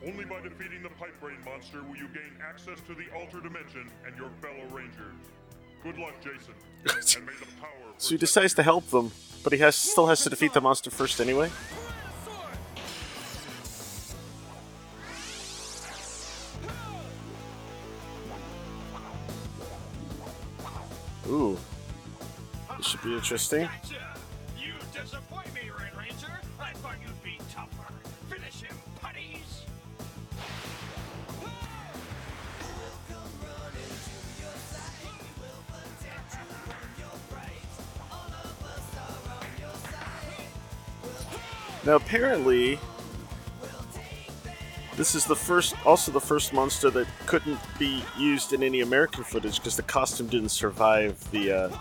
Only 0.07 0.24
by 0.24 0.40
defeating 0.40 0.82
the 0.82 0.88
Pipe 0.90 1.18
Brain 1.20 1.36
monster 1.44 1.82
will 1.82 1.96
you 1.96 2.09
gain 2.09 2.32
access 2.42 2.80
to 2.86 2.94
the 2.94 3.05
Alter 3.14 3.40
Dimension 3.40 3.88
and 4.07 4.16
your 4.16 4.30
fellow 4.40 4.64
Rangers. 4.70 5.14
Good 5.82 5.98
luck, 5.98 6.14
Jason. 6.20 6.55
and 7.18 7.26
may 7.26 7.32
the 7.38 7.46
power 7.61 7.92
So 7.98 8.11
he 8.11 8.18
decides 8.18 8.55
to 8.55 8.62
help 8.62 8.88
them, 8.90 9.12
but 9.44 9.53
he 9.53 9.59
has 9.61 9.76
still 9.76 10.07
has 10.07 10.22
to 10.24 10.30
defeat 10.30 10.53
the 10.53 10.61
monster 10.61 10.90
first 10.90 11.20
anyway. 11.20 11.50
Ooh, 21.33 21.57
this 22.76 22.89
should 22.89 23.03
be 23.03 23.14
interesting. 23.14 23.66
You 24.59 24.74
disappoint 24.93 25.47
me, 25.55 25.70
Red 25.70 25.97
Ranger. 25.97 26.39
I 26.61 26.72
thought 26.74 26.97
you'd 27.01 27.24
be 27.24 27.39
tougher. 27.51 27.91
Finish 28.28 28.61
him, 28.61 28.76
putties. 29.01 29.62
Now, 41.87 41.97
apparently, 41.97 42.78
this 45.03 45.16
is 45.16 45.24
the 45.24 45.34
first, 45.34 45.74
also 45.84 46.12
the 46.12 46.20
first 46.20 46.53
monster 46.53 46.88
that 46.88 47.09
couldn't 47.26 47.59
be 47.76 48.05
used 48.16 48.53
in 48.53 48.62
any 48.62 48.82
American 48.82 49.24
footage 49.24 49.57
because 49.57 49.74
the 49.74 49.82
costume 49.82 50.28
didn't 50.28 50.50
survive 50.50 51.18
the 51.32 51.50
uh, 51.50 51.76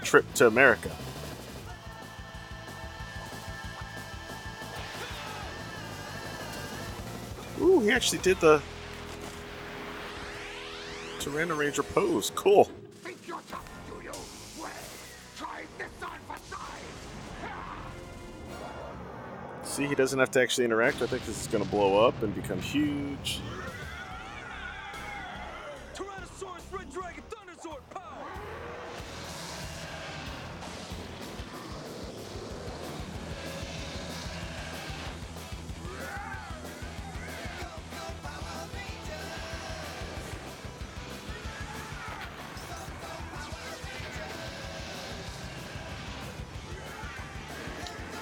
trip 0.00 0.24
to 0.32 0.46
America. 0.46 0.90
Ooh, 7.60 7.80
he 7.80 7.90
actually 7.90 8.20
did 8.20 8.40
the 8.40 8.62
Tyranno 11.18 11.54
Ranger 11.54 11.82
pose. 11.82 12.32
Cool. 12.34 12.70
See, 19.72 19.86
he 19.86 19.94
doesn't 19.94 20.18
have 20.18 20.30
to 20.32 20.40
actually 20.42 20.66
interact. 20.66 21.00
I 21.00 21.06
think 21.06 21.24
this 21.24 21.40
is 21.40 21.46
going 21.46 21.64
to 21.64 21.70
blow 21.70 22.06
up 22.06 22.22
and 22.22 22.34
become 22.34 22.60
huge. 22.60 23.40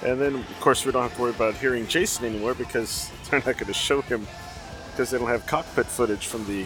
And 0.03 0.19
then, 0.19 0.35
of 0.35 0.59
course, 0.59 0.85
we 0.85 0.91
don't 0.91 1.03
have 1.03 1.15
to 1.15 1.21
worry 1.21 1.31
about 1.31 1.55
hearing 1.55 1.87
Jason 1.87 2.25
anymore 2.25 2.53
because 2.55 3.11
they're 3.29 3.39
not 3.39 3.57
going 3.57 3.67
to 3.67 3.73
show 3.73 4.01
him 4.01 4.27
because 4.91 5.11
they 5.11 5.17
don't 5.17 5.27
have 5.27 5.45
cockpit 5.45 5.85
footage 5.85 6.27
from 6.27 6.45
the 6.47 6.65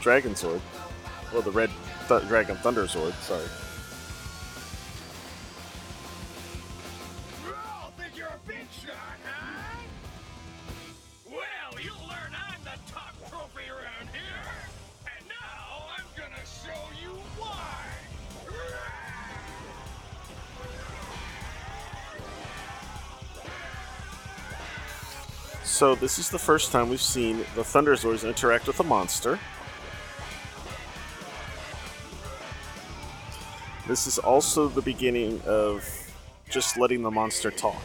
Dragonzord. 0.00 0.60
Well, 1.32 1.42
the 1.42 1.50
Red 1.50 1.70
Th- 2.08 2.22
Dragon 2.28 2.56
Thunderzord, 2.56 3.14
sorry. 3.22 3.46
So, 25.82 25.96
this 25.96 26.20
is 26.20 26.30
the 26.30 26.38
first 26.38 26.70
time 26.70 26.90
we've 26.90 27.02
seen 27.02 27.38
the 27.56 27.64
Thunder 27.64 27.96
Zords 27.96 28.24
interact 28.24 28.68
with 28.68 28.78
a 28.78 28.84
monster. 28.84 29.36
This 33.88 34.06
is 34.06 34.20
also 34.20 34.68
the 34.68 34.80
beginning 34.80 35.40
of 35.44 35.84
just 36.48 36.78
letting 36.78 37.02
the 37.02 37.10
monster 37.10 37.50
talk. 37.50 37.82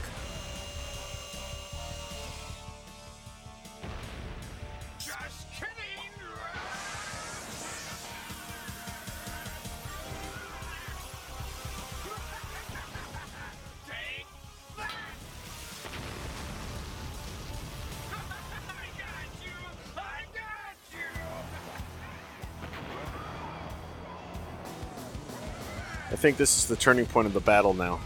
I 26.17 26.19
think 26.19 26.37
this 26.37 26.57
is 26.57 26.65
the 26.65 26.75
turning 26.75 27.05
point 27.05 27.27
of 27.27 27.33
the 27.33 27.39
battle 27.39 27.75
now. 27.75 27.99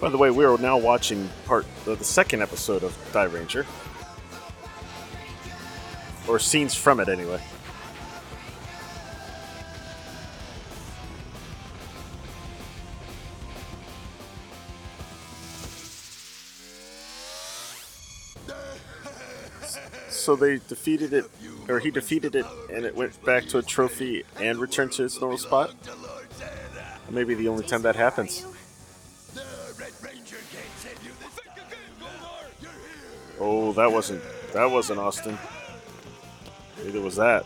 By 0.00 0.08
the 0.08 0.16
way, 0.16 0.30
we 0.30 0.46
are 0.46 0.56
now 0.56 0.78
watching 0.78 1.28
part 1.44 1.66
of 1.86 1.98
the 1.98 2.04
second 2.06 2.40
episode 2.40 2.82
of 2.82 2.96
Dairanger. 3.12 3.66
Or 6.26 6.38
scenes 6.38 6.74
from 6.74 7.00
it, 7.00 7.10
anyway. 7.10 7.42
So 20.22 20.36
they 20.36 20.58
defeated 20.68 21.12
it, 21.12 21.28
or 21.68 21.80
he 21.80 21.90
defeated 21.90 22.36
it, 22.36 22.46
and 22.72 22.84
it 22.84 22.94
went 22.94 23.20
back 23.24 23.44
to 23.46 23.58
a 23.58 23.62
trophy 23.62 24.22
and 24.38 24.56
returned 24.60 24.92
to 24.92 25.04
its 25.04 25.20
normal 25.20 25.36
spot. 25.36 25.74
Maybe 27.10 27.34
the 27.34 27.48
only 27.48 27.66
time 27.66 27.82
that 27.82 27.96
happens. 27.96 28.46
Oh, 33.40 33.72
that 33.72 33.90
wasn't 33.90 34.22
that 34.52 34.70
wasn't 34.70 35.00
Austin. 35.00 35.36
Neither 36.84 37.00
was 37.00 37.16
that. 37.16 37.44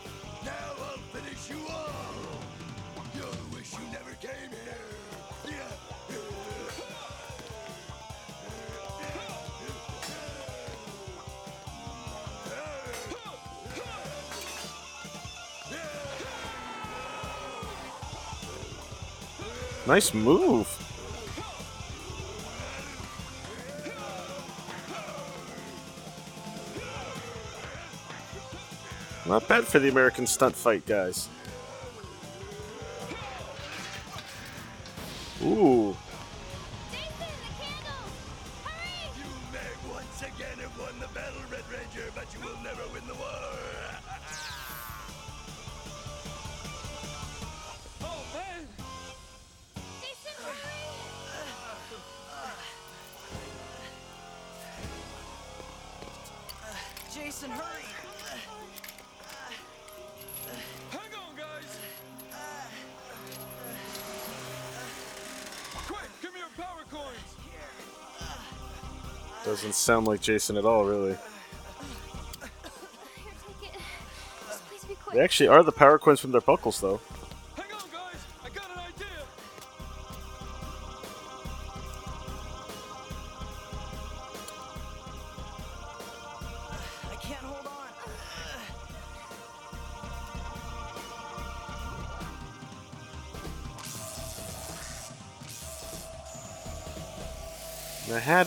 Nice 19.97 20.13
move. 20.13 20.67
Not 29.25 29.47
bad 29.47 29.63
for 29.63 29.79
the 29.79 29.89
American 29.89 30.27
stunt 30.27 30.55
fight 30.55 30.85
guys. 30.85 31.29
Doesn't 69.57 69.73
sound 69.73 70.05
like 70.05 70.21
Jason 70.21 70.55
at 70.55 70.65
all, 70.65 70.85
really. 70.85 71.17
Quick. 75.03 75.15
They 75.15 75.19
actually 75.19 75.47
are 75.47 75.63
the 75.63 75.71
power 75.71 75.97
coins 75.97 76.19
from 76.19 76.31
their 76.31 76.41
buckles, 76.41 76.79
though. 76.79 77.01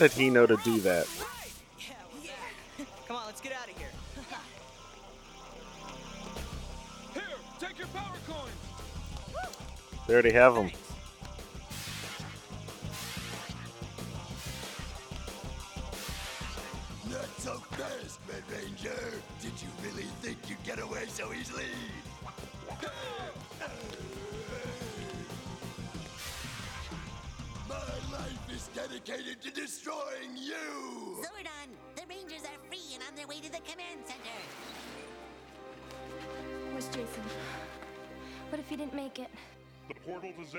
Did 0.01 0.11
he 0.13 0.31
know 0.31 0.47
to 0.47 0.57
do 0.63 0.79
that? 0.79 1.07
Come 3.07 3.17
on, 3.17 3.27
let's 3.27 3.39
get 3.39 3.53
out 3.53 3.69
of 3.69 3.77
here. 3.77 3.87
Here, 7.13 7.23
take 7.59 7.77
your 7.77 7.87
power 7.89 8.15
coins. 8.27 8.49
They 10.07 10.13
already 10.13 10.31
have 10.31 10.55
them. 10.55 10.71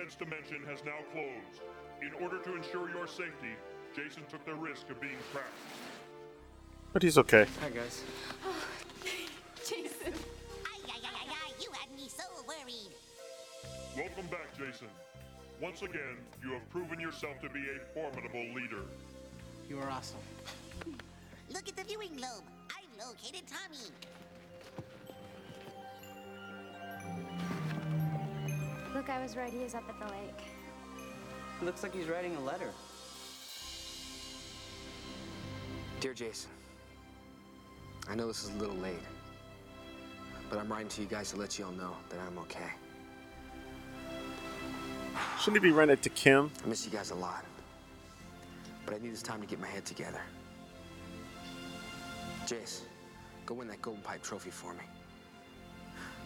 Portal 0.02 0.26
dimension 0.26 0.66
has 0.68 0.84
now 0.84 0.98
closed. 1.12 1.62
In 2.00 2.12
order 2.22 2.38
to 2.38 2.56
ensure 2.56 2.88
your 2.90 3.06
safety, 3.06 3.54
Jason 3.94 4.22
took 4.28 4.44
the 4.44 4.54
risk 4.54 4.90
of 4.90 5.00
being 5.00 5.16
trapped. 5.32 5.46
But 6.92 7.02
he's 7.02 7.18
okay. 7.18 7.46
Hi, 7.60 7.70
guys. 7.70 8.02
Jason. 9.58 10.12
Ay, 10.66 10.80
ay, 10.88 11.00
ay, 11.04 11.14
ay, 11.14 11.28
ay, 11.30 11.52
you 11.60 11.70
had 11.72 11.94
me 11.94 12.08
so 12.08 12.24
worried. 12.46 12.92
Welcome 13.96 14.26
back, 14.26 14.56
Jason. 14.58 14.88
Once 15.60 15.82
again, 15.82 16.18
you 16.42 16.52
have 16.52 16.68
proven 16.70 16.98
yourself 16.98 17.40
to 17.40 17.48
be 17.48 17.60
a 17.60 17.94
formidable 17.94 18.54
leader. 18.54 18.82
You 19.68 19.78
are 19.78 19.90
awesome. 19.90 20.18
Look 21.50 21.68
at 21.68 21.76
the 21.76 21.84
viewing 21.84 22.16
globe. 22.16 22.42
I've 22.70 23.06
located 23.06 23.44
Tommy. 23.46 23.92
Look, 28.94 29.08
I 29.08 29.22
was 29.22 29.36
right. 29.36 29.50
He 29.50 29.60
is 29.60 29.74
up 29.74 29.84
at 29.88 29.98
the 29.98 30.12
lake. 30.12 30.40
He 31.58 31.64
looks 31.66 31.82
like 31.82 31.94
he's 31.94 32.08
writing 32.08 32.36
a 32.36 32.40
letter. 32.40 32.70
Dear 36.00 36.12
Jason, 36.12 36.50
I 38.10 38.14
know 38.14 38.26
this 38.26 38.44
is 38.44 38.50
a 38.50 38.58
little 38.58 38.76
late, 38.76 38.98
but 40.50 40.58
I'm 40.58 40.70
writing 40.70 40.88
to 40.88 41.00
you 41.00 41.06
guys 41.06 41.30
to 41.30 41.36
let 41.36 41.58
you 41.58 41.64
all 41.64 41.72
know 41.72 41.96
that 42.10 42.18
I'm 42.26 42.36
okay. 42.38 42.70
Shouldn't 45.38 45.62
he 45.62 45.70
be 45.70 45.74
writing 45.74 45.92
it 45.94 46.02
to 46.02 46.10
Kim? 46.10 46.50
I 46.64 46.68
miss 46.68 46.84
you 46.84 46.90
guys 46.90 47.12
a 47.12 47.14
lot, 47.14 47.44
but 48.84 48.94
I 48.94 48.98
need 48.98 49.12
this 49.12 49.22
time 49.22 49.40
to 49.40 49.46
get 49.46 49.60
my 49.60 49.68
head 49.68 49.84
together. 49.84 50.20
Jace, 52.46 52.80
go 53.46 53.54
win 53.54 53.68
that 53.68 53.80
Golden 53.80 54.02
Pipe 54.02 54.22
trophy 54.22 54.50
for 54.50 54.74
me. 54.74 54.84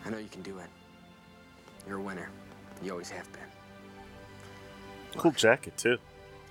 I 0.05 0.11
know 0.11 0.19
you 0.19 0.29
can 0.29 0.43
do 0.43 0.59
it. 0.59 0.69
You're 1.87 1.99
a 1.99 2.03
winner. 2.03 2.31
You 2.83 2.93
always 2.93 3.11
have 3.11 3.31
been. 3.33 3.43
Cool 5.17 5.33
jacket 5.33 5.77
too. 5.77 5.99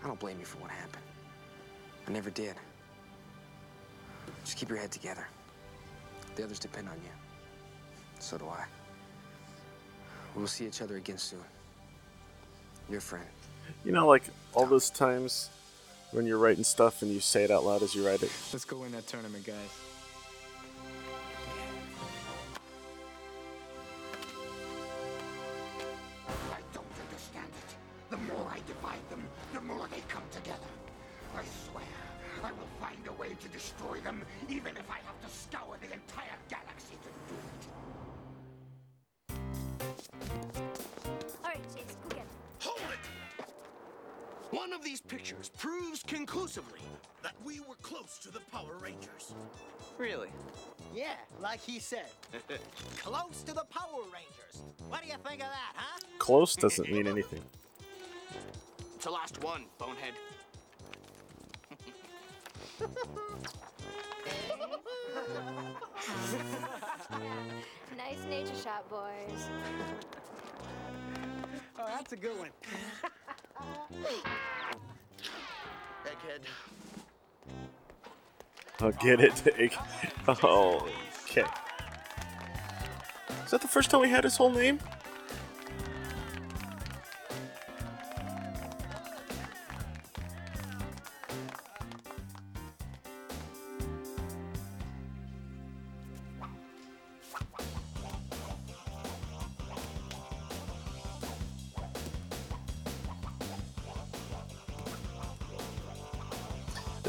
I 0.04 0.08
don't 0.08 0.20
blame 0.20 0.40
you 0.40 0.46
for 0.46 0.58
what 0.58 0.72
happened. 0.72 1.04
I 2.08 2.12
never 2.12 2.30
did. 2.30 2.56
Just 4.44 4.58
keep 4.58 4.70
your 4.70 4.78
head 4.78 4.92
together. 4.92 5.28
The 6.36 6.44
others 6.44 6.60
depend 6.60 6.90
on 6.90 6.96
you. 6.96 7.10
So 8.20 8.38
do 8.38 8.46
I. 8.48 8.66
We'll 10.36 10.48
see 10.48 10.68
each 10.68 10.82
other 10.82 10.98
again 10.98 11.18
soon. 11.18 11.40
Your 12.90 13.02
friend. 13.02 13.26
You 13.84 13.92
know, 13.92 14.08
like 14.08 14.24
all 14.54 14.66
those 14.66 14.90
times 14.90 15.50
when 16.12 16.26
you're 16.26 16.38
writing 16.38 16.64
stuff 16.64 17.02
and 17.02 17.12
you 17.12 17.20
say 17.20 17.44
it 17.44 17.52
out 17.52 17.66
loud 17.66 17.82
as 17.84 17.96
you 17.96 18.06
write 18.06 18.22
it. 18.22 18.32
Let's 18.52 18.66
go 18.66 18.78
win 18.78 18.92
that 18.92 19.08
tournament, 19.08 19.46
guys. 19.46 19.80
The 28.10 28.18
more 28.18 28.48
I 28.52 28.60
divide 28.68 29.10
them, 29.10 29.28
the 29.54 29.62
more 29.62 29.88
they 29.92 30.02
come 30.08 30.24
together. 30.32 30.70
I 31.36 31.44
swear, 31.70 31.84
I 32.44 32.52
will 32.52 32.70
find 32.80 33.00
a 33.08 33.14
way 33.14 33.30
to 33.42 33.48
destroy 33.50 34.00
them, 34.04 34.24
even 34.48 34.78
if 34.78 34.90
I 34.90 35.00
have 35.06 35.20
to 35.22 35.30
scour 35.36 35.76
the 35.82 35.92
entire 35.92 36.38
galaxy 36.50 36.98
to 37.02 37.10
do 37.28 37.36
it. 37.40 37.66
All 41.44 41.50
right, 41.50 41.64
Chase, 41.76 41.98
go 42.04 42.10
get 42.10 42.20
him. 42.20 42.28
Hold 42.60 42.80
it! 42.92 43.46
One 44.52 44.72
of 44.72 44.84
these 44.84 45.02
pictures 45.02 45.50
proves 45.58 46.04
conclusively 46.04 46.82
that 47.24 47.34
we 47.44 47.60
were 47.62 47.76
close 47.82 48.20
to 48.20 48.32
the 48.32 48.40
Power 48.52 48.78
Rangers. 48.80 49.34
Really? 49.98 50.30
Yeah, 50.94 51.16
like 51.42 51.60
he 51.60 51.80
said. 51.80 52.06
Close 53.00 53.42
to 53.44 53.54
the 53.54 53.66
Power 53.66 54.04
Rangers. 54.14 54.62
What 54.90 55.02
do 55.02 55.08
you 55.08 55.16
think 55.28 55.42
of 55.42 55.50
that, 55.50 55.74
huh? 55.76 56.00
Close 56.20 56.56
doesn't 56.56 56.92
mean 56.92 57.08
anything. 57.08 57.42
It's 59.06 59.12
the 59.12 59.20
last 59.20 59.44
one, 59.44 59.66
bonehead. 59.78 60.16
nice 67.96 68.26
nature 68.28 68.56
shot, 68.64 68.90
boys. 68.90 69.50
Oh, 71.78 71.86
that's 71.86 72.14
a 72.14 72.16
good 72.16 72.36
one. 72.40 72.50
Egghead. 76.04 76.48
I'll 78.80 78.92
get 78.94 79.22
it. 79.22 79.74
Oh, 80.42 80.90
okay. 81.26 81.46
Is 83.44 83.52
that 83.52 83.62
the 83.62 83.68
first 83.68 83.92
time 83.92 84.02
we 84.02 84.10
had 84.10 84.24
his 84.24 84.36
whole 84.36 84.50
name? 84.50 84.80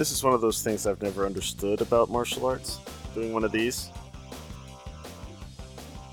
This 0.07 0.19
is 0.19 0.23
one 0.23 0.35
of 0.35 0.41
those 0.41 0.63
things 0.63 0.87
I've 0.87 1.03
never 1.03 1.27
understood 1.27 1.81
about 1.81 2.11
martial 2.11 2.47
arts. 2.47 2.79
Doing 3.13 3.33
one 3.33 3.43
of 3.43 3.51
these. 3.51 3.91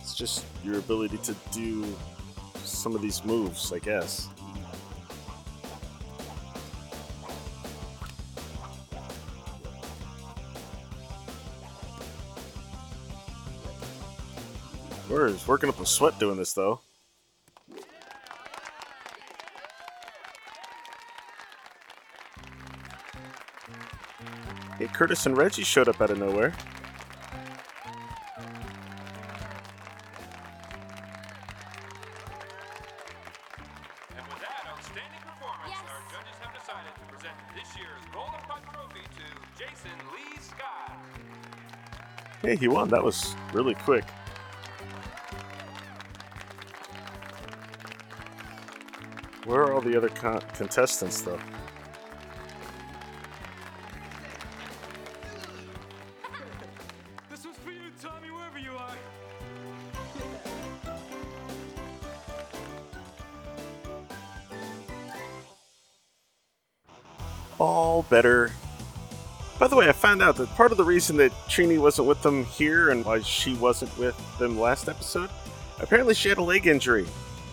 It's 0.01 0.15
just 0.15 0.45
your 0.63 0.79
ability 0.79 1.19
to 1.19 1.35
do 1.51 1.85
some 2.63 2.95
of 2.95 3.03
these 3.03 3.23
moves, 3.23 3.71
I 3.71 3.77
guess. 3.77 4.29
We're 15.07 15.35
working 15.45 15.69
up 15.69 15.79
a 15.79 15.85
sweat 15.85 16.17
doing 16.17 16.37
this, 16.37 16.53
though. 16.53 16.79
Curtis 24.93 25.25
and 25.25 25.35
Reggie 25.35 25.63
showed 25.63 25.89
up 25.89 25.99
out 26.01 26.11
of 26.11 26.19
nowhere. 26.19 26.53
And 34.15 34.27
with 34.27 34.39
that 34.39 34.67
outstanding 34.69 35.19
performance, 35.19 35.73
our 35.89 36.03
judges 36.11 36.37
have 36.41 36.53
decided 36.53 36.93
to 36.93 37.01
present 37.11 37.33
this 37.55 37.75
year's 37.75 38.03
Golden 38.13 38.39
Puck 38.47 38.63
Trophy 38.71 39.01
to 39.17 39.25
Jason 39.57 39.91
Lee 40.13 40.39
Scott. 40.39 40.97
Hey, 42.43 42.55
he 42.55 42.67
won. 42.67 42.89
That 42.89 43.03
was 43.03 43.35
really 43.51 43.73
quick. 43.73 44.05
Where 49.45 49.61
are 49.63 49.73
all 49.73 49.81
the 49.81 49.97
other 49.97 50.09
con- 50.09 50.43
contestants, 50.53 51.21
though? 51.21 51.39
Better. 68.13 68.51
By 69.57 69.67
the 69.67 69.75
way, 69.75 69.89
I 69.89 69.91
found 69.91 70.21
out 70.21 70.35
that 70.35 70.47
part 70.49 70.71
of 70.71 70.77
the 70.77 70.83
reason 70.83 71.17
that 71.17 71.31
Trini 71.47 71.79
wasn't 71.79 72.07
with 72.07 72.21
them 72.21 72.45
here 72.45 72.91
and 72.91 73.03
why 73.03 73.21
she 73.21 73.55
wasn't 73.55 73.97
with 73.97 74.15
them 74.37 74.59
last 74.59 74.87
episode, 74.87 75.31
apparently 75.79 76.13
she 76.13 76.29
had 76.29 76.37
a 76.37 76.43
leg 76.43 76.67
injury, 76.67 77.07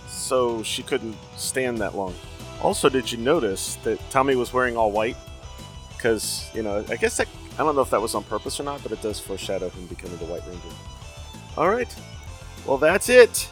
so 0.07 0.63
she 0.63 0.83
couldn't 0.83 1.17
stand 1.39 1.79
that 1.79 1.95
long. 1.95 2.15
Also, 2.61 2.91
did 2.91 3.11
you 3.11 3.17
notice 3.17 3.77
that 3.77 3.99
Tommy 4.11 4.37
was 4.37 4.53
wearing 4.53 4.77
all 4.77 4.93
white? 4.93 5.17
Because, 5.97 6.51
you 6.53 6.63
know, 6.63 6.85
I 6.91 6.97
guess 6.97 7.17
that, 7.17 7.27
I 7.55 7.63
don't 7.63 7.75
know 7.75 7.81
if 7.81 7.89
that 7.89 8.03
was 8.03 8.15
on 8.15 8.25
purpose 8.25 8.61
or 8.61 8.65
not, 8.65 8.83
but 8.83 8.93
it 8.93 9.01
does 9.01 9.19
foreshadow 9.19 9.71
him 9.71 9.87
becoming 9.87 10.19
the 10.19 10.27
White 10.27 10.43
Ranger. 10.47 10.77
Alright, 11.57 11.97
well, 12.67 12.77
that's 12.77 13.09
it. 13.09 13.49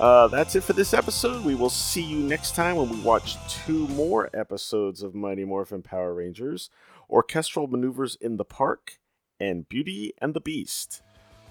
Uh, 0.00 0.28
that's 0.28 0.54
it 0.54 0.62
for 0.62 0.74
this 0.74 0.94
episode. 0.94 1.44
We 1.44 1.56
will 1.56 1.70
see 1.70 2.02
you 2.02 2.18
next 2.18 2.54
time 2.54 2.76
when 2.76 2.88
we 2.88 3.00
watch 3.00 3.36
two 3.48 3.88
more 3.88 4.30
episodes 4.32 5.02
of 5.02 5.14
Mighty 5.14 5.44
Morphin 5.44 5.82
Power 5.82 6.14
Rangers, 6.14 6.70
Orchestral 7.10 7.66
Maneuvers 7.66 8.16
in 8.20 8.36
the 8.36 8.44
Park, 8.44 8.98
and 9.40 9.68
Beauty 9.68 10.12
and 10.18 10.34
the 10.34 10.40
Beast. 10.40 11.02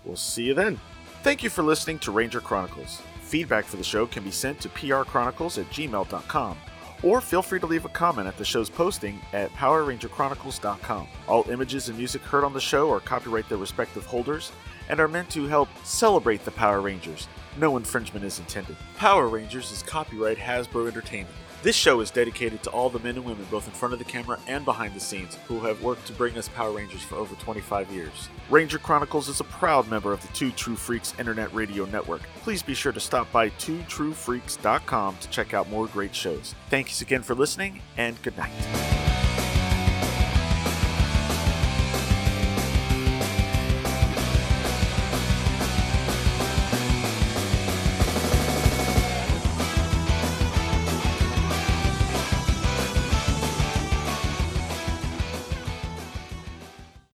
We'll 0.05 0.15
see 0.15 0.43
you 0.43 0.53
then. 0.53 0.79
Thank 1.23 1.43
you 1.43 1.49
for 1.49 1.61
listening 1.61 1.99
to 1.99 2.11
Ranger 2.11 2.39
Chronicles. 2.39 3.01
Feedback 3.21 3.65
for 3.65 3.75
the 3.75 3.83
show 3.83 4.05
can 4.05 4.23
be 4.23 4.31
sent 4.31 4.61
to 4.61 4.69
prchronicles 4.69 5.59
at 5.59 5.69
gmail.com, 5.69 6.57
or 7.03 7.19
feel 7.19 7.41
free 7.41 7.59
to 7.59 7.65
leave 7.65 7.83
a 7.83 7.89
comment 7.89 8.29
at 8.29 8.37
the 8.37 8.45
show's 8.45 8.69
posting 8.69 9.19
at 9.33 9.51
powerrangerchronicles.com. 9.51 11.07
All 11.27 11.49
images 11.49 11.89
and 11.89 11.97
music 11.97 12.21
heard 12.21 12.45
on 12.45 12.53
the 12.53 12.61
show 12.61 12.89
are 12.91 13.01
copyright 13.01 13.49
their 13.49 13.57
respective 13.57 14.05
holders 14.05 14.53
and 14.87 15.01
are 15.01 15.09
meant 15.09 15.29
to 15.31 15.47
help 15.47 15.67
celebrate 15.83 16.45
the 16.45 16.51
Power 16.51 16.79
Rangers. 16.79 17.27
No 17.57 17.75
infringement 17.75 18.23
is 18.23 18.37
intended. 18.37 18.75
Power 18.97 19.27
Rangers 19.27 19.71
is 19.71 19.81
copyright 19.81 20.37
Hasbro 20.37 20.87
Entertainment. 20.87 21.35
This 21.63 21.75
show 21.75 22.01
is 22.01 22.11
dedicated 22.11 22.61
to 22.63 22.69
all 22.69 22.91
the 22.91 22.99
men 22.99 23.15
and 23.15 23.25
women, 23.25 23.47
both 23.49 23.65
in 23.65 23.73
front 23.73 23.93
of 23.93 23.99
the 23.99 24.05
camera 24.05 24.39
and 24.47 24.63
behind 24.63 24.93
the 24.93 24.99
scenes, 24.99 25.39
who 25.47 25.59
have 25.61 25.81
worked 25.81 26.05
to 26.05 26.13
bring 26.13 26.37
us 26.37 26.47
Power 26.49 26.71
Rangers 26.71 27.01
for 27.01 27.15
over 27.15 27.33
25 27.35 27.89
years. 27.91 28.29
Ranger 28.51 28.77
Chronicles 28.77 29.27
is 29.27 29.39
a 29.39 29.43
proud 29.43 29.89
member 29.89 30.13
of 30.13 30.21
the 30.21 30.27
Two 30.29 30.51
True 30.51 30.75
Freaks 30.75 31.15
Internet 31.17 31.51
Radio 31.55 31.85
Network. 31.85 32.21
Please 32.43 32.61
be 32.61 32.75
sure 32.75 32.91
to 32.91 32.99
stop 32.99 33.31
by 33.31 33.49
twotruefreaks.com 33.49 35.17
to 35.17 35.29
check 35.29 35.55
out 35.55 35.67
more 35.71 35.87
great 35.87 36.13
shows. 36.13 36.53
Thanks 36.69 37.01
again 37.01 37.23
for 37.23 37.33
listening, 37.33 37.81
and 37.97 38.21
good 38.21 38.37
night. 38.37 39.06